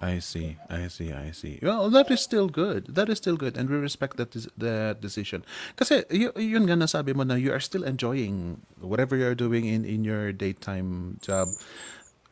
I 0.04 0.20
see, 0.20 0.60
I 0.68 0.92
see, 0.92 1.16
I 1.16 1.32
see. 1.32 1.64
Well, 1.64 1.88
that 1.96 2.12
is 2.12 2.20
still 2.20 2.52
good. 2.52 2.92
That 2.92 3.08
is 3.08 3.24
still 3.24 3.38
good, 3.40 3.56
and 3.56 3.70
we 3.72 3.80
respect 3.80 4.20
that 4.20 4.36
des- 4.36 4.52
that 4.60 5.00
decision. 5.00 5.48
Kasi 5.80 6.04
y- 6.12 6.36
yun 6.36 6.68
nga 6.68 6.76
nasabi 6.76 7.16
mo 7.16 7.24
na 7.24 7.40
you 7.40 7.56
are 7.56 7.64
still 7.64 7.88
enjoying 7.88 8.60
whatever 8.84 9.16
you're 9.16 9.38
doing 9.38 9.64
in 9.64 9.88
in 9.88 10.04
your 10.04 10.36
daytime 10.36 11.24
job. 11.24 11.56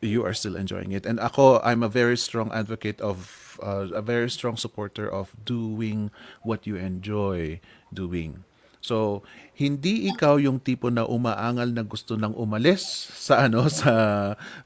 You 0.04 0.20
are 0.26 0.34
still 0.36 0.58
enjoying 0.58 0.92
it, 0.92 1.06
and 1.08 1.16
ako, 1.22 1.62
I'm 1.64 1.80
a 1.80 1.88
very 1.88 2.18
strong 2.18 2.50
advocate 2.52 2.98
of 3.00 3.56
uh, 3.62 3.88
a 3.94 4.02
very 4.02 4.28
strong 4.28 4.58
supporter 4.60 5.06
of 5.06 5.30
doing 5.46 6.10
what 6.42 6.66
you 6.66 6.74
enjoy 6.76 7.62
doing. 7.94 8.42
So, 8.82 9.22
hindi 9.54 10.10
ikaw 10.10 10.42
yung 10.42 10.58
tipo 10.58 10.90
na 10.90 11.06
umaangal 11.06 11.70
na 11.70 11.86
gusto 11.86 12.18
nang 12.18 12.34
umalis 12.34 12.82
sa 13.14 13.46
ano 13.46 13.70
sa 13.80 13.92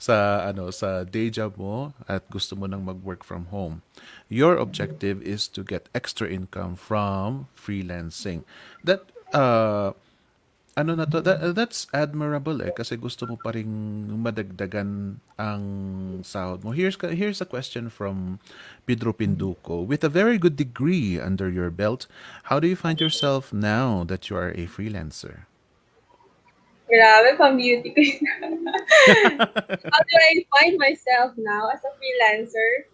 sa 0.01 0.49
ano 0.49 0.73
sa 0.73 1.05
day 1.05 1.29
job 1.29 1.61
mo 1.61 1.93
at 2.09 2.25
gusto 2.33 2.57
mo 2.57 2.65
nang 2.65 2.81
mag-work 2.81 3.21
from 3.21 3.53
home. 3.53 3.85
Your 4.33 4.57
objective 4.57 5.21
is 5.21 5.47
to 5.53 5.61
get 5.61 5.93
extra 5.93 6.27
income 6.33 6.81
from 6.81 7.53
freelancing. 7.53 8.49
That 8.83 9.05
uh 9.37 9.93
ano 10.77 10.93
na 10.93 11.09
to, 11.09 11.25
that, 11.25 11.57
that's 11.57 11.89
admirable 11.97 12.61
eh 12.61 12.69
kasi 12.69 13.01
gusto 13.01 13.25
mo 13.25 13.41
pa 13.41 13.57
ring 13.57 13.73
madagdagan 14.21 15.17
ang 15.41 15.63
sahod 16.21 16.61
mo. 16.61 16.77
Here's 16.77 17.01
here's 17.01 17.41
a 17.41 17.49
question 17.49 17.89
from 17.89 18.39
Pedro 18.85 19.17
Pinduco. 19.17 19.81
With 19.81 20.05
a 20.05 20.13
very 20.13 20.37
good 20.37 20.61
degree 20.61 21.17
under 21.17 21.49
your 21.49 21.73
belt, 21.73 22.05
how 22.53 22.61
do 22.61 22.69
you 22.69 22.77
find 22.77 23.01
yourself 23.01 23.57
now 23.57 24.05
that 24.05 24.29
you 24.29 24.37
are 24.37 24.53
a 24.53 24.69
freelancer? 24.69 25.49
Grabe, 26.87 27.35
pang-beauty 27.35 27.91
ko. 27.91 27.99
How 29.91 30.01
do 30.07 30.15
I 30.15 30.33
find 30.55 30.79
myself 30.79 31.35
now 31.35 31.67
as 31.75 31.83
a 31.83 31.91
freelancer? 31.99 32.87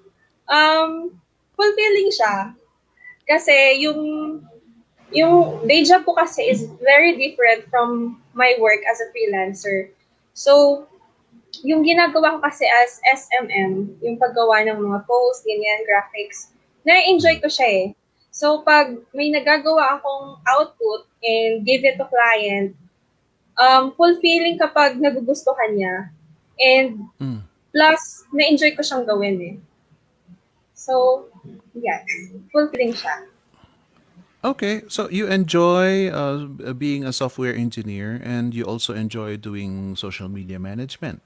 Um, 0.48 1.20
fulfilling 1.52 2.08
siya. 2.08 2.56
Kasi 3.28 3.84
yung 3.84 4.00
yung 5.12 5.64
day 5.68 5.84
job 5.84 6.04
ko 6.04 6.16
kasi 6.16 6.48
is 6.48 6.68
very 6.80 7.16
different 7.16 7.68
from 7.68 8.20
my 8.32 8.56
work 8.58 8.80
as 8.88 8.98
a 9.00 9.08
freelancer. 9.12 9.92
So, 10.32 10.84
yung 11.60 11.84
ginagawa 11.84 12.36
ko 12.36 12.38
kasi 12.40 12.64
as 12.64 12.98
SMM, 13.12 14.00
yung 14.00 14.16
paggawa 14.16 14.64
ng 14.64 14.80
mga 14.80 15.04
posts, 15.04 15.44
ganyan, 15.44 15.84
graphics, 15.84 16.56
na-enjoy 16.82 17.38
ko 17.44 17.48
siya 17.52 17.68
eh. 17.68 17.86
So, 18.32 18.64
pag 18.64 18.96
may 19.12 19.28
nagagawa 19.28 20.00
akong 20.00 20.40
output 20.48 21.04
and 21.20 21.62
give 21.68 21.84
it 21.84 22.00
to 22.00 22.08
client, 22.08 22.72
um, 23.60 23.92
fulfilling 23.92 24.56
kapag 24.56 24.96
nagugustuhan 24.96 25.76
niya. 25.76 25.96
And 26.56 27.04
Mm. 27.20 27.44
plus, 27.70 28.24
na-enjoy 28.32 28.72
ko 28.72 28.80
siyang 28.80 29.04
gawin 29.04 29.36
eh. 29.40 29.56
So, 30.72 31.28
yeah, 31.76 32.00
fulfilling 32.50 32.96
siya. 32.96 33.31
Okay, 34.42 34.82
so 34.90 35.06
you 35.06 35.30
enjoy 35.30 36.10
uh, 36.10 36.50
being 36.74 37.06
a 37.06 37.14
software 37.14 37.54
engineer 37.54 38.18
and 38.26 38.50
you 38.50 38.66
also 38.66 38.90
enjoy 38.90 39.38
doing 39.38 39.94
social 39.94 40.26
media 40.26 40.58
management. 40.58 41.22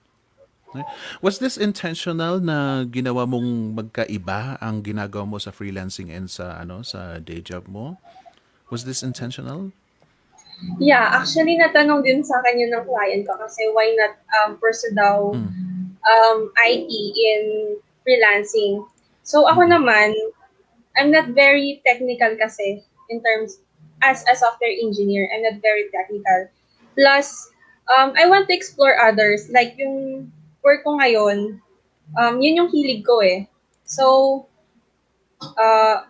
Was 1.25 1.41
this 1.41 1.57
intentional 1.57 2.37
na 2.37 2.85
ginawa 2.85 3.25
mong 3.25 3.73
magkaiba 3.73 4.61
ang 4.61 4.85
ginagawa 4.85 5.25
mo 5.25 5.39
sa 5.41 5.49
freelancing 5.49 6.13
and 6.13 6.29
sa 6.29 6.61
ano 6.61 6.85
sa 6.85 7.17
day 7.17 7.41
job 7.41 7.65
mo? 7.65 7.97
Was 8.69 8.85
this 8.85 9.01
intentional? 9.01 9.73
Yeah, 10.77 11.09
actually 11.17 11.57
natanong 11.57 12.05
din 12.05 12.21
sa 12.21 12.45
akin 12.45 12.61
yun 12.61 12.77
ng 12.77 12.85
client 12.85 13.25
ko 13.25 13.41
kasi 13.41 13.65
why 13.73 13.97
not 13.97 14.21
um, 14.45 14.61
pursue 14.61 14.93
daw 14.93 15.33
Mm. 15.33 15.97
um, 16.05 16.39
IT 16.69 16.93
in 17.17 17.43
freelancing. 18.05 18.85
So 19.25 19.49
ako 19.49 19.65
naman, 19.65 20.13
I'm 21.01 21.09
not 21.09 21.33
very 21.33 21.81
technical 21.89 22.37
kasi 22.37 22.85
in 23.11 23.23
terms 23.23 23.61
as 24.03 24.25
a 24.31 24.35
software 24.37 24.73
engineer. 24.73 25.29
I'm 25.33 25.43
not 25.43 25.63
very 25.63 25.89
technical. 25.93 26.49
Plus, 26.95 27.49
um, 27.93 28.13
I 28.17 28.29
want 28.29 28.49
to 28.49 28.55
explore 28.55 28.99
others. 28.99 29.49
Like 29.51 29.77
yung 29.79 30.31
work 30.63 30.85
ko 30.85 30.99
ngayon, 30.99 31.61
um, 32.19 32.35
yun 32.41 32.57
yung 32.65 32.71
hilig 32.71 33.05
ko 33.05 33.21
eh. 33.23 33.49
So, 33.85 34.47
uh, 35.41 36.07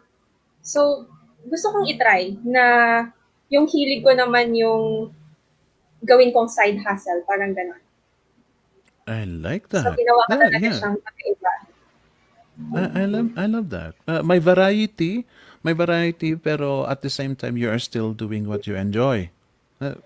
so 0.62 1.06
gusto 1.46 1.70
kong 1.70 1.86
itry 1.86 2.40
na 2.42 2.64
yung 3.52 3.70
hilig 3.70 4.02
ko 4.02 4.10
naman 4.16 4.56
yung 4.56 5.14
gawin 6.02 6.32
kong 6.34 6.50
side 6.50 6.78
hustle, 6.82 7.22
parang 7.26 7.54
gano'n. 7.54 7.82
I 9.06 9.22
like 9.22 9.70
So, 9.70 9.86
that. 9.86 9.94
ginawa 9.94 10.22
ko 10.26 10.34
Yeah, 10.34 10.40
talaga 10.42 10.58
yeah. 10.58 10.78
siyang 10.82 10.96
kakaiba. 10.98 11.52
I, 12.56 12.82
I 12.90 13.04
love 13.04 13.28
I 13.36 13.46
love 13.46 13.68
that. 13.70 13.94
Uh, 14.08 14.22
may 14.24 14.40
variety, 14.40 15.28
may 15.62 15.72
variety, 15.72 16.36
pero 16.36 16.84
at 16.88 17.00
the 17.00 17.10
same 17.12 17.36
time 17.36 17.56
you 17.56 17.70
are 17.70 17.80
still 17.80 18.12
doing 18.12 18.48
what 18.48 18.66
you 18.66 18.74
enjoy. 18.74 19.30
Uh, 19.80 20.00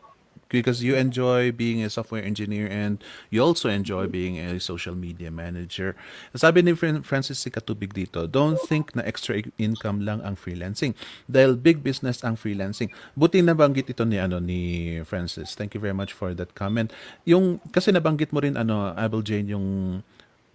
because 0.50 0.82
you 0.82 0.98
enjoy 0.98 1.54
being 1.54 1.80
a 1.80 1.88
software 1.88 2.22
engineer 2.22 2.66
and 2.66 2.98
you 3.30 3.40
also 3.40 3.70
enjoy 3.70 4.10
being 4.10 4.36
a 4.36 4.58
social 4.58 4.98
media 4.98 5.30
manager. 5.30 5.94
Sabi 6.34 6.60
ni 6.66 6.74
Fran- 6.74 7.06
Francis 7.06 7.38
si 7.38 7.48
Katubig 7.48 7.94
dito, 7.94 8.26
don't 8.26 8.58
think 8.66 8.92
na 8.98 9.06
extra 9.06 9.40
income 9.56 10.02
lang 10.02 10.20
ang 10.26 10.34
freelancing 10.34 10.92
dahil 11.30 11.54
big 11.56 11.80
business 11.86 12.20
ang 12.26 12.34
freelancing. 12.34 12.90
Buti 13.14 13.40
nabanggit 13.40 13.88
ito 13.88 14.02
ni 14.02 14.18
ano 14.18 14.42
ni 14.42 14.98
Francis. 15.06 15.54
Thank 15.54 15.78
you 15.78 15.80
very 15.80 15.94
much 15.96 16.12
for 16.12 16.34
that 16.34 16.52
comment. 16.58 16.90
Yung 17.24 17.62
kasi 17.70 17.94
nabanggit 17.94 18.34
mo 18.34 18.42
rin 18.42 18.58
ano 18.58 18.92
Abel 18.98 19.22
Jane 19.22 19.54
yung 19.54 19.66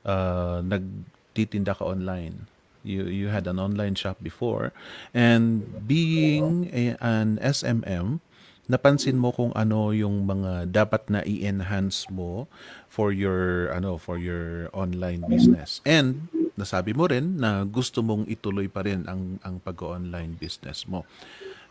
uh, 0.04 0.60
nagtitinda 0.60 1.74
ka 1.74 1.88
online. 1.88 2.55
You 2.86 3.10
you 3.10 3.28
had 3.34 3.50
an 3.50 3.58
online 3.58 3.98
shop 3.98 4.22
before 4.22 4.70
and 5.12 5.66
being 5.90 6.70
a, 6.70 6.94
an 7.02 7.42
SMM 7.42 8.22
napansin 8.66 9.22
mo 9.22 9.30
kung 9.30 9.54
ano 9.54 9.94
yung 9.94 10.26
mga 10.26 10.74
dapat 10.74 11.06
na 11.10 11.22
i-enhance 11.22 12.10
mo 12.10 12.50
for 12.90 13.14
your 13.14 13.70
ano 13.70 13.98
for 14.02 14.18
your 14.18 14.74
online 14.74 15.22
business. 15.30 15.86
And 15.86 16.30
nasabi 16.58 16.98
mo 16.98 17.06
rin 17.06 17.38
na 17.38 17.68
gusto 17.68 18.02
mong 18.02 18.26
ituloy 18.26 18.66
pa 18.66 18.82
rin 18.82 19.06
ang 19.06 19.38
ang 19.46 19.62
pag-online 19.62 20.40
business 20.40 20.90
mo. 20.90 21.06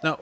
Now, 0.04 0.20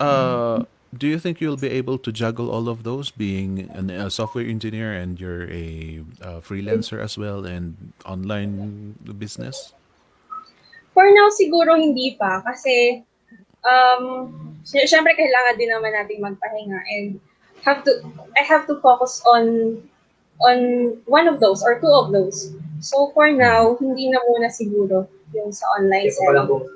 uh, 0.00 0.64
do 0.94 1.08
you 1.08 1.18
think 1.18 1.40
you'll 1.40 1.60
be 1.60 1.72
able 1.72 1.98
to 1.98 2.12
juggle 2.12 2.48
all 2.48 2.68
of 2.68 2.84
those 2.84 3.10
being 3.10 3.68
an, 3.74 3.90
a 3.90 4.08
software 4.08 4.44
engineer 4.44 4.92
and 4.92 5.20
you're 5.20 5.48
a, 5.50 6.00
uh 6.22 6.40
freelancer 6.40 7.00
as 7.00 7.18
well 7.18 7.44
and 7.44 7.92
online 8.04 8.94
business? 9.18 9.72
For 10.92 11.08
now, 11.08 11.32
siguro 11.32 11.76
hindi 11.76 12.14
pa 12.20 12.44
kasi 12.44 13.00
um, 13.64 14.04
sy- 14.62 14.86
syempre 14.86 15.16
kailangan 15.16 15.56
din 15.56 15.70
naman 15.72 15.92
nating 15.96 16.20
magpahinga 16.20 16.80
and 16.98 17.18
have 17.62 17.86
to 17.86 18.02
I 18.34 18.42
have 18.44 18.66
to 18.66 18.76
focus 18.82 19.22
on 19.24 19.78
on 20.42 20.58
one 21.06 21.30
of 21.30 21.38
those 21.38 21.62
or 21.62 21.78
two 21.78 21.90
of 21.90 22.10
those. 22.10 22.50
So 22.82 23.14
for 23.14 23.30
now, 23.30 23.78
hindi 23.78 24.10
na 24.10 24.18
muna 24.26 24.50
siguro 24.50 25.06
yung 25.32 25.54
sa 25.54 25.64
online 25.78 26.10
selling. 26.10 26.72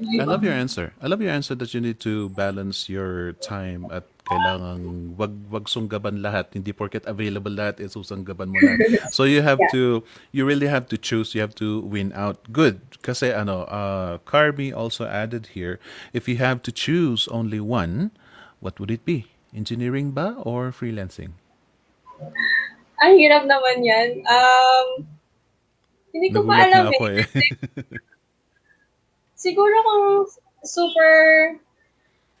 I 0.00 0.24
love 0.24 0.42
your 0.42 0.56
answer. 0.56 0.92
I 1.00 1.06
love 1.06 1.20
your 1.20 1.30
answer 1.30 1.54
that 1.54 1.72
you 1.74 1.80
need 1.80 2.00
to 2.00 2.30
balance 2.30 2.88
your 2.88 3.32
time 3.38 3.86
at 3.92 4.04
kailangang 4.30 5.18
wag 5.18 5.34
wag 5.50 5.66
sunggaban 5.66 6.22
lahat. 6.22 6.54
Hindi 6.54 6.70
porket 6.70 7.02
available 7.04 7.50
lahat, 7.50 7.82
eh, 7.82 7.90
susunggaban 7.90 8.54
mo 8.54 8.62
lahat. 8.62 8.78
So 9.16 9.26
you 9.26 9.42
have 9.42 9.58
Yeah. 9.58 9.72
to, 9.74 9.82
you 10.30 10.46
really 10.46 10.70
have 10.70 10.86
to 10.94 10.96
choose. 10.96 11.34
You 11.34 11.42
have 11.42 11.54
to 11.58 11.82
win 11.82 12.14
out. 12.14 12.38
Good. 12.54 13.02
Kasi 13.02 13.34
ano, 13.34 13.66
uh, 13.66 14.22
Carby 14.24 14.70
also 14.70 15.04
added 15.04 15.52
here, 15.58 15.82
if 16.14 16.30
you 16.30 16.38
have 16.38 16.62
to 16.64 16.72
choose 16.72 17.26
only 17.28 17.58
one, 17.58 18.14
what 18.62 18.78
would 18.78 18.90
it 18.94 19.02
be? 19.04 19.26
Engineering 19.50 20.14
ba 20.14 20.38
or 20.46 20.70
freelancing? 20.70 21.34
Ang 23.02 23.18
hirap 23.18 23.48
naman 23.48 23.82
yan. 23.82 24.22
Um, 24.28 24.86
hindi 26.14 26.28
ko 26.30 26.44
pa 26.46 26.62
Nagulat 26.62 26.68
alam 26.70 26.84
na 26.86 26.90
ako 26.94 27.04
eh. 27.10 27.24
eh. 27.26 27.52
Siguro 29.34 29.74
kung 29.82 30.04
super 30.62 31.18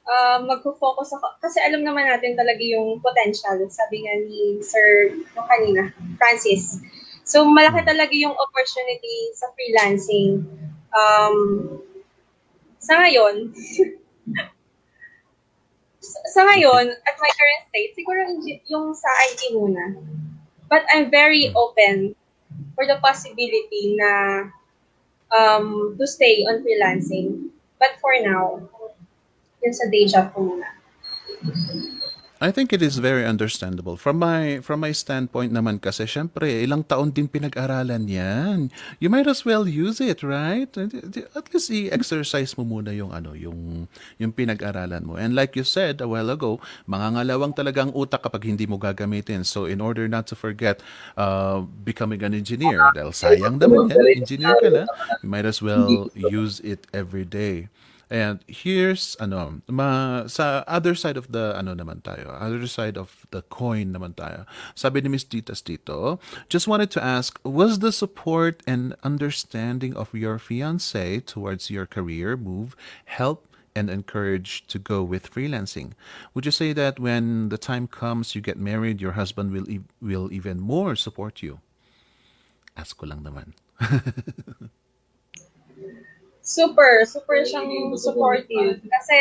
uh, 0.06 0.38
magfo-focus 0.44 1.16
ako, 1.16 1.26
kasi 1.40 1.58
alam 1.60 1.84
naman 1.84 2.08
natin 2.08 2.36
talaga 2.36 2.60
yung 2.60 3.00
potential, 3.00 3.60
sabi 3.68 4.04
nga 4.04 4.14
ni 4.24 4.60
Sir 4.64 5.12
yung 5.36 5.46
kanina, 5.48 5.92
Francis. 6.16 6.80
So, 7.24 7.46
malaki 7.46 7.86
talaga 7.86 8.10
yung 8.16 8.34
opportunity 8.34 9.30
sa 9.38 9.46
freelancing. 9.54 10.42
Um, 10.90 11.36
sa 12.80 12.98
ngayon, 12.98 13.54
sa, 16.34 16.40
ngayon, 16.48 16.86
at 16.90 17.16
my 17.20 17.30
current 17.30 17.62
state, 17.70 17.92
siguro 17.94 18.20
yung 18.66 18.96
sa 18.96 19.10
IT 19.30 19.54
muna. 19.54 19.94
But 20.66 20.82
I'm 20.90 21.10
very 21.10 21.52
open 21.54 22.14
for 22.74 22.86
the 22.86 22.98
possibility 22.98 23.94
na 23.98 24.46
um, 25.30 25.94
to 25.98 26.06
stay 26.06 26.42
on 26.46 26.66
freelancing. 26.66 27.54
But 27.78 28.00
for 28.02 28.12
now, 28.22 28.66
yun 29.60 29.72
sa 29.76 29.84
day 29.92 30.04
job 30.08 30.32
ko 30.32 30.40
muna. 30.42 30.68
I 32.40 32.48
think 32.48 32.72
it 32.72 32.80
is 32.80 32.96
very 32.96 33.28
understandable. 33.28 34.00
From 34.00 34.16
my 34.16 34.64
from 34.64 34.80
my 34.80 34.96
standpoint 34.96 35.52
naman 35.52 35.76
kasi 35.76 36.08
syempre 36.08 36.48
ilang 36.64 36.80
taon 36.88 37.12
din 37.12 37.28
pinag-aralan 37.28 38.08
'yan. 38.08 38.72
You 38.96 39.12
might 39.12 39.28
as 39.28 39.44
well 39.44 39.68
use 39.68 40.00
it, 40.00 40.24
right? 40.24 40.72
At 40.72 41.46
least 41.52 41.68
i-exercise 41.68 42.56
mo 42.56 42.64
muna 42.64 42.96
yung 42.96 43.12
ano, 43.12 43.36
yung 43.36 43.84
yung 44.16 44.32
pinag-aralan 44.32 45.04
mo. 45.04 45.20
And 45.20 45.36
like 45.36 45.52
you 45.52 45.68
said 45.68 46.00
a 46.00 46.08
while 46.08 46.32
ago, 46.32 46.64
mangangalawang 46.88 47.52
talagang 47.52 47.92
utak 47.92 48.24
kapag 48.24 48.48
hindi 48.48 48.64
mo 48.64 48.80
gagamitin. 48.80 49.44
So 49.44 49.68
in 49.68 49.84
order 49.84 50.08
not 50.08 50.24
to 50.32 50.34
forget 50.34 50.80
uh, 51.20 51.60
becoming 51.84 52.24
an 52.24 52.32
engineer, 52.32 52.88
dahil 52.96 53.12
sayang 53.12 53.60
naman 53.60 53.92
yan, 53.92 54.24
engineer 54.24 54.56
ka 54.56 54.72
na, 54.72 54.88
you 55.20 55.28
might 55.28 55.44
as 55.44 55.60
well 55.60 56.08
use 56.16 56.56
it 56.64 56.88
every 56.96 57.28
day. 57.28 57.68
And 58.10 58.42
here's 58.50 59.14
ano, 59.22 59.62
ma, 59.70 60.26
sa 60.26 60.66
other 60.66 60.98
side 60.98 61.14
of 61.14 61.30
the 61.30 61.54
ano 61.54 61.78
naman 61.78 62.02
tayo, 62.02 62.34
other 62.34 62.66
side 62.66 62.98
of 62.98 63.22
the 63.30 63.46
coin 63.46 63.94
naman 63.94 64.18
tayo. 64.18 64.50
Sabi 64.74 64.98
ni 64.98 65.14
Miss 65.14 65.22
Titas 65.22 65.62
Tito, 65.62 66.18
just 66.50 66.66
wanted 66.66 66.90
to 66.90 66.98
ask, 66.98 67.38
was 67.46 67.78
the 67.78 67.94
support 67.94 68.66
and 68.66 68.98
understanding 69.06 69.94
of 69.94 70.10
your 70.10 70.42
fiance 70.42 71.22
towards 71.22 71.70
your 71.70 71.86
career 71.86 72.34
move 72.36 72.74
help 73.06 73.46
and 73.78 73.86
encourage 73.86 74.66
to 74.66 74.82
go 74.82 75.06
with 75.06 75.30
freelancing? 75.30 75.94
Would 76.34 76.44
you 76.44 76.52
say 76.52 76.74
that 76.74 76.98
when 76.98 77.48
the 77.48 77.58
time 77.58 77.86
comes 77.86 78.34
you 78.34 78.42
get 78.42 78.58
married, 78.58 79.00
your 79.00 79.14
husband 79.14 79.54
will 79.54 79.70
e- 79.70 79.86
will 80.02 80.32
even 80.34 80.58
more 80.58 80.98
support 80.98 81.46
you? 81.46 81.62
Ask 82.74 82.98
ko 82.98 83.06
lang 83.06 83.22
naman. 83.22 83.54
Super, 86.40 87.04
super 87.04 87.44
siyang 87.44 87.92
supportive. 87.96 88.80
Kasi, 88.80 89.18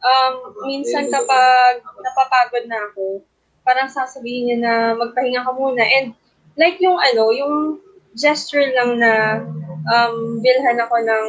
um, 0.00 0.34
minsan 0.64 1.06
kapag 1.12 1.84
napapagod 2.00 2.64
na 2.66 2.88
ako, 2.90 3.22
parang 3.62 3.88
sasabihin 3.88 4.48
niya 4.48 4.58
na 4.64 4.74
magpahinga 4.96 5.44
ka 5.44 5.52
muna. 5.52 5.84
And, 5.84 6.16
like 6.56 6.80
yung 6.80 6.98
ano, 6.98 7.30
yung 7.30 7.78
gesture 8.18 8.64
lang 8.74 8.98
na 8.98 9.44
um, 9.86 10.42
bilhan 10.42 10.80
ako 10.80 10.96
ng 11.04 11.26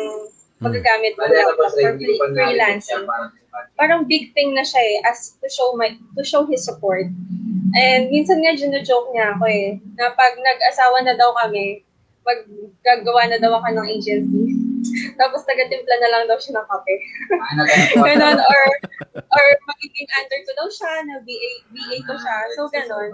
magagamit 0.59 1.15
ko 1.15 1.23
lang 1.27 1.55
for 1.55 1.69
free- 1.71 2.19
freelancing. 2.35 3.05
Parang 3.79 4.03
big 4.07 4.35
thing 4.35 4.51
na 4.55 4.63
siya 4.63 4.79
eh, 4.79 4.97
as 5.07 5.35
to 5.39 5.47
show 5.47 5.71
my, 5.75 5.95
to 6.15 6.23
show 6.23 6.43
his 6.47 6.63
support. 6.63 7.07
And 7.75 8.09
minsan 8.09 8.41
nga 8.41 8.57
gino-joke 8.57 9.13
niya 9.13 9.37
ako 9.37 9.45
eh, 9.47 9.77
na 9.95 10.11
pag 10.15 10.33
nag-asawa 10.35 11.05
na 11.05 11.13
daw 11.15 11.31
kami, 11.45 11.85
maggagawa 12.29 13.21
na 13.25 13.41
daw 13.41 13.57
ako 13.57 13.73
ng 13.73 13.87
agency. 13.89 14.53
Tapos 15.19 15.43
taga-timpla 15.43 15.95
na 15.99 16.09
lang 16.13 16.23
daw 16.29 16.37
siya 16.37 16.61
ng 16.61 16.67
kape. 16.69 16.95
ganon. 18.05 18.37
Or, 18.37 18.61
or 19.17 19.45
magiging 19.65 20.09
under 20.21 20.39
ko 20.45 20.51
daw 20.55 20.67
siya, 20.69 20.91
na 21.09 21.15
BA, 21.25 21.51
BA 21.73 21.97
ko 22.05 22.13
siya. 22.15 22.35
So, 22.53 22.69
ganon. 22.69 23.09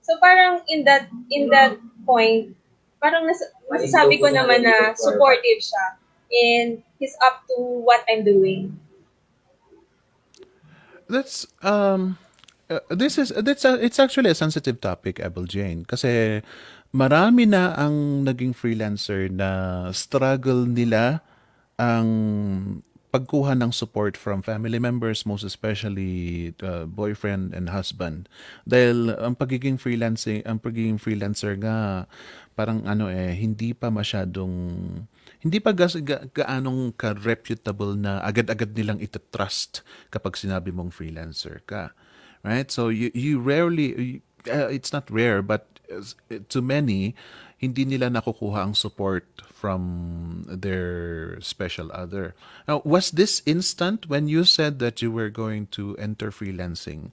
So, 0.00 0.16
parang 0.22 0.62
in 0.70 0.86
that, 0.86 1.10
in 1.28 1.50
that 1.50 1.76
point, 2.06 2.54
parang 3.02 3.26
nas, 3.26 3.42
masasabi 3.68 4.20
ko 4.20 4.30
naman 4.30 4.62
na 4.62 4.94
supportive 4.94 5.60
siya. 5.60 5.84
And 6.30 6.68
he's 7.00 7.16
up 7.26 7.42
to 7.50 7.56
what 7.58 8.06
I'm 8.06 8.22
doing. 8.22 8.78
That's 11.10 11.42
um 11.66 12.22
uh, 12.70 12.78
this 12.88 13.18
is 13.18 13.34
that's 13.34 13.66
a, 13.66 13.74
it's 13.82 13.98
actually 13.98 14.30
a 14.30 14.38
sensitive 14.38 14.78
topic, 14.78 15.18
Abel 15.18 15.42
Jane, 15.42 15.82
kasi 15.82 16.38
marami 16.90 17.46
na 17.46 17.74
ang 17.78 18.26
naging 18.26 18.54
freelancer 18.54 19.30
na 19.30 19.90
struggle 19.94 20.66
nila 20.66 21.22
ang 21.78 22.08
pagkuha 23.10 23.58
ng 23.58 23.74
support 23.74 24.14
from 24.14 24.38
family 24.38 24.78
members, 24.78 25.26
most 25.26 25.42
especially 25.42 26.50
uh, 26.62 26.86
boyfriend 26.86 27.50
and 27.50 27.74
husband. 27.74 28.30
Dahil 28.62 29.10
ang 29.18 29.34
pagiging 29.34 29.82
freelancing, 29.82 30.46
ang 30.46 30.62
pagiging 30.62 30.96
freelancer 30.96 31.58
nga 31.58 32.06
parang 32.54 32.86
ano 32.86 33.10
eh 33.10 33.34
hindi 33.34 33.74
pa 33.74 33.90
masyadong 33.90 34.52
hindi 35.40 35.58
pa 35.58 35.74
gas, 35.74 35.98
ga, 36.04 36.28
gaanong 36.30 36.94
ka-reputable 36.94 37.98
na 37.98 38.20
agad-agad 38.22 38.76
nilang 38.76 39.00
itatrust 39.02 39.82
kapag 40.12 40.38
sinabi 40.38 40.70
mong 40.70 40.94
freelancer 40.94 41.64
ka. 41.66 41.90
Right? 42.46 42.70
So 42.70 42.94
you 42.94 43.10
you 43.10 43.42
rarely 43.42 44.22
uh, 44.46 44.70
it's 44.70 44.94
not 44.94 45.10
rare 45.10 45.42
but 45.42 45.69
to 46.48 46.60
many 46.62 47.14
hindi 47.60 47.84
nila 47.84 48.08
nakukuha 48.08 48.64
ang 48.64 48.74
support 48.74 49.28
from 49.52 50.48
their 50.48 51.36
special 51.44 51.92
other. 51.92 52.32
Now, 52.64 52.80
was 52.88 53.12
this 53.12 53.44
instant 53.44 54.08
when 54.08 54.32
you 54.32 54.48
said 54.48 54.80
that 54.80 55.04
you 55.04 55.12
were 55.12 55.28
going 55.28 55.68
to 55.76 55.92
enter 56.00 56.32
freelancing? 56.32 57.12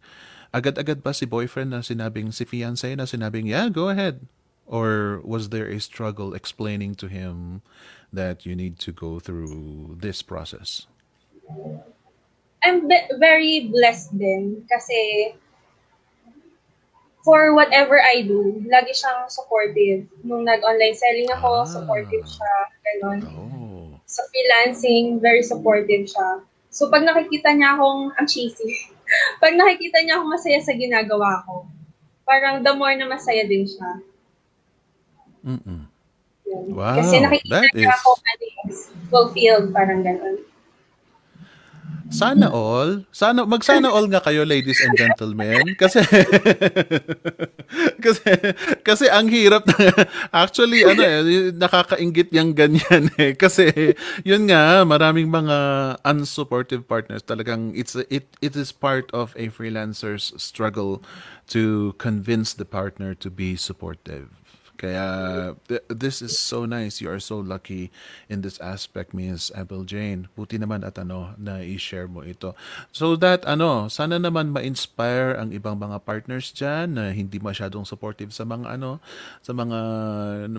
Agad-agad 0.56 1.04
ba 1.04 1.12
si 1.12 1.28
boyfriend 1.28 1.76
na 1.76 1.84
sinabing, 1.84 2.32
si 2.32 2.48
fiancé 2.48 2.96
na 2.96 3.04
sinabing, 3.04 3.44
yeah, 3.44 3.68
go 3.68 3.92
ahead? 3.92 4.24
Or 4.64 5.20
was 5.28 5.52
there 5.52 5.68
a 5.68 5.84
struggle 5.84 6.32
explaining 6.32 6.96
to 7.04 7.12
him 7.12 7.60
that 8.16 8.48
you 8.48 8.56
need 8.56 8.80
to 8.88 8.96
go 8.96 9.20
through 9.20 10.00
this 10.00 10.24
process? 10.24 10.88
I'm 12.64 12.88
be- 12.88 13.12
very 13.20 13.68
blessed 13.68 14.16
din 14.16 14.64
kasi 14.72 15.36
for 17.26 17.54
whatever 17.54 18.00
I 18.00 18.24
do, 18.24 18.64
lagi 18.66 18.96
siyang 18.96 19.28
supportive. 19.28 20.08
Nung 20.24 20.48
nag-online 20.48 20.96
selling 20.96 21.30
ako, 21.34 21.64
Ah. 21.64 21.70
supportive 21.70 22.26
siya. 22.26 22.54
Ganon. 22.84 23.20
Oh. 23.28 23.88
Sa 24.08 24.24
freelancing, 24.32 25.20
very 25.20 25.44
supportive 25.44 26.08
siya. 26.08 26.42
So, 26.72 26.88
pag 26.88 27.04
nakikita 27.04 27.52
niya 27.52 27.76
akong, 27.76 28.10
ang 28.18 28.28
cheesy, 28.28 28.96
pag 29.44 29.56
nakikita 29.60 30.04
niya 30.04 30.20
akong 30.20 30.32
masaya 30.32 30.60
sa 30.64 30.72
ginagawa 30.72 31.44
ko, 31.44 31.68
parang 32.24 32.64
the 32.64 32.72
more 32.72 32.96
na 32.96 33.08
masaya 33.08 33.44
din 33.44 33.68
siya. 33.68 34.04
Yun. 36.48 36.72
Wow, 36.72 36.96
Kasi 36.96 37.20
nakikita 37.20 37.60
that 37.60 37.72
niya 37.76 37.92
is 37.92 37.96
ako 38.00 38.10
ano, 38.16 38.46
fulfilled, 39.12 39.68
parang 39.76 40.00
gano'n. 40.04 40.47
Sana 42.10 42.48
all. 42.52 43.04
Sana 43.12 43.44
magsana 43.44 43.92
all 43.92 44.08
nga 44.08 44.24
kayo 44.24 44.48
ladies 44.48 44.80
and 44.84 44.96
gentlemen 44.96 45.76
kasi 45.76 46.00
kasi 48.06 48.24
kasi 48.86 49.06
ang 49.12 49.28
hirap 49.28 49.68
na 49.68 49.92
actually 50.32 50.88
ano 50.88 51.02
eh 51.04 51.52
nakakainggit 51.52 52.32
yung 52.32 52.56
ganyan 52.56 53.12
eh 53.22 53.36
kasi 53.36 53.94
yun 54.24 54.48
nga 54.48 54.88
maraming 54.88 55.28
mga 55.28 55.58
unsupportive 56.08 56.88
partners 56.88 57.26
talagang 57.26 57.76
it's 57.76 57.98
it 58.08 58.30
it 58.40 58.54
is 58.56 58.72
part 58.72 59.12
of 59.12 59.36
a 59.36 59.52
freelancer's 59.52 60.32
struggle 60.40 61.04
to 61.48 61.96
convince 61.98 62.54
the 62.54 62.68
partner 62.68 63.16
to 63.16 63.32
be 63.32 63.56
supportive. 63.56 64.37
Kaya 64.78 65.06
th- 65.66 65.84
this 65.90 66.22
is 66.22 66.38
so 66.38 66.70
nice. 66.70 67.02
You 67.02 67.10
are 67.10 67.20
so 67.20 67.42
lucky 67.42 67.90
in 68.30 68.46
this 68.46 68.62
aspect, 68.62 69.12
Miss 69.12 69.50
Abel 69.58 69.84
Jane. 69.84 70.30
Buti 70.38 70.62
naman 70.62 70.86
at 70.86 71.02
ano 71.02 71.34
na 71.42 71.66
i-share 71.66 72.06
mo 72.06 72.22
ito. 72.22 72.54
So 72.94 73.18
that 73.18 73.42
ano, 73.50 73.90
sana 73.90 74.22
naman 74.22 74.54
ma-inspire 74.54 75.34
ang 75.34 75.50
ibang 75.50 75.82
mga 75.82 76.06
partners 76.06 76.54
diyan 76.54 76.94
na 76.94 77.10
hindi 77.10 77.42
masyadong 77.42 77.90
supportive 77.90 78.30
sa 78.30 78.46
mga 78.46 78.78
ano, 78.78 79.02
sa 79.42 79.58
mga 79.58 79.80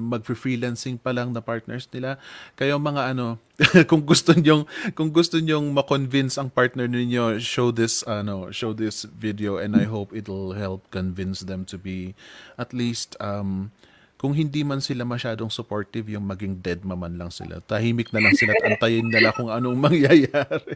mag-freelancing 0.03 0.99
pa 0.99 1.15
lang 1.15 1.31
na 1.31 1.39
partners 1.39 1.87
nila. 1.95 2.19
Kayo 2.59 2.83
mga 2.83 3.15
ano, 3.15 3.39
kung 3.91 4.03
gusto 4.03 4.35
niyo 4.35 4.67
kung 4.99 5.15
gusto 5.15 5.39
niyo 5.39 5.63
ma-convince 5.63 6.39
ang 6.39 6.51
partner 6.51 6.91
ninyo, 6.91 7.39
show 7.39 7.71
this 7.71 8.03
ano, 8.03 8.51
show 8.51 8.75
this 8.75 9.07
video 9.07 9.63
and 9.63 9.79
I 9.79 9.87
hope 9.87 10.11
it'll 10.11 10.59
help 10.59 10.87
convince 10.91 11.47
them 11.47 11.63
to 11.71 11.79
be 11.79 12.19
at 12.59 12.75
least 12.75 13.15
um 13.23 13.71
kung 14.19 14.35
hindi 14.35 14.67
man 14.67 14.83
sila 14.83 15.07
masyadong 15.07 15.47
supportive, 15.47 16.11
yung 16.11 16.27
maging 16.27 16.59
dead 16.59 16.83
maman 16.83 17.15
lang 17.15 17.31
sila. 17.31 17.63
Tahimik 17.63 18.11
na 18.11 18.19
lang 18.19 18.35
sila 18.35 18.51
at 18.59 18.75
antayin 18.75 19.07
nila 19.07 19.31
kung 19.31 19.47
anong 19.47 19.79
mangyayari. 19.87 20.75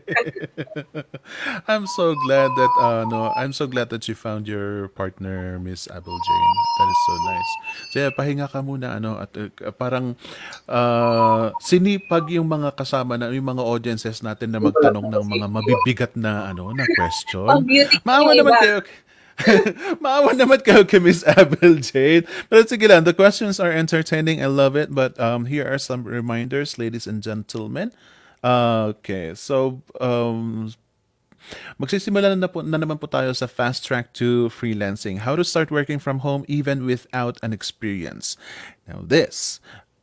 I'm 1.68 1.90
so 1.90 2.14
glad 2.22 2.54
that 2.54 2.72
uh, 2.78 3.02
no, 3.10 3.34
I'm 3.34 3.50
so 3.50 3.66
glad 3.66 3.90
that 3.90 4.06
you 4.06 4.14
found 4.14 4.46
your 4.46 4.94
partner, 4.94 5.58
Miss 5.58 5.90
Abel 5.90 6.14
Jane. 6.14 6.56
That 6.78 6.88
is 6.94 7.00
so 7.02 7.14
nice. 7.26 7.50
So 7.90 7.94
yeah, 8.06 8.12
pahinga 8.14 8.46
ka 8.46 8.62
muna 8.62 8.94
ano 8.94 9.18
at 9.18 9.34
uh, 9.34 9.50
parang 9.74 10.14
uh, 10.70 11.50
sinipag 11.58 12.30
yung 12.30 12.46
mga 12.46 12.78
kasama 12.78 13.18
na 13.18 13.34
yung 13.34 13.50
mga 13.50 13.66
audiences 13.66 14.22
natin 14.22 14.54
na 14.54 14.62
magtanong 14.62 15.10
ng 15.10 15.26
mga 15.26 15.46
mabibigat 15.50 16.12
na 16.14 16.54
ano 16.54 16.70
na 16.70 16.86
question. 16.94 17.66
Maawa 18.06 18.38
naman 18.38 18.54
kayo. 18.62 18.86
Maawa 20.02 20.36
naman 20.36 20.60
kayo 20.60 20.84
kay 20.86 21.00
Miss 21.00 21.24
Abel 21.24 21.80
Jade. 21.80 22.28
Pero 22.50 22.62
sige 22.68 22.86
lang, 22.88 23.04
the 23.04 23.14
questions 23.16 23.58
are 23.58 23.72
entertaining. 23.72 24.42
I 24.42 24.46
love 24.46 24.76
it. 24.76 24.94
But 24.94 25.18
um, 25.18 25.46
here 25.46 25.66
are 25.66 25.78
some 25.78 26.04
reminders, 26.04 26.78
ladies 26.78 27.06
and 27.06 27.22
gentlemen. 27.22 27.92
Uh, 28.42 28.92
okay, 28.98 29.34
so 29.34 29.82
um, 30.00 30.74
Magsisimula 31.78 32.38
na, 32.38 32.46
po, 32.46 32.62
na 32.62 32.78
naman 32.78 32.98
po 32.98 33.10
tayo 33.10 33.34
sa 33.34 33.50
fast 33.50 33.84
track 33.84 34.14
to 34.14 34.48
freelancing. 34.54 35.26
How 35.26 35.34
to 35.34 35.44
start 35.44 35.70
working 35.74 35.98
from 35.98 36.22
home 36.22 36.46
even 36.46 36.86
without 36.86 37.38
an 37.42 37.52
experience. 37.52 38.38
Now 38.86 39.02
this, 39.02 39.58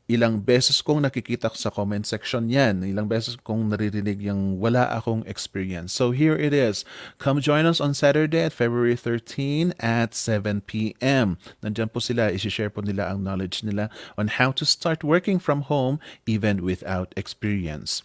ilang 0.09 0.41
beses 0.41 0.81
kong 0.81 1.05
nakikita 1.05 1.53
sa 1.53 1.69
comment 1.69 2.01
section 2.01 2.49
yan. 2.49 2.81
Ilang 2.81 3.05
beses 3.05 3.37
kong 3.37 3.69
naririnig 3.69 4.17
yung 4.25 4.57
wala 4.57 4.89
akong 4.89 5.21
experience. 5.29 5.93
So 5.93 6.09
here 6.09 6.33
it 6.33 6.51
is. 6.51 6.81
Come 7.21 7.37
join 7.39 7.69
us 7.69 7.77
on 7.77 7.93
Saturday 7.93 8.49
at 8.49 8.51
February 8.51 8.97
13 8.97 9.77
at 9.77 10.17
7 10.17 10.65
p.m. 10.65 11.37
Nandyan 11.61 11.93
po 11.93 12.01
sila. 12.01 12.33
Isishare 12.33 12.73
po 12.73 12.81
nila 12.81 13.13
ang 13.13 13.21
knowledge 13.21 13.61
nila 13.61 13.93
on 14.17 14.41
how 14.41 14.49
to 14.49 14.65
start 14.65 15.05
working 15.05 15.37
from 15.37 15.69
home 15.69 16.01
even 16.25 16.65
without 16.65 17.13
experience. 17.13 18.01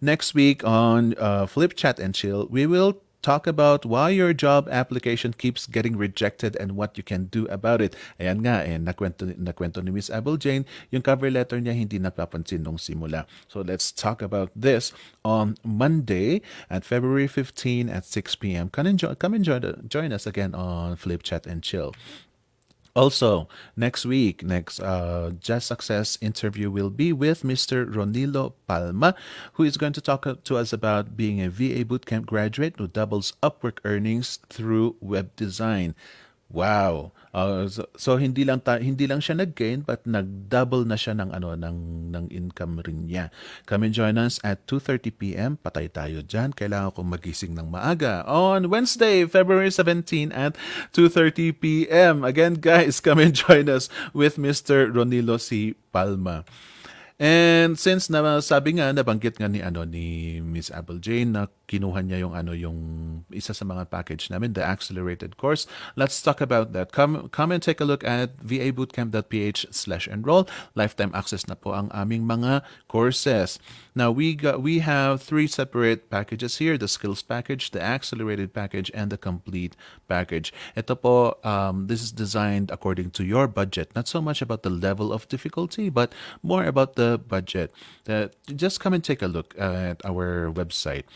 Next 0.00 0.32
week 0.32 0.64
on 0.64 1.12
uh, 1.20 1.44
Flip 1.44 1.76
Chat 1.76 2.00
and 2.00 2.16
Chill, 2.16 2.48
we 2.48 2.64
will 2.64 3.04
talk 3.22 3.46
about 3.46 3.86
why 3.86 4.10
your 4.10 4.34
job 4.34 4.68
application 4.70 5.32
keeps 5.32 5.66
getting 5.66 5.96
rejected 5.96 6.56
and 6.58 6.76
what 6.76 6.98
you 6.98 7.02
can 7.02 7.26
do 7.30 7.46
about 7.46 7.80
it. 7.80 7.96
Ayan 8.18 8.42
nga, 8.42 8.66
eh, 8.66 8.76
nakwento, 8.76 9.30
nakwento 9.38 9.82
ni 9.82 9.90
Miss 9.90 10.10
Abel 10.10 10.36
Jane, 10.36 10.66
yung 10.90 11.02
cover 11.02 11.30
letter 11.30 11.62
niya 11.62 11.72
hindi 11.72 11.98
napapansin 11.98 12.66
nung 12.66 12.76
simula. 12.76 13.24
So 13.48 13.62
let's 13.62 13.94
talk 13.94 14.20
about 14.20 14.50
this 14.54 14.92
on 15.24 15.56
Monday 15.64 16.42
at 16.68 16.84
February 16.84 17.30
15 17.30 17.88
at 17.88 18.04
6 18.04 18.36
p.m. 18.36 18.68
Come 18.68 18.86
and, 18.86 18.98
jo- 18.98 19.14
come 19.14 19.34
and 19.34 19.44
join, 19.46 19.62
join 19.88 20.12
us 20.12 20.26
again 20.26 20.54
on 20.54 20.96
Flip 20.96 21.22
Chat 21.22 21.46
and 21.46 21.62
Chill. 21.62 21.94
Also, 22.94 23.48
next 23.74 24.04
week, 24.04 24.42
next 24.42 24.78
uh, 24.78 25.32
Just 25.40 25.66
Success 25.66 26.18
interview 26.20 26.70
will 26.70 26.90
be 26.90 27.10
with 27.10 27.42
Mr. 27.42 27.90
Ronilo 27.90 28.52
Palma, 28.66 29.14
who 29.54 29.64
is 29.64 29.78
going 29.78 29.94
to 29.94 30.02
talk 30.02 30.26
to 30.44 30.56
us 30.56 30.74
about 30.74 31.16
being 31.16 31.40
a 31.40 31.48
VA 31.48 31.86
Bootcamp 31.86 32.26
graduate 32.26 32.74
who 32.76 32.86
doubles 32.86 33.32
Upwork 33.42 33.78
earnings 33.84 34.40
through 34.50 34.96
web 35.00 35.34
design. 35.36 35.94
Wow. 36.50 37.12
Uh, 37.32 37.64
so, 37.64 37.88
so 37.96 38.10
hindi 38.20 38.44
lang 38.44 38.60
ta- 38.60 38.76
hindi 38.76 39.08
lang 39.08 39.24
siya 39.24 39.40
nag-gain 39.40 39.88
but 39.88 40.04
nag-double 40.04 40.84
na 40.84 41.00
siya 41.00 41.16
ng 41.16 41.32
ano 41.32 41.56
ng 41.56 41.78
ng 42.12 42.26
income 42.28 42.84
rin 42.84 43.08
niya. 43.08 43.32
Come 43.64 43.88
and 43.88 43.96
join 43.96 44.20
us 44.20 44.36
at 44.44 44.68
2:30 44.68 45.16
PM. 45.16 45.50
Patay 45.56 45.88
tayo 45.88 46.20
diyan. 46.20 46.52
Kailangan 46.52 46.92
kong 46.92 47.08
magising 47.08 47.56
ng 47.56 47.72
maaga 47.72 48.20
on 48.28 48.68
Wednesday, 48.68 49.24
February 49.24 49.72
17 49.72 50.28
at 50.28 50.60
2:30 50.92 51.56
PM. 51.56 52.20
Again, 52.20 52.60
guys, 52.60 53.00
come 53.00 53.24
and 53.24 53.32
join 53.32 53.72
us 53.72 53.88
with 54.12 54.36
Mr. 54.36 54.92
Ronilo 54.92 55.40
C. 55.40 55.72
Palma. 55.88 56.44
And 57.22 57.78
since 57.78 58.10
na 58.10 58.42
sabi 58.42 58.76
nga 58.76 58.90
nabanggit 58.90 59.38
nga 59.38 59.46
ni 59.46 59.62
ano 59.62 59.86
ni 59.86 60.36
Miss 60.42 60.74
Apple 60.74 60.98
Jane 60.98 61.30
na 61.30 61.46
kinuha 61.72 62.04
niya 62.04 62.28
yung 62.28 62.36
ano 62.36 62.52
yung 62.52 62.76
isa 63.32 63.56
sa 63.56 63.64
mga 63.64 63.88
package 63.88 64.28
namin 64.28 64.52
the 64.52 64.60
accelerated 64.60 65.40
course. 65.40 65.64
Let's 65.96 66.20
talk 66.20 66.44
about 66.44 66.76
that. 66.76 66.92
Come 66.92 67.32
come 67.32 67.48
and 67.48 67.64
take 67.64 67.80
a 67.80 67.88
look 67.88 68.04
at 68.04 68.36
vabootcamp.ph/enroll 68.44 70.44
lifetime 70.76 71.16
access 71.16 71.48
na 71.48 71.56
po 71.56 71.72
ang 71.72 71.88
aming 71.96 72.28
mga 72.28 72.60
courses. 72.92 73.56
Now 73.96 74.12
we 74.12 74.36
got 74.36 74.60
we 74.60 74.84
have 74.84 75.24
three 75.24 75.48
separate 75.48 76.12
packages 76.12 76.60
here 76.60 76.76
the 76.76 76.92
skills 76.92 77.24
package 77.24 77.72
the 77.72 77.80
accelerated 77.80 78.52
package 78.52 78.92
and 78.92 79.08
the 79.08 79.16
complete 79.16 79.72
package. 80.04 80.52
Ito 80.76 80.92
po 81.00 81.40
um, 81.40 81.88
this 81.88 82.04
is 82.04 82.12
designed 82.12 82.68
according 82.68 83.16
to 83.16 83.24
your 83.24 83.48
budget. 83.48 83.96
Not 83.96 84.12
so 84.12 84.20
much 84.20 84.44
about 84.44 84.60
the 84.60 84.68
level 84.68 85.08
of 85.08 85.24
difficulty 85.32 85.88
but 85.88 86.12
more 86.44 86.68
about 86.68 87.00
the 87.00 87.16
budget. 87.16 87.72
Uh, 88.04 88.28
just 88.52 88.76
come 88.76 88.92
and 88.92 89.00
take 89.00 89.24
a 89.24 89.30
look 89.30 89.56
at 89.56 90.04
our 90.04 90.52
website. 90.52 91.08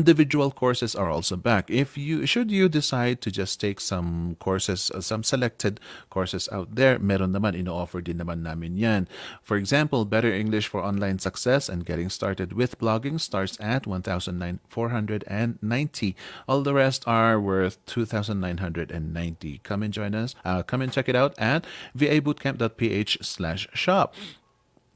Individual 0.00 0.48
courses 0.50 0.96
are 0.96 1.12
also 1.12 1.36
back. 1.36 1.68
If 1.68 2.00
you 2.00 2.24
should 2.24 2.48
you 2.50 2.72
decide 2.72 3.20
to 3.20 3.28
just 3.28 3.60
take 3.60 3.84
some 3.84 4.40
courses, 4.40 4.88
uh, 4.88 5.04
some 5.04 5.20
selected 5.20 5.76
courses 6.08 6.48
out 6.48 6.72
there, 6.72 6.96
meron 6.96 7.36
naman 7.36 7.52
ino-offer 7.52 8.00
din 8.00 8.16
naman 8.16 8.40
namin 8.40 8.80
'yan. 8.80 9.04
For 9.44 9.60
example, 9.60 10.08
Better 10.08 10.32
English 10.32 10.72
for 10.72 10.80
Online 10.80 11.20
Success 11.20 11.68
and 11.68 11.84
Getting 11.84 12.08
Started 12.08 12.56
with 12.56 12.80
Blogging 12.80 13.20
starts 13.20 13.60
at 13.60 13.84
1,490. 13.84 14.64
All 16.48 16.64
the 16.64 16.72
rest 16.72 17.04
are 17.04 17.36
worth 17.36 17.76
2,990. 17.84 19.60
Come 19.60 19.84
and 19.84 19.92
join 19.92 20.16
us. 20.16 20.32
Uh, 20.48 20.64
come 20.64 20.80
and 20.80 20.88
check 20.88 21.12
it 21.12 21.16
out 21.16 21.36
at 21.36 21.68
vabootcamp.ph/shop. 21.92 24.16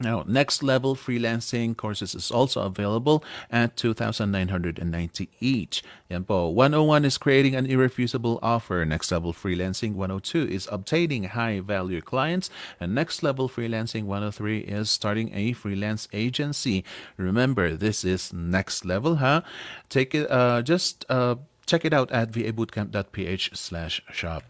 Now, 0.00 0.24
next 0.26 0.62
level 0.62 0.96
freelancing 0.96 1.76
courses 1.76 2.16
is 2.16 2.32
also 2.32 2.62
available 2.62 3.22
at 3.48 3.76
2,990 3.76 5.28
each. 5.38 5.84
Yan 6.10 6.24
po. 6.24 6.48
101 6.48 7.04
is 7.04 7.16
creating 7.16 7.54
an 7.54 7.66
irrefusable 7.66 8.40
offer. 8.42 8.84
Next 8.84 9.12
level 9.12 9.32
freelancing 9.32 9.94
102 9.94 10.48
is 10.48 10.68
obtaining 10.72 11.24
high 11.24 11.60
value 11.60 12.00
clients. 12.00 12.50
And 12.80 12.94
next 12.94 13.22
level 13.22 13.48
freelancing 13.48 14.04
103 14.04 14.58
is 14.60 14.90
starting 14.90 15.32
a 15.32 15.52
freelance 15.52 16.08
agency. 16.12 16.84
Remember, 17.16 17.76
this 17.76 18.04
is 18.04 18.32
next 18.32 18.84
level, 18.84 19.16
huh? 19.16 19.42
Take 19.88 20.12
it, 20.14 20.28
uh, 20.28 20.62
just 20.62 21.04
uh, 21.08 21.36
check 21.66 21.84
it 21.84 21.92
out 21.92 22.10
at 22.10 22.32
vabootcamp.ph 22.32 23.50
slash 23.54 24.02
shop. 24.10 24.42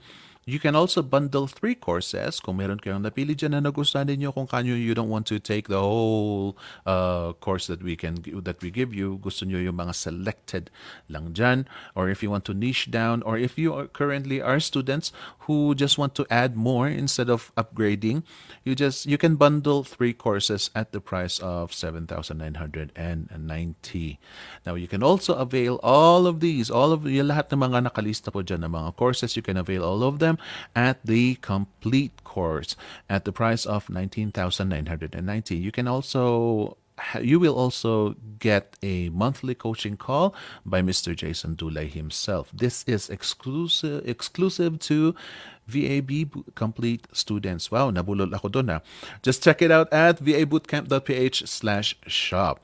You 0.44 0.60
can 0.60 0.76
also 0.76 1.00
bundle 1.00 1.48
three 1.48 1.74
courses 1.74 2.36
kung 2.36 2.60
meron 2.60 2.76
kayong 2.76 3.00
napili 3.00 3.32
dyan 3.32 3.56
na 3.56 3.64
nagustuhan 3.64 4.12
ninyo 4.12 4.28
kung 4.28 4.44
kanyo 4.44 4.76
you 4.76 4.92
don't 4.92 5.08
want 5.08 5.24
to 5.32 5.40
take 5.40 5.72
the 5.72 5.80
whole 5.80 6.52
uh, 6.84 7.32
course 7.40 7.64
that 7.72 7.80
we 7.80 7.96
can 7.96 8.20
that 8.44 8.60
we 8.60 8.68
give 8.68 8.92
you. 8.92 9.16
Gusto 9.24 9.48
nyo 9.48 9.56
yung 9.56 9.80
mga 9.80 9.96
selected 9.96 10.68
lang 11.08 11.32
dyan. 11.32 11.64
Or 11.96 12.12
if 12.12 12.20
you 12.20 12.28
want 12.28 12.44
to 12.44 12.54
niche 12.54 12.92
down 12.92 13.24
or 13.24 13.40
if 13.40 13.56
you 13.56 13.72
are 13.72 13.88
currently 13.88 14.44
are 14.44 14.60
students 14.60 15.16
who 15.48 15.72
just 15.72 15.96
want 15.96 16.12
to 16.20 16.28
add 16.28 16.56
more 16.60 16.92
instead 16.92 17.32
of 17.32 17.48
upgrading, 17.56 18.20
you 18.68 18.76
just 18.76 19.08
you 19.08 19.16
can 19.16 19.40
bundle 19.40 19.80
three 19.80 20.12
courses 20.12 20.68
at 20.76 20.92
the 20.92 21.00
price 21.00 21.40
of 21.40 21.72
7,990. 21.72 22.92
Now 24.66 24.74
you 24.76 24.88
can 24.88 25.02
also 25.02 25.32
avail 25.40 25.80
all 25.80 26.28
of 26.28 26.44
these, 26.44 26.68
all 26.68 26.92
of 26.92 27.08
yung 27.08 27.32
lahat 27.32 27.48
ng 27.48 27.64
mga 27.64 27.88
nakalista 27.88 28.28
po 28.28 28.44
dyan 28.44 28.68
ng 28.68 28.76
mga 28.76 28.92
courses, 29.00 29.36
you 29.36 29.42
can 29.44 29.56
avail 29.56 29.80
all 29.80 30.04
of 30.04 30.20
them 30.20 30.33
Bootcamp 30.34 30.38
at 30.74 31.04
the 31.04 31.36
complete 31.36 32.24
course 32.24 32.76
at 33.08 33.24
the 33.24 33.32
price 33.32 33.66
of 33.66 33.88
19,990. 33.88 35.56
You 35.56 35.72
can 35.72 35.88
also 35.88 36.76
you 37.20 37.40
will 37.40 37.58
also 37.58 38.14
get 38.38 38.76
a 38.80 39.08
monthly 39.08 39.54
coaching 39.54 39.96
call 39.96 40.32
by 40.64 40.80
Mr. 40.80 41.14
Jason 41.16 41.56
Dulay 41.56 41.90
himself. 41.90 42.50
This 42.54 42.84
is 42.86 43.10
exclusive 43.10 44.06
exclusive 44.06 44.78
to 44.90 45.14
VAB 45.66 46.54
complete 46.54 47.08
students. 47.12 47.70
Wow, 47.70 47.90
nabulol 47.90 48.30
ako 48.34 48.48
doon 48.48 48.68
ha. 48.68 48.78
Ah. 48.78 48.80
Just 49.26 49.42
check 49.42 49.62
it 49.62 49.72
out 49.72 49.90
at 49.90 50.22
vabootcamp.ph 50.22 51.48
slash 51.48 51.96
shop. 52.06 52.62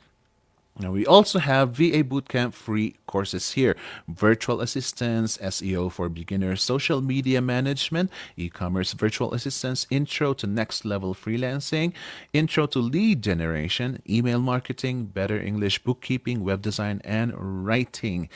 Now, 0.81 0.93
we 0.93 1.05
also 1.05 1.39
have 1.39 1.73
VA 1.73 2.03
Bootcamp 2.03 2.55
free 2.55 2.97
courses 3.07 3.53
here 3.53 3.77
virtual 4.09 4.63
assistance, 4.63 5.37
SEO 5.37 5.93
for 5.93 6.09
beginners, 6.09 6.63
social 6.63 7.03
media 7.03 7.43
management, 7.43 8.11
e 8.37 8.49
commerce 8.49 8.95
virtual 8.95 9.35
assistance, 9.35 9.87
intro 9.91 10.33
to 10.33 10.47
next 10.47 10.87
level 10.87 11.15
freelancing, 11.15 11.93
intro 12.33 12.67
to 12.67 12.79
lead 12.79 13.23
generation, 13.23 14.01
email 14.09 14.41
marketing, 14.41 15.05
better 15.05 15.39
English 15.39 15.85
bookkeeping, 15.85 16.43
web 16.43 16.63
design, 16.63 17.03
and 17.05 17.35
writing. 17.37 18.31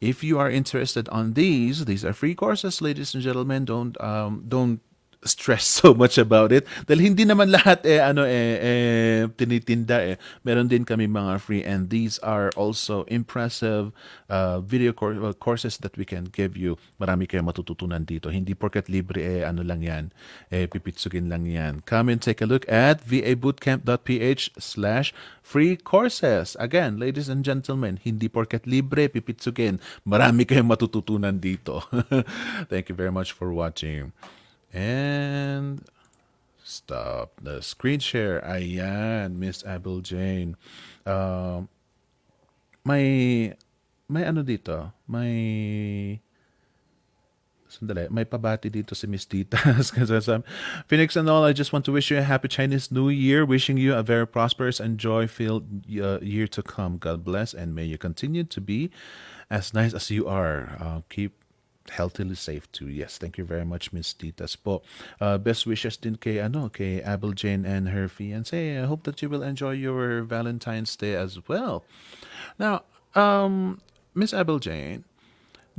If 0.00 0.24
you 0.24 0.38
are 0.38 0.50
interested 0.50 1.08
on 1.10 1.34
these, 1.34 1.84
these 1.84 2.04
are 2.04 2.12
free 2.12 2.34
courses, 2.34 2.82
ladies 2.82 3.14
and 3.14 3.22
gentlemen. 3.22 3.64
Don't 3.64 4.00
um, 4.00 4.44
don't 4.48 4.80
stress 5.24 5.66
so 5.80 5.94
much 5.94 6.18
about 6.18 6.54
it. 6.54 6.66
Dahil 6.86 7.12
hindi 7.12 7.26
naman 7.26 7.50
lahat 7.50 7.82
eh 7.82 7.98
ano 7.98 8.22
eh, 8.22 8.54
eh 8.58 9.20
tinitinda 9.34 9.98
eh. 10.02 10.16
Meron 10.46 10.70
din 10.70 10.86
kami 10.86 11.10
mga 11.10 11.42
free 11.42 11.64
and 11.66 11.90
these 11.90 12.22
are 12.22 12.54
also 12.54 13.02
impressive 13.10 13.90
uh, 14.30 14.62
video 14.62 14.94
cour- 14.94 15.18
uh, 15.18 15.34
courses 15.34 15.78
that 15.82 15.94
we 15.98 16.06
can 16.06 16.30
give 16.30 16.54
you. 16.54 16.78
Marami 17.02 17.26
kayong 17.26 17.50
matututunan 17.50 18.06
dito. 18.06 18.30
Hindi 18.30 18.54
porket 18.54 18.86
libre 18.86 19.22
eh 19.22 19.42
ano 19.42 19.66
lang 19.66 19.82
yan. 19.82 20.14
Eh 20.54 20.70
pipitsugin 20.70 21.26
lang 21.26 21.48
yan. 21.48 21.82
Come 21.82 22.14
and 22.14 22.22
take 22.22 22.38
a 22.38 22.46
look 22.46 22.62
at 22.70 23.02
vabootcamp.ph 23.02 24.54
slash 24.58 25.10
free 25.42 25.74
courses. 25.74 26.54
Again 26.62 27.02
ladies 27.02 27.26
and 27.26 27.42
gentlemen 27.42 27.98
hindi 27.98 28.30
porket 28.30 28.70
libre 28.70 29.10
pipitsugin. 29.10 29.82
Marami 30.06 30.46
kayong 30.46 30.70
matututunan 30.70 31.42
dito. 31.42 31.82
Thank 32.70 32.92
you 32.92 32.96
very 32.96 33.10
much 33.10 33.34
for 33.34 33.50
watching 33.50 34.14
and 34.72 35.84
stop 36.62 37.40
the 37.40 37.62
screen 37.62 38.00
share. 38.00 38.40
Ayan, 38.44 39.36
Miss 39.36 39.64
Abel 39.64 40.00
Jane. 40.00 40.56
Uh, 41.06 41.62
may, 42.84 43.54
may 44.08 44.24
ano 44.24 44.42
dito? 44.42 44.92
May, 45.08 46.20
sandali, 47.68 48.10
may 48.10 48.24
pabati 48.24 48.68
dito 48.68 48.92
si 48.92 49.06
Miss 49.08 49.24
Titas. 49.24 49.92
Kasi 49.96 50.20
Phoenix 50.86 51.16
and 51.16 51.28
all, 51.28 51.44
I 51.44 51.52
just 51.52 51.72
want 51.72 51.84
to 51.86 51.92
wish 51.92 52.10
you 52.10 52.18
a 52.18 52.22
happy 52.22 52.48
Chinese 52.48 52.92
New 52.92 53.08
Year. 53.08 53.44
Wishing 53.48 53.78
you 53.78 53.94
a 53.94 54.02
very 54.02 54.26
prosperous 54.26 54.78
and 54.80 54.98
joy-filled 54.98 55.88
uh, 55.96 56.20
year 56.20 56.46
to 56.48 56.62
come. 56.62 56.98
God 56.98 57.24
bless 57.24 57.54
and 57.54 57.74
may 57.74 57.84
you 57.84 57.96
continue 57.96 58.44
to 58.44 58.60
be 58.60 58.90
as 59.50 59.72
nice 59.72 59.94
as 59.94 60.10
you 60.10 60.28
are. 60.28 60.76
Uh, 60.78 61.00
keep 61.08 61.37
healthily 61.90 62.34
safe 62.34 62.70
too. 62.72 62.88
Yes, 62.88 63.18
thank 63.18 63.38
you 63.38 63.44
very 63.44 63.64
much, 63.64 63.92
Miss 63.92 64.14
Titas 64.14 64.56
po. 64.56 64.82
Uh, 65.20 65.38
best 65.38 65.66
wishes 65.66 65.96
din 65.96 66.16
kay, 66.16 66.38
ano, 66.38 66.68
kay 66.68 67.02
Abel 67.02 67.32
Jane 67.32 67.64
and 67.64 67.90
her 67.90 68.08
fiancé. 68.08 68.82
I 68.82 68.86
hope 68.86 69.04
that 69.04 69.22
you 69.22 69.28
will 69.28 69.42
enjoy 69.42 69.72
your 69.72 70.22
Valentine's 70.22 70.94
Day 70.96 71.14
as 71.14 71.38
well. 71.48 71.84
Now, 72.58 72.82
um, 73.14 73.80
Miss 74.14 74.34
Abel 74.34 74.58
Jane, 74.58 75.04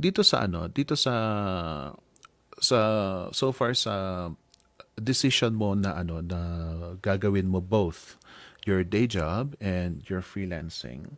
dito 0.00 0.24
sa 0.24 0.48
ano, 0.48 0.68
dito 0.68 0.96
sa 0.96 1.92
sa 2.60 2.78
so 3.32 3.52
far 3.52 3.72
sa 3.72 4.28
decision 5.00 5.56
mo 5.56 5.72
na 5.72 5.96
ano 5.96 6.20
na 6.20 6.40
gagawin 7.00 7.48
mo 7.48 7.60
both 7.60 8.20
your 8.68 8.84
day 8.84 9.06
job 9.06 9.56
and 9.60 10.04
your 10.08 10.20
freelancing. 10.20 11.16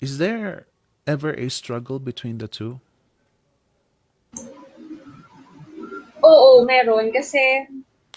Is 0.00 0.18
there 0.18 0.66
ever 1.06 1.32
a 1.36 1.48
struggle 1.48 1.98
between 1.98 2.38
the 2.38 2.48
two? 2.48 2.80
Oo, 6.22 6.62
meron. 6.62 7.10
Kasi 7.10 7.66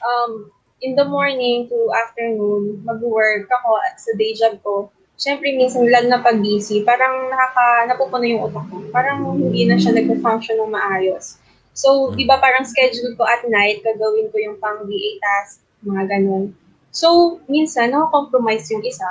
um, 0.01 0.49
in 0.81 0.93
the 0.93 1.05
morning 1.05 1.65
to 1.69 1.77
afternoon, 1.93 2.81
mag-work 2.85 3.49
ako 3.49 3.69
sa 3.97 4.11
day 4.17 4.37
job 4.37 4.61
ko. 4.61 4.89
Siyempre, 5.15 5.55
minsan 5.55 5.87
lang 5.87 6.11
na 6.11 6.19
pag-busy, 6.19 6.83
parang 6.83 7.31
nakaka, 7.31 7.87
napupuno 7.87 8.25
yung 8.27 8.51
utak 8.51 8.67
ko. 8.67 8.83
Parang 8.91 9.23
hindi 9.39 9.63
na 9.63 9.79
siya 9.79 9.95
nag-function 9.95 10.59
ng 10.59 10.75
maayos. 10.75 11.39
So, 11.75 12.11
di 12.15 12.27
ba 12.27 12.39
parang 12.39 12.67
schedule 12.67 13.15
ko 13.15 13.23
at 13.23 13.43
night, 13.47 13.83
gagawin 13.83 14.31
ko 14.31 14.37
yung 14.39 14.57
pang 14.59 14.83
VA 14.87 15.11
task, 15.19 15.63
mga 15.83 16.03
ganun. 16.07 16.55
So, 16.95 17.39
minsan, 17.51 17.91
no-compromise 17.91 18.67
yung 18.71 18.83
isa. 18.83 19.07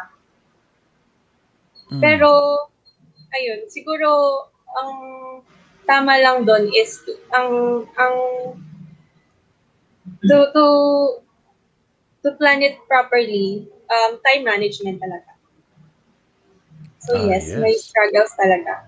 Mm. 1.93 2.01
Pero, 2.01 2.29
ayun, 3.37 3.69
siguro, 3.69 4.09
ang 4.73 4.93
tama 5.85 6.17
lang 6.21 6.49
doon 6.49 6.73
is, 6.73 7.05
ang, 7.37 7.85
ang, 8.01 8.17
to, 10.29 10.51
to, 10.55 10.65
to 12.25 12.33
plan 12.37 12.63
it 12.63 12.77
properly, 12.89 13.69
um, 13.95 14.19
time 14.27 14.45
management 14.45 15.01
talaga. 15.01 15.33
So, 16.99 17.15
Ah, 17.15 17.17
yes, 17.17 17.55
may 17.55 17.75
yes. 17.75 17.79
struggles 17.79 18.33
talaga. 18.35 18.83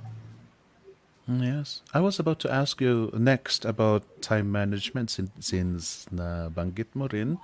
Mm, 1.28 1.42
Yes. 1.42 1.82
I 1.92 2.00
was 2.00 2.18
about 2.18 2.38
to 2.40 2.52
ask 2.52 2.80
you 2.80 3.10
next 3.14 3.64
about 3.64 4.04
time 4.22 4.50
management 4.52 5.10
since, 5.10 5.30
since 5.40 6.06
na 6.10 6.48
banggit 6.48 6.94
mo 6.94 7.08
rin. 7.10 7.38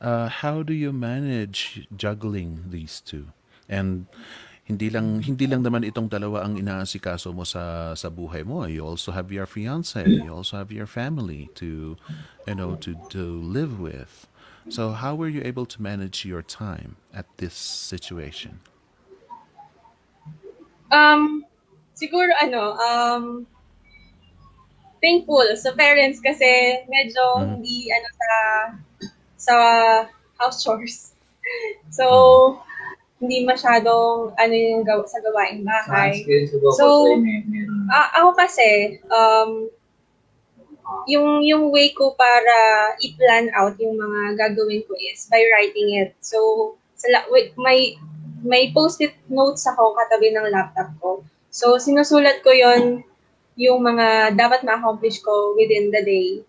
Uh, 0.00 0.28
how 0.28 0.62
do 0.62 0.72
you 0.72 0.92
manage 0.92 1.86
juggling 1.94 2.70
these 2.70 3.00
two? 3.00 3.32
And 3.68 4.06
hindi 4.70 4.86
lang 4.86 5.18
hindi 5.18 5.50
lang 5.50 5.66
naman 5.66 5.82
itong 5.82 6.06
dalawa 6.06 6.46
ang 6.46 6.54
inaasikaso 6.54 7.34
mo 7.34 7.42
sa 7.42 7.92
sa 7.98 8.06
buhay 8.06 8.46
mo. 8.46 8.62
You 8.70 8.86
also 8.86 9.10
have 9.10 9.34
your 9.34 9.50
fiance, 9.50 9.98
you 9.98 10.30
also 10.30 10.62
have 10.62 10.70
your 10.70 10.86
family 10.86 11.50
to 11.58 11.98
you 12.46 12.54
know 12.54 12.78
to 12.86 13.02
to 13.10 13.22
live 13.42 13.82
with. 13.82 14.30
So 14.70 14.94
how 14.94 15.18
were 15.18 15.26
you 15.26 15.42
able 15.42 15.66
to 15.66 15.82
manage 15.82 16.22
your 16.22 16.46
time 16.46 17.02
at 17.10 17.26
this 17.42 17.58
situation? 17.58 18.62
Um, 20.94 21.42
siguro 21.98 22.30
ano, 22.38 22.78
um, 22.78 23.24
thankful 25.02 25.46
sa 25.58 25.74
parents 25.74 26.22
kasi 26.22 26.82
medyo 26.86 27.22
Mhm. 27.42 27.58
hindi 27.58 27.90
ano 27.90 28.08
sa 28.14 28.30
sa 29.40 29.54
house 30.38 30.62
chores. 30.62 31.18
So, 31.90 32.06
hindi 33.20 33.44
masyadong 33.44 34.32
ano 34.32 34.54
yung 34.54 34.82
gaw- 34.82 35.04
sa 35.04 35.20
gawaing 35.20 35.60
bahay. 35.62 36.24
So, 36.72 36.86
Ah, 37.92 38.08
ako 38.16 38.30
kasi, 38.34 38.70
um, 39.06 39.68
yung 41.06 41.44
yung 41.44 41.70
way 41.70 41.92
ko 41.92 42.16
para 42.16 42.56
i-plan 42.98 43.52
out 43.54 43.76
yung 43.78 43.94
mga 43.94 44.36
gagawin 44.36 44.82
ko 44.84 44.96
is 44.98 45.28
by 45.30 45.38
writing 45.38 46.00
it. 46.00 46.16
So, 46.20 46.38
sa 46.96 47.06
la- 47.08 47.28
wait, 47.30 47.54
may 47.56 47.94
may 48.40 48.72
post-it 48.72 49.12
notes 49.28 49.68
ako 49.68 49.92
katabi 49.94 50.32
ng 50.32 50.48
laptop 50.48 50.90
ko. 50.98 51.10
So, 51.52 51.76
sinusulat 51.76 52.40
ko 52.40 52.50
yon 52.50 53.04
yung 53.60 53.84
mga 53.84 54.32
dapat 54.34 54.64
ma-accomplish 54.64 55.20
ko 55.20 55.52
within 55.54 55.92
the 55.92 56.00
day. 56.00 56.40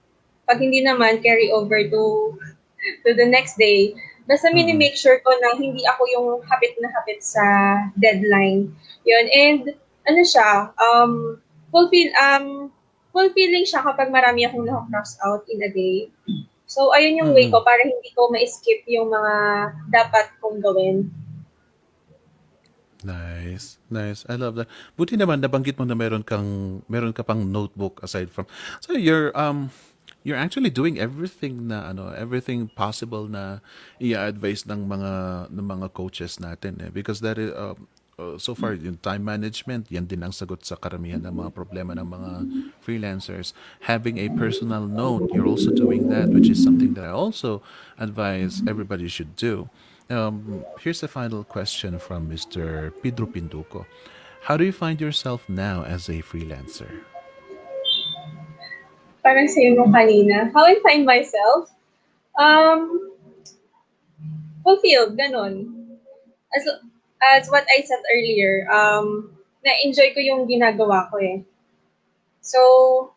Pag 0.47 0.63
hindi 0.63 0.79
naman, 0.79 1.19
carry 1.19 1.51
over 1.51 1.83
to 1.91 2.31
to 3.03 3.09
the 3.13 3.27
next 3.27 3.59
day. 3.59 3.91
Basta 4.31 4.47
Mhm. 4.47 4.55
mini-make 4.55 4.95
sure 4.95 5.19
ko 5.19 5.27
na 5.43 5.59
hindi 5.59 5.83
ako 5.83 6.01
yung 6.07 6.27
hapit 6.47 6.79
na 6.79 6.87
hapit 6.95 7.19
sa 7.19 7.43
deadline. 7.99 8.71
Yun. 9.03 9.25
And 9.27 9.61
ano 10.07 10.21
siya, 10.23 10.71
um, 10.79 11.35
fulfill, 11.67 12.15
um, 12.15 12.71
fulfilling 13.11 13.67
siya 13.67 13.83
kapag 13.83 14.07
marami 14.07 14.47
akong 14.47 14.63
na-cross 14.63 15.19
out 15.19 15.43
in 15.51 15.59
a 15.59 15.67
day. 15.67 16.07
So, 16.63 16.95
ayun 16.95 17.19
yung 17.19 17.31
way 17.35 17.51
Mhm. 17.51 17.59
ko 17.59 17.67
para 17.67 17.83
hindi 17.83 18.07
ko 18.15 18.31
ma-skip 18.31 18.87
yung 18.87 19.11
mga 19.11 19.35
dapat 19.91 20.31
kong 20.39 20.63
gawin. 20.63 21.11
Nice. 23.03 23.81
Nice. 23.89 24.23
I 24.29 24.37
love 24.37 24.55
that. 24.55 24.69
Buti 24.93 25.17
naman 25.17 25.41
nabanggit 25.41 25.75
mo 25.75 25.89
na 25.89 25.97
meron 25.97 26.21
kang 26.21 26.79
meron 26.85 27.11
ka 27.11 27.25
pang 27.25 27.41
notebook 27.49 27.97
aside 28.05 28.29
from 28.29 28.45
So 28.77 28.93
you're 28.93 29.33
um 29.33 29.73
you're 30.23 30.37
actually 30.37 30.69
doing 30.69 30.99
everything 30.99 31.67
na 31.67 31.89
ano, 31.89 32.13
everything 32.13 32.69
possible 32.69 33.25
na 33.25 33.59
i-advise 33.97 34.65
ng 34.69 34.85
mga 34.85 35.11
ng 35.49 35.65
mga 35.65 35.87
coaches 35.93 36.37
natin 36.37 36.77
eh 36.81 36.89
because 36.93 37.21
that 37.21 37.41
is 37.41 37.49
uh, 37.57 37.73
uh, 38.21 38.37
so 38.37 38.53
far 38.53 38.77
yung 38.77 39.01
time 39.01 39.25
management 39.25 39.89
yan 39.89 40.05
din 40.05 40.21
ang 40.21 40.33
sagot 40.33 40.61
sa 40.61 40.77
karamihan 40.77 41.21
ng 41.25 41.33
mga 41.33 41.51
problema 41.57 41.97
ng 41.97 42.05
mga 42.05 42.31
freelancers 42.85 43.57
having 43.89 44.21
a 44.21 44.29
personal 44.37 44.85
note 44.85 45.25
you're 45.33 45.49
also 45.49 45.73
doing 45.73 46.09
that 46.11 46.29
which 46.29 46.47
is 46.49 46.61
something 46.61 46.93
that 46.93 47.05
I 47.05 47.13
also 47.13 47.65
advise 47.97 48.61
everybody 48.69 49.09
should 49.09 49.33
do 49.33 49.69
um, 50.11 50.65
here's 50.79 51.01
a 51.03 51.07
final 51.07 51.43
question 51.43 51.97
from 51.97 52.29
Mr. 52.29 52.91
Pedro 53.01 53.25
Pinduco. 53.25 53.85
How 54.43 54.57
do 54.57 54.65
you 54.65 54.73
find 54.73 54.99
yourself 54.99 55.47
now 55.47 55.83
as 55.83 56.09
a 56.09 56.21
freelancer? 56.21 57.10
Parang 59.21 59.47
sa'yo 59.47 59.77
nung 59.77 59.93
kanina. 59.93 60.49
How 60.53 60.65
I 60.65 60.81
find 60.81 61.05
myself? 61.05 61.69
Um, 62.37 63.13
fulfilled, 64.65 65.17
ganun. 65.17 65.69
As, 66.51 66.65
as 67.21 67.47
what 67.49 67.65
I 67.69 67.85
said 67.85 68.01
earlier, 68.11 68.67
um, 68.69 69.31
na-enjoy 69.63 70.13
ko 70.13 70.19
yung 70.19 70.49
ginagawa 70.49 71.09
ko 71.13 71.21
eh. 71.21 71.45
So, 72.41 73.13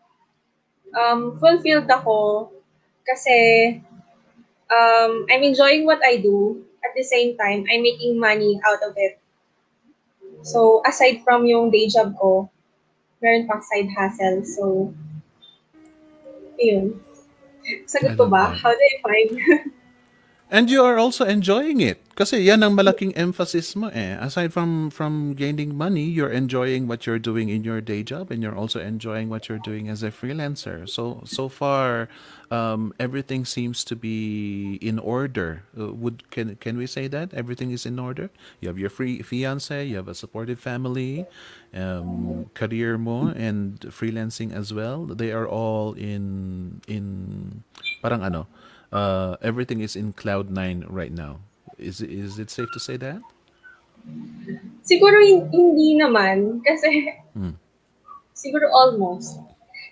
um, 0.93 1.41
fulfilled 1.41 1.89
ako 1.89 2.53
kasi 3.05 3.81
um, 4.69 5.27
I'm 5.33 5.43
enjoying 5.43 5.85
what 5.89 6.01
I 6.05 6.21
do. 6.21 6.63
At 6.85 6.93
the 6.93 7.03
same 7.03 7.33
time, 7.41 7.65
I'm 7.65 7.81
making 7.81 8.21
money 8.21 8.61
out 8.61 8.85
of 8.85 8.93
it. 9.01 9.17
So, 10.45 10.85
aside 10.85 11.25
from 11.25 11.49
yung 11.49 11.73
day 11.73 11.89
job 11.89 12.13
ko, 12.21 12.53
meron 13.25 13.49
pang 13.49 13.65
side 13.65 13.89
hustle. 13.97 14.45
So, 14.45 14.93
ayun. 16.61 16.99
Sagot 17.89 18.17
ko 18.17 18.29
ba? 18.29 18.53
How 18.53 18.71
do 18.73 18.83
I 18.83 18.95
find? 19.01 19.31
And 20.55 20.71
you 20.71 20.85
are 20.85 20.99
also 20.99 21.25
enjoying 21.25 21.81
it. 21.81 21.99
Kasi 22.15 22.47
yan 22.47 22.63
ang 22.63 22.77
malaking 22.79 23.11
emphasis 23.17 23.75
mo 23.75 23.91
eh. 23.91 24.15
Aside 24.21 24.55
from 24.55 24.87
from 24.93 25.35
gaining 25.35 25.75
money, 25.75 26.07
you're 26.07 26.31
enjoying 26.31 26.87
what 26.87 27.09
you're 27.09 27.19
doing 27.19 27.51
in 27.51 27.67
your 27.67 27.83
day 27.83 28.07
job 28.07 28.31
and 28.31 28.39
you're 28.39 28.55
also 28.55 28.79
enjoying 28.79 29.27
what 29.27 29.49
you're 29.51 29.59
doing 29.59 29.91
as 29.91 30.07
a 30.07 30.15
freelancer. 30.15 30.87
So 30.87 31.27
so 31.27 31.51
far 31.51 32.07
um, 32.51 32.93
everything 32.99 33.45
seems 33.45 33.85
to 33.85 33.97
be 33.97 34.77
in 34.83 34.99
order. 34.99 35.63
Uh, 35.79 35.93
would 35.93 36.29
can 36.31 36.57
can 36.57 36.77
we 36.77 36.87
say 36.87 37.09
that 37.09 37.33
everything 37.33 37.71
is 37.71 37.87
in 37.87 37.99
order? 37.99 38.31
You 38.61 38.69
have 38.69 38.79
your 38.79 38.91
free 38.91 39.23
fiance, 39.23 39.85
you 39.85 39.97
have 39.97 40.09
a 40.09 40.15
supportive 40.15 40.61
family, 40.61 41.27
um, 41.75 42.51
career 42.55 42.99
mo 42.99 43.33
and 43.33 43.81
freelancing 43.89 44.53
as 44.53 44.73
well. 44.73 45.07
They 45.07 45.33
are 45.33 45.49
all 45.49 45.95
in 45.95 46.81
in 46.87 47.63
parang 48.03 48.23
ano 48.23 48.47
uh, 48.93 49.37
everything 49.43 49.81
is 49.81 49.97
in 49.97 50.13
cloud 50.13 50.49
nine 50.51 50.85
right 50.89 51.13
now. 51.13 51.41
Is 51.77 52.01
is 52.01 52.39
it 52.39 52.51
safe 52.51 52.71
to 52.73 52.81
say 52.81 52.97
that? 52.99 53.19
Siguro 54.85 55.17
hindi 55.25 55.97
naman. 55.97 56.61
Kasi, 56.63 57.09
Hmm. 57.35 57.57
siguro 58.37 58.69
almost. 58.71 59.41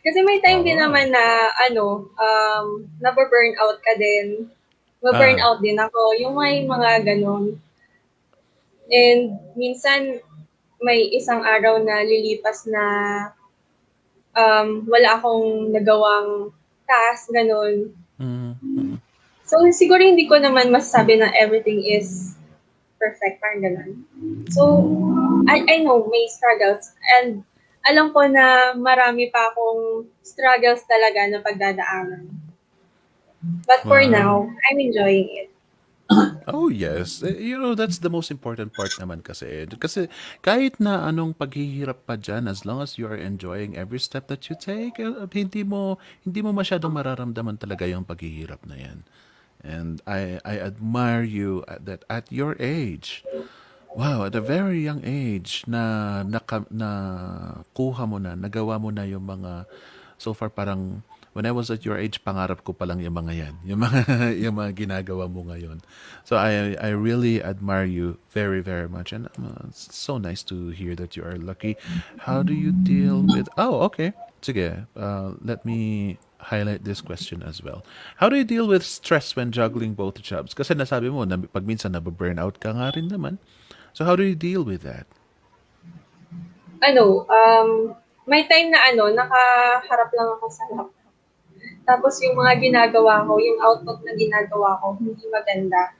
Kasi 0.02 0.18
may 0.26 0.42
time 0.42 0.66
din 0.66 0.78
Oo. 0.78 0.82
naman 0.90 1.14
na, 1.14 1.24
ano, 1.70 2.10
um, 2.10 2.66
nababurn 2.98 3.54
out 3.62 3.78
ka 3.78 3.94
din. 3.94 4.50
Maburn 4.98 5.38
Ah. 5.38 5.44
out 5.50 5.58
din 5.62 5.78
ako. 5.78 6.18
Yung 6.18 6.34
may 6.34 6.66
mga 6.66 7.06
ganon. 7.06 7.58
And 8.90 9.38
minsan, 9.54 10.18
may 10.82 11.06
isang 11.14 11.46
araw 11.46 11.78
na 11.78 12.02
lilipas 12.02 12.66
na 12.66 12.84
um, 14.34 14.82
wala 14.90 15.22
akong 15.22 15.70
nagawang 15.70 16.50
task, 16.82 17.30
ganon. 17.30 17.94
Mm. 18.18 18.98
So, 19.46 19.62
siguro 19.70 20.02
hindi 20.02 20.26
ko 20.26 20.42
naman 20.42 20.74
masasabi 20.74 21.22
na 21.22 21.30
everything 21.38 21.86
is 21.86 22.34
perfect, 22.98 23.38
parang 23.38 23.62
ganun. 23.62 23.90
So, 24.50 24.82
I, 25.46 25.62
I 25.66 25.76
know 25.82 26.06
may 26.10 26.26
struggles 26.30 26.94
and 27.18 27.46
alam 27.86 28.14
ko 28.14 28.22
na 28.30 28.74
marami 28.78 29.30
pa 29.30 29.50
akong 29.50 30.06
struggles 30.22 30.82
talaga 30.86 31.20
na 31.28 31.38
pagdadaanan. 31.42 32.30
But 33.66 33.86
for 33.90 33.98
Wow. 34.00 34.10
now, 34.10 34.32
I'm 34.70 34.78
enjoying 34.78 35.28
it. 35.34 35.48
Oh 36.52 36.68
yes, 36.68 37.22
Eh, 37.22 37.38
you 37.38 37.56
know 37.58 37.74
that's 37.74 37.98
the 38.02 38.10
most 38.10 38.30
important 38.30 38.74
part 38.74 38.98
naman 38.98 39.22
kasi. 39.22 39.64
Kasi 39.78 40.10
kahit 40.42 40.78
na 40.82 41.06
anong 41.08 41.38
paghihirap 41.38 42.04
pa 42.04 42.18
diyan 42.18 42.50
as 42.50 42.66
long 42.66 42.82
as 42.82 42.98
you 42.98 43.06
are 43.06 43.16
enjoying 43.18 43.78
every 43.78 43.98
step 44.02 44.26
that 44.28 44.50
you 44.50 44.56
take, 44.58 44.98
eh, 44.98 45.10
hindi 45.32 45.62
mo 45.62 45.96
hindi 46.26 46.42
mo 46.42 46.50
masyadong 46.50 46.92
mararamdaman 46.92 47.56
talaga 47.62 47.86
yung 47.86 48.04
paghihirap 48.04 48.66
na 48.66 48.76
'yan. 48.78 48.98
And 49.62 50.02
I 50.06 50.42
I 50.42 50.58
admire 50.58 51.22
you 51.24 51.62
at 51.70 51.86
that 51.86 52.02
at 52.10 52.26
your 52.34 52.58
age. 52.58 53.22
Wow, 53.92 54.24
at 54.24 54.34
a 54.34 54.40
very 54.40 54.80
young 54.80 55.04
age 55.04 55.68
na 55.68 56.24
naka, 56.24 56.64
na 56.72 56.88
kuha 57.76 58.08
mo 58.08 58.16
na, 58.16 58.32
nagawa 58.32 58.80
mo 58.80 58.88
na 58.88 59.04
yung 59.04 59.28
mga 59.28 59.68
so 60.16 60.32
far 60.32 60.48
parang 60.48 61.04
when 61.36 61.44
I 61.44 61.52
was 61.52 61.68
at 61.68 61.84
your 61.84 62.00
age 62.00 62.24
pangarap 62.24 62.64
ko 62.64 62.72
pa 62.72 62.88
lang 62.88 63.04
yung 63.04 63.12
mga 63.12 63.32
yan, 63.36 63.54
yung 63.68 63.80
mga 63.84 64.00
yung 64.48 64.56
mga 64.56 64.72
ginagawa 64.72 65.28
mo 65.28 65.44
ngayon. 65.44 65.84
So 66.24 66.40
I 66.40 66.72
I 66.80 66.96
really 66.96 67.44
admire 67.44 67.84
you 67.84 68.16
very 68.32 68.64
very 68.64 68.88
much 68.88 69.12
and 69.12 69.28
uh, 69.36 69.68
it's 69.68 69.92
so 69.92 70.16
nice 70.16 70.40
to 70.48 70.72
hear 70.72 70.96
that 70.96 71.12
you 71.12 71.24
are 71.24 71.36
lucky. 71.36 71.76
How 72.24 72.40
do 72.40 72.56
you 72.56 72.72
deal 72.72 73.20
with 73.20 73.48
Oh, 73.60 73.84
okay. 73.92 74.16
Sige, 74.42 74.88
uh, 74.96 75.36
let 75.44 75.62
me 75.68 76.16
highlight 76.42 76.82
this 76.82 77.00
question 77.00 77.42
as 77.46 77.62
well. 77.62 77.86
How 78.18 78.26
do 78.28 78.34
you 78.34 78.42
deal 78.42 78.66
with 78.66 78.82
stress 78.82 79.36
when 79.38 79.54
juggling 79.54 79.94
both 79.94 80.18
jobs? 80.18 80.50
Kasi 80.50 80.74
nasabi 80.74 81.14
mo, 81.14 81.22
na, 81.22 81.38
pag 81.38 81.62
minsan 81.62 81.94
nababurnout 81.94 82.58
ka 82.58 82.74
nga 82.74 82.90
rin 82.90 83.06
naman. 83.06 83.38
So 83.92 84.08
how 84.08 84.16
do 84.16 84.24
you 84.24 84.36
deal 84.36 84.64
with 84.64 84.82
that? 84.88 85.04
Ano, 86.80 87.28
um, 87.28 87.92
may 88.24 88.48
time 88.48 88.72
na 88.72 88.88
ano, 88.88 89.12
nakaharap 89.12 90.10
lang 90.16 90.28
ako 90.40 90.46
sa 90.48 90.64
laptop. 90.72 91.12
Tapos 91.82 92.14
yung 92.24 92.38
mga 92.38 92.58
ginagawa 92.62 93.26
ko, 93.28 93.36
yung 93.36 93.58
output 93.60 94.00
na 94.02 94.16
ginagawa 94.16 94.80
ko, 94.80 94.96
hindi 94.96 95.26
maganda. 95.28 95.92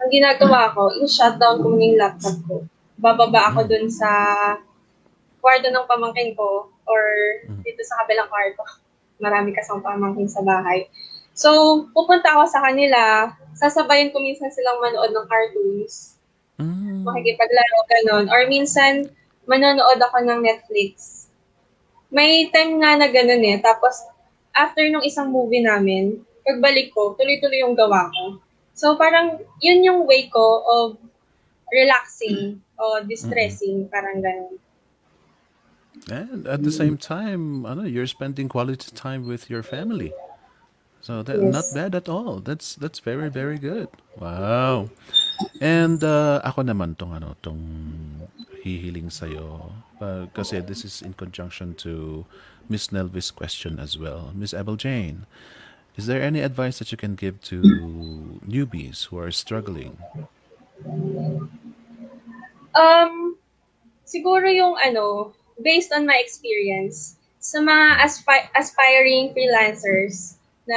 Ang 0.00 0.10
ginagawa 0.10 0.72
ko, 0.72 0.88
in-shutdown 0.96 1.60
ko 1.60 1.66
muna 1.68 1.84
yung 1.84 2.00
laptop 2.00 2.36
ko. 2.48 2.56
Bababa 2.96 3.52
ako 3.52 3.68
dun 3.68 3.92
sa 3.92 4.08
kwarto 5.44 5.68
ng 5.68 5.86
pamangkin 5.86 6.32
ko 6.32 6.72
or 6.88 7.02
dito 7.62 7.82
sa 7.84 8.02
kabilang 8.02 8.32
kwarto. 8.32 8.64
Marami 9.24 9.52
kasang 9.52 9.84
pamangkin 9.84 10.28
sa 10.28 10.40
bahay. 10.40 10.88
So, 11.36 11.84
pupunta 11.92 12.32
ako 12.32 12.48
sa 12.48 12.64
kanila, 12.64 13.28
sasabayan 13.52 14.08
ko 14.08 14.24
minsan 14.24 14.48
silang 14.48 14.80
manood 14.80 15.12
ng 15.12 15.28
cartoons, 15.28 16.15
Mm. 16.56 17.04
makikipaglaro, 17.04 17.78
ganun. 17.88 18.24
Or 18.32 18.48
minsan, 18.48 19.12
manonood 19.44 20.00
ako 20.00 20.24
ng 20.24 20.40
Netflix. 20.42 21.26
May 22.08 22.48
time 22.48 22.80
nga 22.80 22.96
na 22.96 23.08
ganun 23.12 23.44
eh. 23.44 23.60
Tapos, 23.60 24.00
after 24.56 24.88
nung 24.88 25.04
isang 25.04 25.28
movie 25.28 25.62
namin, 25.62 26.24
pagbalik 26.46 26.90
ko, 26.96 27.14
tuloy-tuloy 27.18 27.60
yung 27.60 27.76
gawa 27.76 28.08
ko. 28.10 28.40
So, 28.72 28.96
parang, 28.96 29.40
yun 29.60 29.84
yung 29.84 30.00
way 30.08 30.28
ko 30.32 30.64
of 30.64 30.88
relaxing 31.72 32.62
o 32.78 33.02
distressing, 33.04 33.88
parang 33.88 34.22
ganun. 34.22 34.56
And 36.06 36.46
at 36.46 36.62
the 36.62 36.70
same 36.70 36.96
time, 36.96 37.66
ano, 37.66 37.82
you're 37.82 38.06
spending 38.06 38.48
quality 38.48 38.92
time 38.94 39.26
with 39.26 39.50
your 39.50 39.64
family. 39.64 40.12
So 41.00 41.22
that 41.22 41.38
Yes. 41.38 41.52
not 41.54 41.66
bad 41.74 41.94
at 41.94 42.08
all. 42.08 42.42
That's 42.42 42.74
that's 42.74 42.98
very 42.98 43.30
very 43.30 43.58
good. 43.58 43.88
Wow. 44.18 44.90
And 45.60 46.02
uh, 46.04 46.40
ako 46.44 46.62
naman 46.64 46.96
tong 46.96 47.16
ano 47.16 47.36
tong 47.40 47.60
hihiling 48.60 49.08
sa 49.08 49.30
iyo 49.30 49.72
kasi 50.34 50.60
this 50.60 50.84
is 50.84 51.00
in 51.00 51.14
conjunction 51.14 51.72
to 51.80 52.24
Miss 52.68 52.88
Nelvis 52.90 53.30
question 53.32 53.78
as 53.78 53.96
well. 53.96 54.34
Miss 54.34 54.52
Abel 54.52 54.76
Jane, 54.76 55.24
is 55.96 56.06
there 56.06 56.20
any 56.20 56.40
advice 56.40 56.78
that 56.78 56.90
you 56.90 56.98
can 56.98 57.14
give 57.14 57.40
to 57.48 57.62
newbies 58.44 59.06
who 59.06 59.18
are 59.18 59.30
struggling? 59.30 59.96
Um, 62.76 63.38
siguro 64.04 64.44
yung 64.50 64.76
ano, 64.82 65.32
based 65.62 65.94
on 65.94 66.04
my 66.04 66.20
experience, 66.20 67.16
sa 67.40 67.62
mga 67.62 68.02
aspi- 68.02 68.50
aspiring 68.58 69.32
freelancers 69.32 70.36
na 70.66 70.76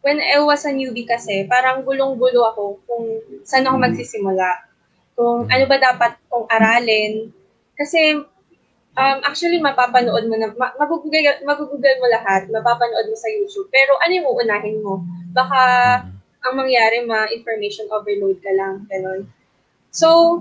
when 0.00 0.18
I 0.20 0.40
was 0.40 0.64
a 0.64 0.72
newbie 0.72 1.04
kasi, 1.08 1.44
parang 1.44 1.84
gulong-gulo 1.84 2.52
ako 2.52 2.80
kung 2.88 3.04
saan 3.44 3.68
ako 3.68 3.76
magsisimula. 3.80 4.48
Kung 5.12 5.44
ano 5.48 5.64
ba 5.68 5.76
dapat 5.76 6.16
kong 6.32 6.48
aralin. 6.48 7.28
Kasi 7.76 8.16
um, 8.96 9.18
actually 9.24 9.60
mapapanood 9.60 10.24
mo 10.24 10.36
na, 10.40 10.48
ma- 10.56 10.74
magugugol, 10.80 11.44
magugugol 11.44 11.96
mo 12.00 12.06
lahat, 12.08 12.48
mapapanood 12.48 13.12
mo 13.12 13.16
sa 13.16 13.28
YouTube. 13.28 13.68
Pero 13.68 14.00
ano 14.00 14.12
yung 14.12 14.28
uunahin 14.28 14.80
mo? 14.80 15.04
Baka 15.36 15.60
ang 16.40 16.54
mangyari 16.56 17.04
ma-information 17.04 17.92
overload 17.92 18.40
ka 18.40 18.52
lang. 18.56 18.88
Ganon. 18.88 19.28
So, 19.92 20.40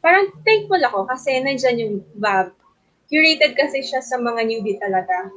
parang 0.00 0.32
thankful 0.42 0.80
ako 0.80 1.04
kasi 1.04 1.36
nandyan 1.44 1.82
yung 1.82 1.94
Bob. 2.16 2.56
Curated 3.12 3.52
kasi 3.52 3.84
siya 3.84 4.00
sa 4.00 4.16
mga 4.16 4.48
newbie 4.48 4.80
talaga. 4.80 5.28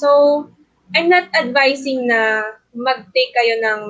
So, 0.00 0.48
I'm 0.96 1.08
not 1.08 1.28
advising 1.36 2.08
na 2.08 2.54
mag-take 2.72 3.32
kayo 3.36 3.54
ng 3.60 3.82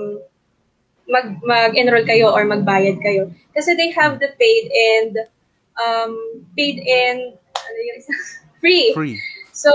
mag 1.09 1.41
mag-enroll 1.41 2.05
kayo 2.05 2.35
or 2.35 2.45
magbayad 2.45 3.01
kayo 3.01 3.33
kasi 3.57 3.73
they 3.73 3.89
have 3.97 4.21
the 4.21 4.29
paid 4.37 4.69
and 4.69 5.13
um 5.81 6.13
paid 6.53 6.85
and 6.85 7.33
ano 7.39 7.79
yung 7.81 7.97
isa? 7.97 8.13
free. 8.61 8.93
Free. 8.93 9.17
So, 9.55 9.73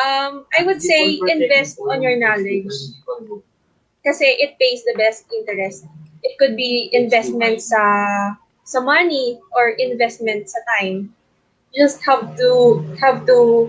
um, 0.00 0.44
I 0.52 0.64
would 0.64 0.82
say 0.82 1.20
invest 1.20 1.78
on 1.78 2.02
your 2.02 2.16
knowledge 2.16 2.72
kasi 4.02 4.26
it 4.40 4.58
pays 4.58 4.82
the 4.84 4.96
best 4.96 5.28
interest. 5.30 5.84
It 6.24 6.40
could 6.40 6.56
be 6.56 6.90
investment 6.90 7.62
sa 7.62 7.80
sa 8.66 8.78
money 8.82 9.38
or 9.54 9.76
investment 9.78 10.50
sa 10.50 10.58
time. 10.80 11.14
You 11.70 11.84
just 11.84 12.02
have 12.08 12.34
to 12.40 12.82
have 12.98 13.28
to 13.28 13.68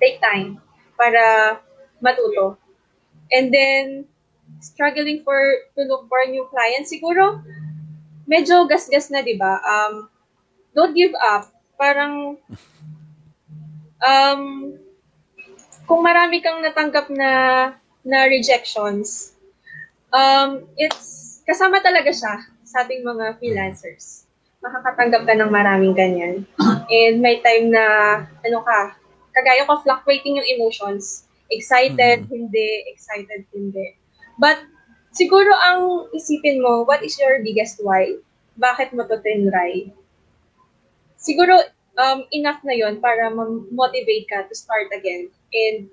take 0.00 0.18
time 0.24 0.58
para 1.00 1.56
matuto. 2.04 2.60
And 3.32 3.48
then, 3.48 4.04
struggling 4.60 5.24
for 5.24 5.40
to 5.72 5.88
look 5.88 6.04
for 6.12 6.20
new 6.28 6.44
clients, 6.52 6.92
siguro, 6.92 7.40
medyo 8.28 8.68
gasgas 8.68 9.08
na, 9.08 9.24
di 9.24 9.40
ba? 9.40 9.56
Um, 9.64 10.12
don't 10.76 10.92
give 10.92 11.16
up. 11.16 11.48
Parang, 11.80 12.36
um, 14.04 14.42
kung 15.88 16.00
marami 16.04 16.44
kang 16.44 16.60
natanggap 16.60 17.08
na 17.08 17.30
na 18.04 18.28
rejections, 18.28 19.32
um, 20.12 20.68
it's, 20.76 21.40
kasama 21.48 21.80
talaga 21.80 22.12
siya 22.12 22.44
sa 22.62 22.84
ating 22.84 23.02
mga 23.02 23.40
freelancers. 23.40 24.28
Makakatanggap 24.60 25.24
ka 25.24 25.34
ng 25.34 25.50
maraming 25.50 25.96
ganyan. 25.96 26.44
And 26.92 27.24
may 27.24 27.40
time 27.40 27.72
na, 27.72 27.84
ano 28.44 28.58
ka, 28.60 28.99
kagaya 29.34 29.66
ko, 29.66 29.80
fluctuating 29.82 30.38
yung 30.38 30.48
emotions. 30.58 31.26
Excited, 31.50 32.26
Mhm. 32.26 32.30
hindi, 32.30 32.68
excited, 32.90 33.46
hindi. 33.50 33.98
But, 34.38 34.62
siguro 35.10 35.50
ang 35.50 36.10
isipin 36.14 36.62
mo, 36.62 36.86
what 36.86 37.02
is 37.02 37.18
your 37.18 37.42
biggest 37.42 37.82
why? 37.82 38.14
Bakit 38.54 38.94
mo 38.94 39.02
to 39.06 39.18
tinry? 39.18 39.90
Siguro, 41.18 41.58
um, 41.98 42.24
enough 42.30 42.62
na 42.62 42.72
yon 42.72 43.02
para 43.02 43.28
ma-motivate 43.28 44.30
ka 44.30 44.46
to 44.46 44.54
start 44.54 44.88
again. 44.94 45.28
And 45.50 45.90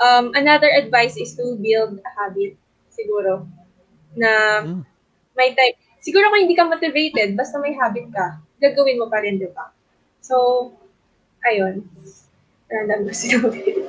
um, 0.00 0.32
another 0.32 0.70
advice 0.70 1.18
is 1.18 1.36
to 1.36 1.58
build 1.58 1.98
a 2.00 2.10
habit, 2.16 2.56
siguro, 2.88 3.44
na 4.16 4.64
Mm. 4.64 4.82
may 5.36 5.52
time. 5.54 5.76
Siguro 6.00 6.32
kung 6.32 6.40
hindi 6.40 6.56
ka 6.56 6.64
motivated, 6.64 7.36
basta 7.36 7.60
may 7.60 7.76
habit 7.76 8.08
ka, 8.08 8.40
gagawin 8.56 8.96
mo 8.96 9.12
pa 9.12 9.20
rin, 9.20 9.36
di 9.36 9.50
ba? 9.52 9.68
So, 10.24 10.72
ayun. 11.44 11.84
Random 12.70 13.10
sinabi. 13.10 13.82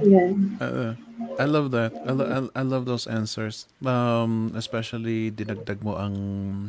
Yan. 0.00 0.56
Uh, 0.56 0.96
I 1.36 1.44
love 1.44 1.70
that. 1.76 1.92
I, 2.06 2.12
lo- 2.16 2.50
I, 2.54 2.62
love 2.62 2.88
those 2.88 3.06
answers. 3.06 3.68
Um, 3.84 4.54
especially 4.56 5.30
dinagdag 5.30 5.84
mo 5.84 5.98
ang 5.98 6.16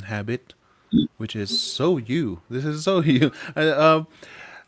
habit, 0.06 0.54
which 1.18 1.36
is 1.36 1.54
so 1.54 1.98
you. 1.98 2.44
This 2.52 2.66
is 2.66 2.84
so 2.84 3.00
you. 3.06 3.32
Uh, 3.56 3.74
um, 3.78 4.00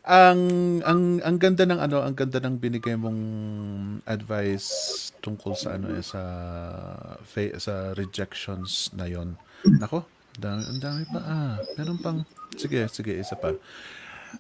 ang 0.02 0.42
ang 0.82 1.02
ang 1.22 1.38
ganda 1.38 1.62
ng 1.68 1.78
ano, 1.78 2.02
ang 2.02 2.18
ganda 2.18 2.42
ng 2.42 2.58
binigay 2.58 2.98
mong 2.98 3.22
advice 4.10 5.14
tungkol 5.22 5.54
sa 5.54 5.78
ano 5.78 5.94
eh, 5.94 6.02
sa 6.02 6.22
sa 7.62 7.74
rejections 7.94 8.90
na 8.98 9.06
'yon. 9.06 9.38
Nako, 9.62 10.02
dami, 10.42 10.66
dami 10.82 11.06
pa 11.06 11.22
ah. 11.22 11.54
Meron 11.78 12.02
pang 12.02 12.26
sige, 12.58 12.90
sige, 12.90 13.14
isa 13.14 13.38
pa. 13.38 13.54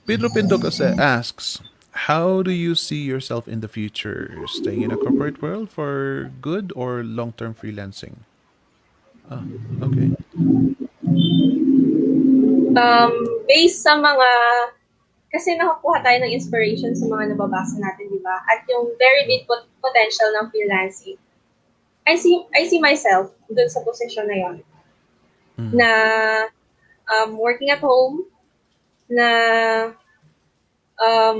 Pedro 0.07 0.57
kasi 0.57 0.85
asks, 0.97 1.61
how 2.07 2.41
do 2.41 2.51
you 2.51 2.75
see 2.75 3.01
yourself 3.01 3.47
in 3.47 3.59
the 3.61 3.67
future? 3.67 4.31
Staying 4.47 4.81
in 4.81 4.91
a 4.91 4.97
corporate 4.97 5.41
world 5.41 5.69
for 5.69 6.31
good 6.41 6.71
or 6.75 7.03
long-term 7.03 7.55
freelancing? 7.55 8.23
Ah, 9.29 9.43
okay. 9.83 10.11
Um, 12.71 13.11
based 13.47 13.83
sa 13.83 13.99
mga, 13.99 14.29
kasi 15.31 15.55
nakakuha 15.55 16.03
tayo 16.03 16.17
ng 16.23 16.31
inspiration 16.31 16.95
sa 16.95 17.07
mga 17.07 17.35
nababasa 17.35 17.79
natin, 17.79 18.11
di 18.11 18.19
ba? 18.23 18.39
At 18.47 18.63
yung 18.67 18.95
very 18.99 19.27
big 19.27 19.47
pot- 19.47 19.67
potential 19.79 20.31
ng 20.39 20.51
freelancing. 20.51 21.19
I 22.07 22.15
see, 22.15 22.43
I 22.55 22.67
see 22.67 22.79
myself 22.79 23.31
dun 23.47 23.69
sa 23.69 23.83
position 23.83 24.27
na 24.27 24.37
yon 24.39 24.57
Mm. 25.59 25.71
na 25.75 25.89
um, 27.11 27.37
working 27.37 27.69
at 27.69 27.83
home, 27.83 28.23
na 29.11 29.27
um, 30.95 31.39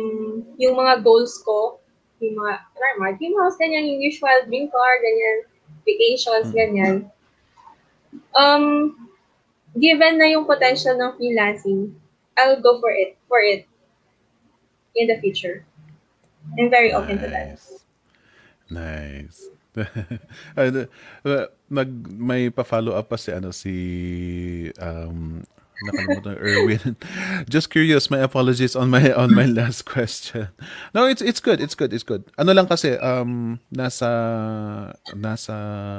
yung 0.60 0.76
mga 0.76 1.00
goals 1.00 1.40
ko, 1.40 1.80
yung 2.20 2.36
mga, 2.36 2.54
normal, 2.76 3.16
dream 3.16 3.34
house, 3.40 3.56
ganyan, 3.56 3.88
yung 3.88 4.04
usual 4.04 4.44
dream 4.46 4.68
car, 4.68 5.00
ganyan, 5.00 5.38
vacations, 5.88 6.52
Mm. 6.52 6.56
ganyan. 6.56 6.96
Um, 8.36 8.92
given 9.74 10.20
na 10.20 10.28
yung 10.28 10.44
potential 10.44 11.00
ng 11.00 11.16
freelancing, 11.16 11.96
I'll 12.36 12.60
go 12.60 12.84
for 12.84 12.92
it, 12.92 13.16
for 13.32 13.40
it 13.40 13.66
in 14.96 15.08
the 15.08 15.16
future. 15.24 15.64
I'm 16.60 16.68
very 16.68 16.92
open 16.92 17.22
to 17.22 17.28
that. 17.32 17.56
Nice. 18.68 19.48
Ano, 20.58 20.88
uh, 21.28 21.48
nag 21.72 21.90
may 22.12 22.52
pa-follow 22.52 22.92
up 22.92 23.08
pa 23.08 23.16
si 23.16 23.30
ano 23.32 23.56
si 23.56 23.74
um 24.84 25.40
nakalimutan 25.84 26.38
Erwin. 26.38 26.96
Just 27.50 27.70
curious, 27.70 28.10
my 28.10 28.20
apologies 28.20 28.76
on 28.76 28.90
my 28.90 29.12
on 29.14 29.34
my 29.34 29.46
last 29.46 29.86
question. 29.86 30.50
No, 30.94 31.08
it's 31.08 31.22
it's 31.22 31.40
good. 31.40 31.62
It's 31.62 31.76
good. 31.76 31.94
It's 31.94 32.06
good. 32.06 32.30
Ano 32.38 32.54
lang 32.54 32.68
kasi 32.70 32.98
um 33.02 33.60
nasa 33.74 34.10
nasa 35.16 35.56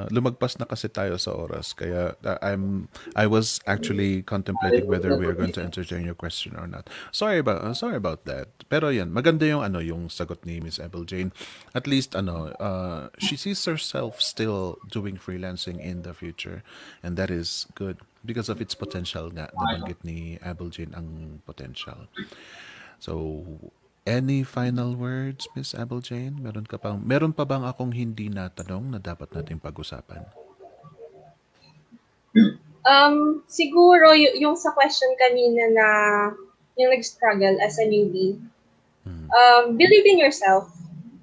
lumagpas 0.09 0.59
na 0.59 0.65
kasi 0.65 0.87
tayo 0.87 1.19
sa 1.19 1.35
oras 1.35 1.75
kaya 1.75 2.15
uh, 2.23 2.39
I'm 2.41 2.87
I 3.15 3.27
was 3.27 3.59
actually 3.67 4.23
contemplating 4.23 4.87
whether 4.87 5.15
we 5.15 5.27
are 5.27 5.37
going 5.37 5.53
to 5.57 5.63
entertain 5.63 6.07
your 6.07 6.17
question 6.17 6.55
or 6.55 6.67
not. 6.67 6.89
Sorry 7.11 7.39
about 7.39 7.63
uh, 7.63 7.75
sorry 7.75 7.99
about 7.99 8.25
that. 8.25 8.49
Pero 8.71 8.89
yan, 8.89 9.11
maganda 9.11 9.45
yung 9.45 9.61
ano 9.61 9.83
yung 9.83 10.07
sagot 10.07 10.41
ni 10.47 10.63
Miss 10.63 10.79
Abel 10.79 11.03
Jane. 11.05 11.35
At 11.75 11.85
least 11.85 12.15
ano 12.15 12.55
uh, 12.57 13.11
she 13.19 13.35
sees 13.35 13.59
herself 13.65 14.21
still 14.21 14.79
doing 14.89 15.19
freelancing 15.19 15.79
in 15.79 16.03
the 16.03 16.13
future 16.13 16.63
and 17.01 17.17
that 17.17 17.29
is 17.29 17.67
good 17.75 17.99
because 18.23 18.47
of 18.47 18.63
its 18.63 18.73
potential 18.73 19.27
nga 19.29 19.51
nabanggit 19.51 19.99
ni 20.01 20.39
Abel 20.39 20.71
Jane 20.71 20.95
ang 20.95 21.39
potential. 21.43 22.07
So 22.97 23.43
any 24.03 24.43
final 24.43 24.95
words 24.95 25.47
Miss 25.53 25.75
Abel 25.75 25.99
Jane? 25.99 26.39
Meron 26.39 26.63
ka 26.63 26.79
pang 26.79 27.03
meron 27.03 27.35
pa 27.35 27.43
bang 27.43 27.67
akong 27.67 27.91
hindi 27.91 28.31
natanong 28.31 28.95
na 28.95 28.99
dapat 28.99 29.31
nating 29.35 29.59
pag-usapan? 29.59 30.23
Um, 32.83 33.43
siguro 33.47 34.11
y- 34.11 34.43
yung 34.43 34.59
sa 34.59 34.75
question 34.75 35.07
kanina 35.15 35.63
na 35.71 35.87
yung 36.75 36.91
nag-struggle 36.91 37.61
as 37.63 37.79
a 37.79 37.85
newbie, 37.85 38.35
Hmm. 39.03 39.27
um, 39.29 39.63
believe 39.75 40.07
in 40.07 40.15
yourself. 40.15 40.71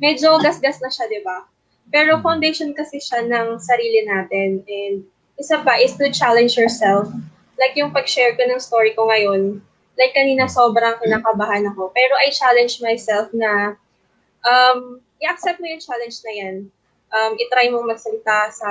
Medyo 0.00 0.36
gas-gas 0.40 0.80
na 0.80 0.92
siya, 0.92 1.08
di 1.08 1.20
ba? 1.24 1.48
Pero 1.88 2.20
foundation 2.20 2.76
kasi 2.76 3.00
siya 3.00 3.24
ng 3.24 3.56
sarili 3.56 4.04
natin. 4.04 4.60
And 4.64 4.96
isa 5.40 5.56
pa 5.64 5.80
is 5.80 5.96
to 5.96 6.12
challenge 6.12 6.60
yourself. 6.60 7.08
Like 7.56 7.72
yung 7.80 7.96
pag-share 7.96 8.36
ko 8.36 8.44
ng 8.44 8.60
story 8.60 8.92
ko 8.92 9.08
ngayon, 9.08 9.64
like 9.96 10.12
kanina 10.12 10.44
sobrang 10.44 11.00
kinakabahan 11.00 11.64
ako. 11.72 11.88
Pero 11.96 12.12
I 12.20 12.28
challenge 12.28 12.84
myself 12.84 13.32
na 13.32 13.80
um, 14.44 15.00
i-accept 15.24 15.60
mo 15.60 15.66
yung 15.68 15.80
challenge 15.80 16.20
na 16.28 16.32
yan. 16.36 16.56
Um, 17.10 17.32
i-try 17.40 17.72
mo 17.72 17.82
magsalita 17.82 18.52
sa, 18.54 18.68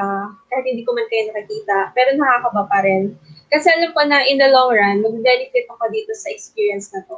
kahit 0.48 0.64
hindi 0.64 0.86
ko 0.86 0.96
man 0.96 1.10
kayo 1.12 1.28
nakakita, 1.34 1.92
pero 1.92 2.16
nakakaba 2.16 2.64
pa 2.70 2.80
rin. 2.86 3.18
Kasi 3.50 3.68
alam 3.68 3.92
ko 3.92 4.02
na 4.06 4.24
in 4.30 4.38
the 4.38 4.48
long 4.48 4.72
run, 4.72 5.02
mag-benefit 5.02 5.66
ako 5.68 5.90
dito 5.90 6.14
sa 6.14 6.30
experience 6.30 6.94
na 6.94 7.02
to. 7.10 7.18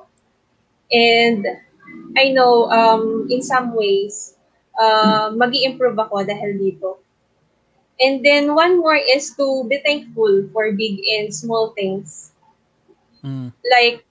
And 0.91 1.43
I 2.15 2.31
know 2.31 2.71
um, 2.71 3.27
in 3.27 3.43
some 3.43 3.75
ways, 3.75 4.35
uh, 4.79 5.31
mag 5.35 5.51
improve 5.55 5.99
ako 5.99 6.23
dahil 6.23 6.57
dito. 6.57 6.99
And 8.01 8.25
then 8.25 8.55
one 8.57 8.81
more 8.81 8.97
is 8.97 9.31
to 9.37 9.63
be 9.69 9.77
thankful 9.85 10.49
for 10.51 10.73
big 10.73 10.99
and 11.05 11.29
small 11.29 11.69
things. 11.77 12.33
Mm. 13.23 13.53
Like, 13.61 14.01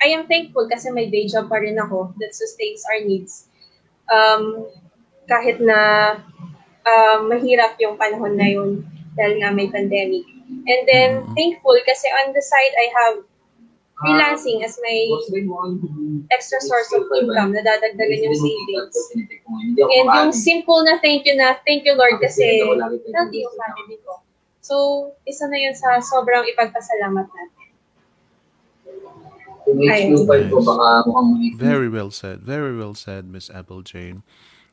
I 0.00 0.14
am 0.14 0.30
thankful 0.30 0.70
kasi 0.70 0.88
may 0.94 1.10
day 1.10 1.26
job 1.26 1.50
pa 1.50 1.58
rin 1.58 1.76
ako 1.76 2.14
that 2.22 2.32
sustains 2.32 2.86
our 2.86 3.02
needs. 3.02 3.50
Um, 4.08 4.70
kahit 5.28 5.60
na 5.60 6.16
um, 6.86 7.28
mahirap 7.28 7.76
yung 7.82 7.98
panahon 7.98 8.34
na 8.38 8.48
yun 8.48 8.86
dahil 9.14 9.42
nga 9.42 9.50
may 9.52 9.68
pandemic. 9.68 10.24
And 10.66 10.82
then, 10.86 11.10
Mhm. 11.22 11.34
thankful 11.36 11.78
kasi 11.86 12.06
on 12.24 12.34
the 12.34 12.42
side, 12.42 12.74
I 12.74 12.86
have 12.94 13.16
freelancing 14.00 14.64
as 14.64 14.80
my 14.80 14.96
extra 16.32 16.60
source 16.60 16.90
of 16.96 17.04
income 17.20 17.52
na 17.52 17.60
dadagdagan 17.60 18.32
yung 18.32 18.38
savings. 18.40 18.96
And 19.76 20.06
yung 20.08 20.32
simple 20.32 20.80
na 20.84 20.96
thank 21.04 21.28
you 21.28 21.36
na, 21.36 21.60
thank 21.68 21.84
you 21.84 21.94
Lord 21.94 22.16
kasi 22.18 22.64
healthy 23.12 23.44
yung 23.44 23.54
family 23.54 24.00
ko. 24.02 24.24
So, 24.60 24.74
isa 25.24 25.48
na 25.48 25.56
yun 25.56 25.76
sa 25.76 26.00
sobrang 26.00 26.44
ipagpasalamat 26.48 27.26
natin. 27.28 27.68
Kung 29.64 29.78
HQ5 29.84 30.30
ko, 30.50 30.56
baka 30.64 30.86
mukhang 31.06 31.28
may 31.36 31.52
Very 31.54 31.88
well 31.88 32.10
said. 32.10 32.40
Very 32.40 32.74
well 32.76 32.96
said, 32.96 33.28
Miss 33.28 33.52
Apple 33.52 33.84
Jane. 33.84 34.24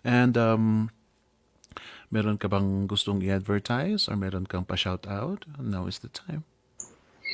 And 0.07 0.39
um 0.39 0.89
meron 2.07 2.39
ka 2.39 2.47
bang 2.47 2.87
gustong 2.87 3.19
i-advertise 3.19 4.07
or 4.07 4.15
meron 4.15 4.47
kang 4.47 4.63
pa-shout 4.63 5.03
out? 5.03 5.43
Now 5.59 5.91
is 5.91 5.99
the 5.99 6.07
time. 6.07 6.47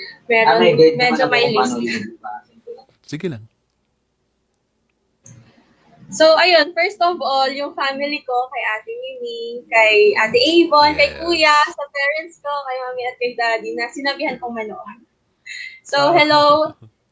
Ah, 0.04 0.26
Meron, 0.26 0.60
may 0.60 0.74
guide 0.74 0.96
naman 0.96 1.12
medyo 1.12 1.26
may 1.28 1.46
list. 1.52 1.76
ba? 2.18 2.32
Sige 3.04 3.28
lang. 3.28 3.44
So, 6.14 6.38
ayun, 6.38 6.78
first 6.78 7.02
of 7.02 7.18
all, 7.20 7.50
yung 7.50 7.74
family 7.74 8.22
ko, 8.22 8.38
kay 8.48 8.64
Ate 8.70 8.92
Mimi, 8.94 9.42
kay 9.66 9.94
Ate 10.14 10.38
Avon, 10.38 10.94
kay 10.94 11.10
Yes. 11.10 11.18
Kuya, 11.18 11.58
sa 11.66 11.84
parents 11.90 12.38
ko, 12.38 12.54
kay 12.54 12.78
Mami 12.80 13.02
at 13.04 13.18
kay 13.18 13.32
Daddy, 13.34 13.74
na 13.74 13.90
sinabihan 13.90 14.38
kong 14.38 14.54
manood. 14.54 15.00
So, 15.82 16.12
Wow. 16.12 16.16
hello, 16.16 16.44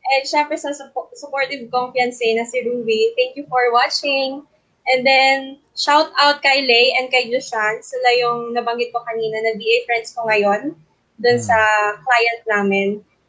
And 0.03 0.25
syempre 0.25 0.57
sa 0.57 0.73
suppo- 0.73 1.13
supportive 1.13 1.69
kong 1.69 1.93
fiancé 1.93 2.33
na 2.33 2.43
si 2.43 2.59
Ruby, 2.59 3.13
thank 3.15 3.37
you 3.37 3.45
for 3.47 3.69
watching. 3.71 4.43
And 4.83 5.05
then, 5.05 5.61
shout 5.71 6.09
out 6.17 6.41
kay 6.41 6.65
Lay 6.65 6.97
and 6.97 7.07
kay 7.07 7.29
Joshan. 7.29 7.79
Sila 7.79 8.09
yung 8.19 8.51
nabanggit 8.51 8.91
ko 8.91 8.99
kanina 9.01 9.39
na 9.39 9.53
VA 9.55 9.77
friends 9.85 10.11
ko 10.11 10.25
ngayon 10.25 10.73
dun 11.21 11.39
sa 11.39 11.57
client 12.01 12.41
namin. 12.49 12.87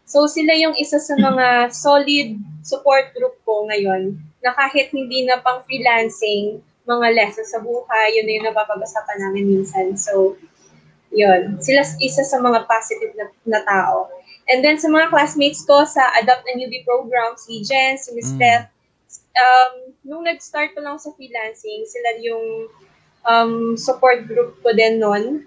So, 0.08 0.26
sila 0.26 0.52
yung 0.56 0.76
isa 0.76 0.98
sa 0.98 1.14
mga 1.16 1.72
solid 1.72 2.36
support 2.64 3.12
group 3.14 3.38
ko 3.46 3.68
ngayon 3.68 4.18
na 4.42 4.50
kahit 4.52 4.90
hindi 4.90 5.24
na 5.24 5.38
pang 5.40 5.62
freelancing, 5.64 6.60
mga 6.82 7.14
lessons 7.14 7.54
sa 7.54 7.62
buhay, 7.62 8.18
yun 8.18 8.26
na 8.26 8.32
yung 8.36 8.46
napapag-usapan 8.50 9.18
namin 9.22 9.44
minsan. 9.46 9.94
So, 9.94 10.34
yun. 11.14 11.62
Sila 11.62 11.86
isa 12.02 12.26
sa 12.26 12.42
mga 12.42 12.66
positive 12.66 13.14
na, 13.14 13.30
na 13.46 13.60
tao. 13.62 14.10
And 14.50 14.64
then 14.64 14.80
sa 14.80 14.90
mga 14.90 15.14
classmates 15.14 15.62
ko 15.62 15.86
sa 15.86 16.02
Adopt 16.18 16.42
a 16.50 16.52
Newbie 16.58 16.82
program, 16.82 17.38
si 17.38 17.62
Jen, 17.62 17.94
si 17.94 18.10
Miss 18.16 18.34
Mm. 18.34 18.40
Beth, 18.42 18.66
um, 19.38 19.72
nung 20.02 20.24
nag-start 20.26 20.74
pa 20.74 20.82
lang 20.82 20.98
sa 20.98 21.14
freelancing, 21.14 21.86
sila 21.86 22.10
yung 22.18 22.66
um, 23.22 23.78
support 23.78 24.26
group 24.26 24.58
ko 24.60 24.74
din 24.74 24.98
noon. 24.98 25.46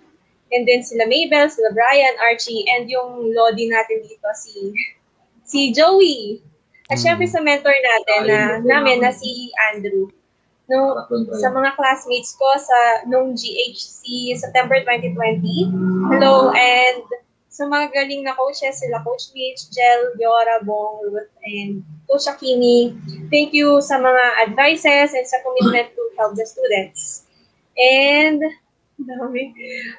And 0.54 0.68
then 0.68 0.86
sila 0.86 1.10
Mabel, 1.10 1.50
sila 1.50 1.74
Brian, 1.74 2.16
Archie, 2.22 2.66
and 2.78 2.86
yung 2.86 3.34
Lodi 3.34 3.70
natin 3.70 4.06
dito, 4.06 4.30
si 4.38 4.74
si 5.46 5.74
Joey. 5.74 6.42
At 6.90 7.02
Mm. 7.02 7.04
syempre 7.04 7.26
sa 7.26 7.42
mentor 7.42 7.74
natin 7.74 8.20
na 8.30 8.40
namin 8.62 9.02
na 9.02 9.10
si 9.10 9.50
Andrew. 9.74 10.10
No, 10.66 10.98
sa 11.38 11.54
mga 11.54 11.78
classmates 11.78 12.34
ko 12.34 12.50
sa 12.58 13.06
nung 13.06 13.38
GHC 13.38 14.34
September 14.34 14.82
2020. 14.82 15.70
Hello 16.10 16.50
and 16.58 17.06
sa 17.56 17.70
mga 17.70 17.94
galing 17.94 18.26
na 18.26 18.34
coaches 18.34 18.82
sila 18.82 19.00
Coach 19.06 19.32
Mitch, 19.32 19.70
Jel, 19.72 20.12
Yora, 20.18 20.60
Bong, 20.66 21.06
Ruth, 21.08 21.32
and 21.46 21.86
Coach 22.10 22.26
Akimi. 22.28 22.98
Thank 23.30 23.54
you 23.54 23.78
sa 23.80 24.02
mga 24.02 24.50
advices 24.50 25.14
and 25.14 25.24
sa 25.24 25.38
commitment 25.46 25.94
to 25.94 26.04
help 26.18 26.34
the 26.34 26.44
students. 26.44 27.30
And 27.78 28.42
dami. 29.00 29.52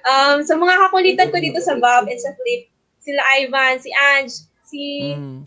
Um, 0.04 0.40
sa 0.42 0.54
mga 0.56 0.74
kakulitan 0.88 1.28
ko 1.32 1.38
dito 1.40 1.60
sa 1.60 1.76
Bob 1.76 2.08
and 2.08 2.20
sa 2.20 2.32
Flip, 2.32 2.68
sila 3.00 3.22
Ivan, 3.38 3.76
si 3.78 3.90
Ange, 3.92 4.34
si 4.66 4.82
Mm. 5.14 5.46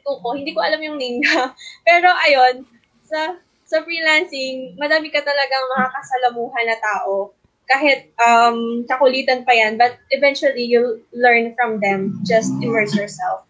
Tuko, 0.00 0.32
hindi 0.32 0.56
ko 0.56 0.64
alam 0.64 0.80
yung 0.80 0.96
name 0.96 1.20
niya. 1.20 1.52
Pero 1.86 2.08
ayun, 2.08 2.64
sa 3.04 3.36
sa 3.68 3.84
freelancing, 3.86 4.74
madami 4.74 5.12
ka 5.12 5.22
talagang 5.22 5.70
makakasalamuhan 5.70 6.66
na 6.66 6.78
tao. 6.80 7.36
Kahit 7.70 8.10
um, 8.18 8.82
kakulitan 8.88 9.46
pa 9.46 9.54
yan, 9.54 9.78
but 9.78 9.94
eventually 10.10 10.66
you'll 10.66 10.98
learn 11.14 11.54
from 11.54 11.78
them. 11.78 12.18
Just 12.26 12.50
immerse 12.58 12.96
yourself. 12.98 13.46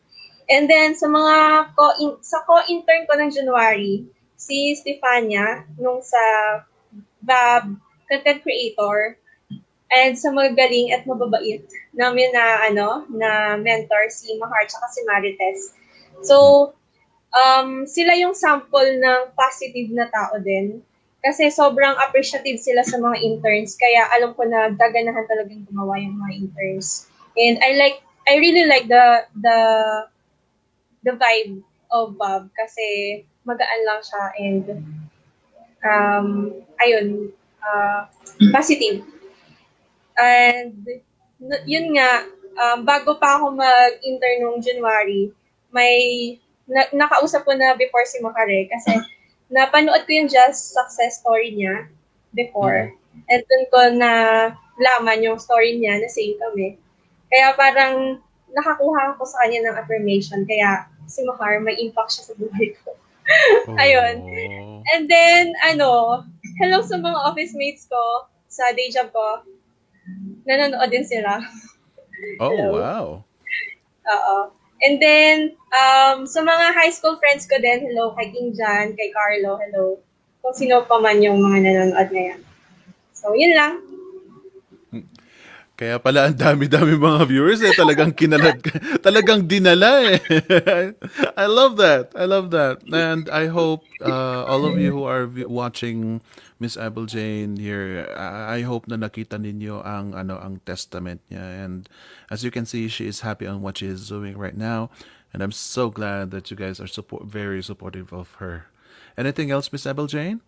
And 0.51 0.69
then 0.69 0.93
sa 0.93 1.09
mga 1.09 1.71
ko 1.73 2.19
sa 2.21 2.45
co-intern 2.45 3.09
ko 3.09 3.17
ng 3.17 3.31
January, 3.33 4.05
si 4.37 4.77
Stefania 4.77 5.65
nung 5.79 6.05
sa 6.05 6.21
Bab 7.25 7.71
content 8.11 8.43
creator 8.43 9.15
and 9.95 10.19
sa 10.19 10.35
mga 10.35 10.59
galing 10.59 10.91
at 10.91 11.07
mababait 11.07 11.63
namin 11.95 12.31
na 12.35 12.67
ano 12.67 13.07
na 13.11 13.55
mentor 13.55 14.11
si 14.11 14.35
Mahar 14.39 14.67
at 14.67 14.91
si 14.91 15.03
Marites. 15.07 15.75
So, 16.27 16.75
um, 17.35 17.87
sila 17.87 18.15
yung 18.19 18.35
sample 18.35 18.99
ng 18.99 19.35
positive 19.35 19.91
na 19.95 20.11
tao 20.11 20.39
din. 20.43 20.83
Kasi 21.21 21.53
sobrang 21.53 22.01
appreciative 22.01 22.57
sila 22.57 22.81
sa 22.81 22.97
mga 22.97 23.21
interns. 23.21 23.77
Kaya 23.77 24.09
alam 24.17 24.33
ko 24.33 24.47
na 24.49 24.73
gaganahan 24.73 25.29
talagang 25.29 25.69
gumawa 25.69 26.01
yung 26.01 26.17
mga 26.17 26.49
interns. 26.49 27.13
And 27.37 27.61
I 27.61 27.77
like, 27.77 28.01
I 28.25 28.41
really 28.41 28.65
like 28.65 28.89
the, 28.89 29.29
the, 29.37 29.59
the 31.05 31.15
vibe 31.21 31.61
of 31.93 32.17
Bob. 32.17 32.49
Kasi 32.57 33.21
magaan 33.45 33.83
lang 33.85 34.01
siya 34.01 34.23
and, 34.41 34.65
um, 35.85 36.29
ayun, 36.81 37.37
uh, 37.63 38.09
positive. 38.53 39.05
And, 40.17 40.85
yun 41.65 41.97
nga, 41.97 42.29
um, 42.61 42.85
bago 42.85 43.17
pa 43.17 43.41
ako 43.41 43.57
mag-intern 43.57 44.39
nung 44.45 44.59
January, 44.61 45.33
may 45.73 46.37
na, 46.71 46.87
nakausap 46.93 47.43
ko 47.43 47.53
na 47.57 47.75
before 47.75 48.07
si 48.07 48.23
Makare 48.23 48.71
kasi 48.71 48.95
napanood 49.51 50.07
ko 50.07 50.11
yung 50.15 50.31
just 50.31 50.75
success 50.75 51.19
story 51.19 51.55
niya 51.55 51.91
before. 52.31 52.95
And 53.27 53.43
dun 53.43 53.65
ko 53.75 53.81
na 53.99 54.13
laman 54.79 55.27
yung 55.27 55.39
story 55.43 55.79
niya 55.79 55.99
na 55.99 56.07
same 56.07 56.39
kami. 56.39 56.79
Kaya 57.27 57.55
parang 57.59 58.23
nakakuha 58.51 59.15
ako 59.15 59.23
sa 59.27 59.47
kanya 59.47 59.71
ng 59.71 59.77
affirmation. 59.79 60.47
Kaya 60.47 60.87
si 61.11 61.27
Mahar, 61.27 61.59
may 61.59 61.75
impact 61.79 62.19
siya 62.19 62.31
sa 62.31 62.35
buhay 62.39 62.75
ko. 62.83 62.95
Ayun. 63.83 64.15
Oh. 64.23 64.91
And 64.95 65.07
then, 65.07 65.55
ano, 65.67 66.23
hello 66.61 66.85
sa 66.85 67.01
mga 67.01 67.19
office 67.25 67.57
mates 67.57 67.89
ko 67.89 68.29
sa 68.45 68.69
day 68.77 68.93
job 68.93 69.09
ko. 69.09 69.49
Nanonood 70.45 70.93
din 70.93 71.09
sila. 71.09 71.41
Oh, 72.37 72.53
Hello. 72.53 72.77
wow. 72.77 73.05
Oo. 74.05 74.37
And 74.85 75.01
then, 75.01 75.57
um, 75.73 76.29
sa 76.29 76.45
mga 76.45 76.77
high 76.77 76.93
school 76.93 77.17
friends 77.17 77.49
ko 77.49 77.57
din, 77.57 77.89
hello, 77.89 78.13
kay 78.13 78.29
King 78.29 78.53
kay 78.93 79.09
Carlo, 79.09 79.57
hello. 79.57 80.05
Kung 80.45 80.53
sino 80.53 80.85
pa 80.85 81.01
man 81.01 81.25
yung 81.25 81.41
mga 81.41 81.65
nanonood 81.65 82.09
ngayon. 82.13 82.41
So, 83.17 83.33
yun 83.33 83.57
lang. 83.57 83.81
Kaya 85.81 85.97
pala 85.97 86.29
ang 86.29 86.37
dami-dami 86.37 86.93
mga 86.93 87.25
viewers 87.25 87.65
eh. 87.65 87.73
Talagang 87.73 88.13
kinalag, 88.13 88.61
talagang 89.07 89.49
dinala 89.49 90.13
eh. 90.13 90.21
I 91.41 91.49
love 91.49 91.81
that. 91.81 92.13
I 92.13 92.29
love 92.29 92.53
that. 92.53 92.85
And 92.93 93.33
I 93.33 93.49
hope 93.49 93.89
uh, 94.05 94.45
all 94.45 94.69
of 94.69 94.77
you 94.77 94.93
who 94.93 95.09
are 95.09 95.25
watching 95.49 96.21
Miss 96.61 96.77
Abel 96.77 97.09
Jane 97.09 97.57
here, 97.57 98.05
I 98.13 98.61
hope 98.61 98.93
na 98.93 99.01
nakita 99.01 99.41
ninyo 99.41 99.81
ang 99.81 100.13
ano 100.13 100.37
ang 100.37 100.61
testament 100.69 101.25
niya. 101.33 101.65
And 101.65 101.89
as 102.29 102.45
you 102.45 102.53
can 102.53 102.69
see, 102.69 102.93
she 102.93 103.09
is 103.09 103.25
happy 103.25 103.49
on 103.49 103.65
what 103.65 103.81
she 103.81 103.89
is 103.89 104.05
doing 104.05 104.37
right 104.37 104.61
now. 104.61 104.93
And 105.33 105.41
I'm 105.41 105.57
so 105.57 105.89
glad 105.89 106.29
that 106.37 106.53
you 106.53 106.61
guys 106.61 106.77
are 106.77 106.93
support 106.93 107.25
very 107.25 107.65
supportive 107.65 108.13
of 108.13 108.37
her. 108.37 108.69
Anything 109.17 109.49
else, 109.49 109.73
Miss 109.73 109.89
Abel 109.89 110.13
Jane? 110.13 110.45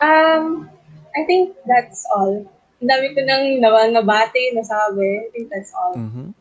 Um, 0.00 0.72
I 1.12 1.28
think 1.28 1.52
that's 1.68 2.08
all. 2.16 2.48
Dami 2.82 3.14
ko 3.14 3.20
nang 3.22 3.46
nabati, 3.94 4.50
nasabi. 4.52 5.26
I 5.26 5.28
think 5.30 5.46
that's 5.50 5.70
all. 5.72 5.94
Mhm. 5.94 6.34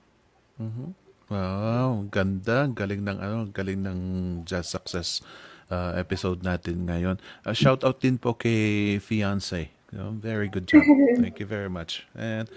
Mhm. 0.58 0.88
Wow, 1.32 2.12
ganda. 2.12 2.68
Galing 2.68 3.08
ng 3.08 3.18
ano, 3.22 3.48
galing 3.56 3.82
ng 3.88 4.00
Jazz 4.44 4.68
Success 4.68 5.24
uh, 5.72 5.96
episode 5.96 6.44
natin 6.44 6.86
ngayon. 6.86 7.16
Uh, 7.48 7.56
shout 7.56 7.88
out 7.88 8.04
din 8.04 8.20
po 8.20 8.36
kay 8.36 9.00
fiance. 9.00 9.72
You 9.92 9.98
know, 10.00 10.12
very 10.12 10.52
good 10.52 10.68
job. 10.68 10.84
Thank 11.24 11.40
you 11.40 11.48
very 11.48 11.72
much. 11.72 12.04
And 12.16 12.52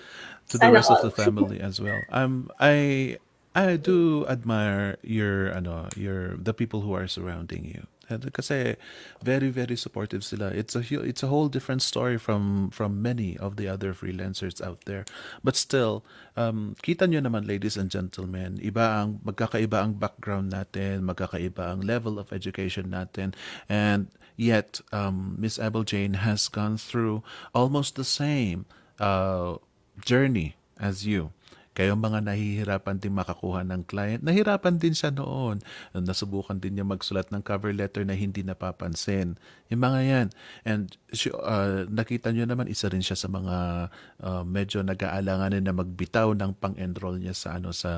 to 0.51 0.59
the 0.59 0.71
rest 0.71 0.91
of 0.91 1.03
the 1.03 1.15
family 1.23 1.63
as 1.63 1.79
well. 1.79 2.03
Um 2.11 2.51
I 2.59 3.19
I 3.55 3.79
do 3.79 4.27
admire 4.27 4.99
your 5.07 5.55
ano, 5.55 5.87
your 5.95 6.35
the 6.35 6.55
people 6.55 6.83
who 6.83 6.95
are 6.95 7.07
surrounding 7.07 7.67
you. 7.71 7.87
Kasi 8.09 8.77
very 9.23 9.49
very 9.51 9.77
supportive 9.77 10.25
sila. 10.25 10.53
It's 10.53 10.77
a 10.77 10.83
it's 11.05 11.23
a 11.23 11.31
whole 11.31 11.49
different 11.49 11.83
story 11.83 12.19
from 12.19 12.71
from 12.71 13.01
many 13.01 13.37
of 13.39 13.57
the 13.57 13.69
other 13.69 13.95
freelancers 13.95 14.61
out 14.61 14.85
there. 14.85 15.05
But 15.43 15.57
still, 15.57 16.05
um 16.37 16.77
kita 16.83 17.09
nyo 17.09 17.25
naman 17.25 17.49
ladies 17.49 17.77
and 17.77 17.89
gentlemen, 17.91 18.61
iba 18.61 19.05
ang 19.05 19.21
magkakaiba 19.25 19.81
ang 19.81 19.97
background 19.97 20.53
natin, 20.53 21.05
magkakaiba 21.09 21.75
ang 21.75 21.81
level 21.83 22.19
of 22.21 22.33
education 22.33 22.93
natin 22.93 23.33
and 23.69 24.09
yet 24.37 24.81
um 24.93 25.37
Miss 25.39 25.59
Abel 25.59 25.85
Jane 25.85 26.21
has 26.21 26.49
gone 26.49 26.77
through 26.77 27.23
almost 27.55 27.97
the 27.97 28.07
same 28.07 28.67
uh 28.99 29.57
journey 30.03 30.57
as 30.79 31.07
you. 31.07 31.31
Kayo 31.75 31.99
mga 31.99 32.23
nahihirapan 32.23 33.03
din 33.03 33.19
makakuha 33.19 33.67
ng 33.67 33.83
client, 33.83 34.23
nahirapan 34.23 34.79
din 34.79 34.95
siya 34.95 35.11
noon. 35.11 35.59
Nasubukan 35.91 36.55
din 36.55 36.79
niya 36.79 36.87
magsulat 36.87 37.35
ng 37.35 37.43
cover 37.43 37.75
letter 37.75 38.07
na 38.07 38.15
hindi 38.15 38.47
napapansin. 38.47 39.35
Yung 39.75 39.83
mga 39.83 40.01
yan. 40.07 40.27
And 40.63 40.95
uh, 41.35 41.91
nakita 41.91 42.31
niyo 42.31 42.47
naman, 42.47 42.71
isa 42.71 42.87
rin 42.87 43.03
siya 43.03 43.19
sa 43.19 43.27
mga 43.27 43.91
uh, 44.23 44.47
medyo 44.47 44.87
nag-aalanganin 44.87 45.67
na 45.67 45.75
magbitaw 45.75 46.31
ng 46.39 46.55
pang-enroll 46.63 47.19
niya 47.19 47.35
sa 47.35 47.59
ano 47.59 47.75
sa 47.75 47.91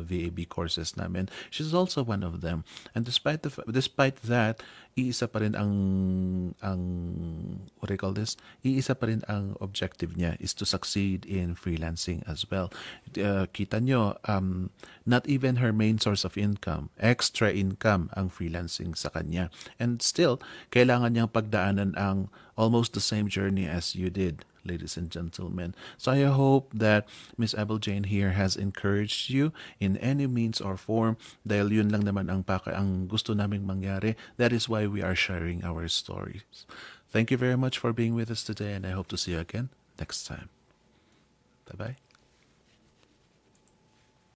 VAB 0.00 0.48
courses 0.48 0.96
namin. 0.96 1.28
She's 1.52 1.76
also 1.76 2.00
one 2.00 2.24
of 2.24 2.40
them. 2.40 2.64
And 2.96 3.04
despite 3.04 3.44
the, 3.44 3.52
despite 3.68 4.24
that, 4.24 4.64
iisa 4.98 5.30
pa 5.30 5.38
rin 5.44 5.54
ang 5.54 5.72
ang 6.58 6.82
what 7.78 7.86
do 7.86 7.94
you 7.94 8.00
call 8.00 8.16
this? 8.16 8.34
Iisa 8.66 8.98
pa 8.98 9.06
rin 9.06 9.22
ang 9.30 9.54
objective 9.62 10.18
niya 10.18 10.34
is 10.42 10.50
to 10.58 10.66
succeed 10.66 11.22
in 11.28 11.54
freelancing 11.54 12.26
as 12.26 12.42
well. 12.50 12.72
Uh, 13.14 13.46
kita 13.54 13.78
nyo, 13.78 14.18
um, 14.26 14.74
not 15.08 15.24
even 15.24 15.56
her 15.56 15.72
main 15.72 15.96
source 15.96 16.22
of 16.22 16.36
income, 16.36 16.92
extra 17.00 17.48
income 17.48 18.12
ang 18.12 18.28
freelancing 18.28 18.92
sa 18.92 19.08
kanya. 19.08 19.48
And 19.80 20.04
still, 20.04 20.36
kailangan 20.68 21.16
niyang 21.16 21.32
pagdaanan 21.32 21.96
ang 21.96 22.28
almost 22.60 22.92
the 22.92 23.00
same 23.00 23.32
journey 23.32 23.64
as 23.64 23.96
you 23.96 24.12
did 24.12 24.44
ladies 24.68 25.00
and 25.00 25.08
gentlemen. 25.08 25.72
So 25.96 26.12
I 26.12 26.28
hope 26.28 26.68
that 26.76 27.08
Miss 27.40 27.56
Abel 27.56 27.80
Jane 27.80 28.04
here 28.04 28.36
has 28.36 28.52
encouraged 28.52 29.32
you 29.32 29.56
in 29.80 29.96
any 30.04 30.28
means 30.28 30.60
or 30.60 30.76
form 30.76 31.16
dahil 31.40 31.72
yun 31.72 31.88
lang 31.88 32.04
naman 32.04 32.28
ang, 32.28 32.44
paka, 32.44 32.76
ang 32.76 33.08
gusto 33.08 33.32
naming 33.32 33.64
mangyari. 33.64 34.12
That 34.36 34.52
is 34.52 34.68
why 34.68 34.84
we 34.84 35.00
are 35.00 35.16
sharing 35.16 35.64
our 35.64 35.88
stories. 35.88 36.68
Thank 37.08 37.32
you 37.32 37.40
very 37.40 37.56
much 37.56 37.80
for 37.80 37.96
being 37.96 38.12
with 38.12 38.28
us 38.28 38.44
today 38.44 38.76
and 38.76 38.84
I 38.84 38.92
hope 38.92 39.08
to 39.08 39.16
see 39.16 39.32
you 39.32 39.40
again 39.40 39.72
next 39.96 40.28
time. 40.28 40.52
Bye-bye. 41.64 42.07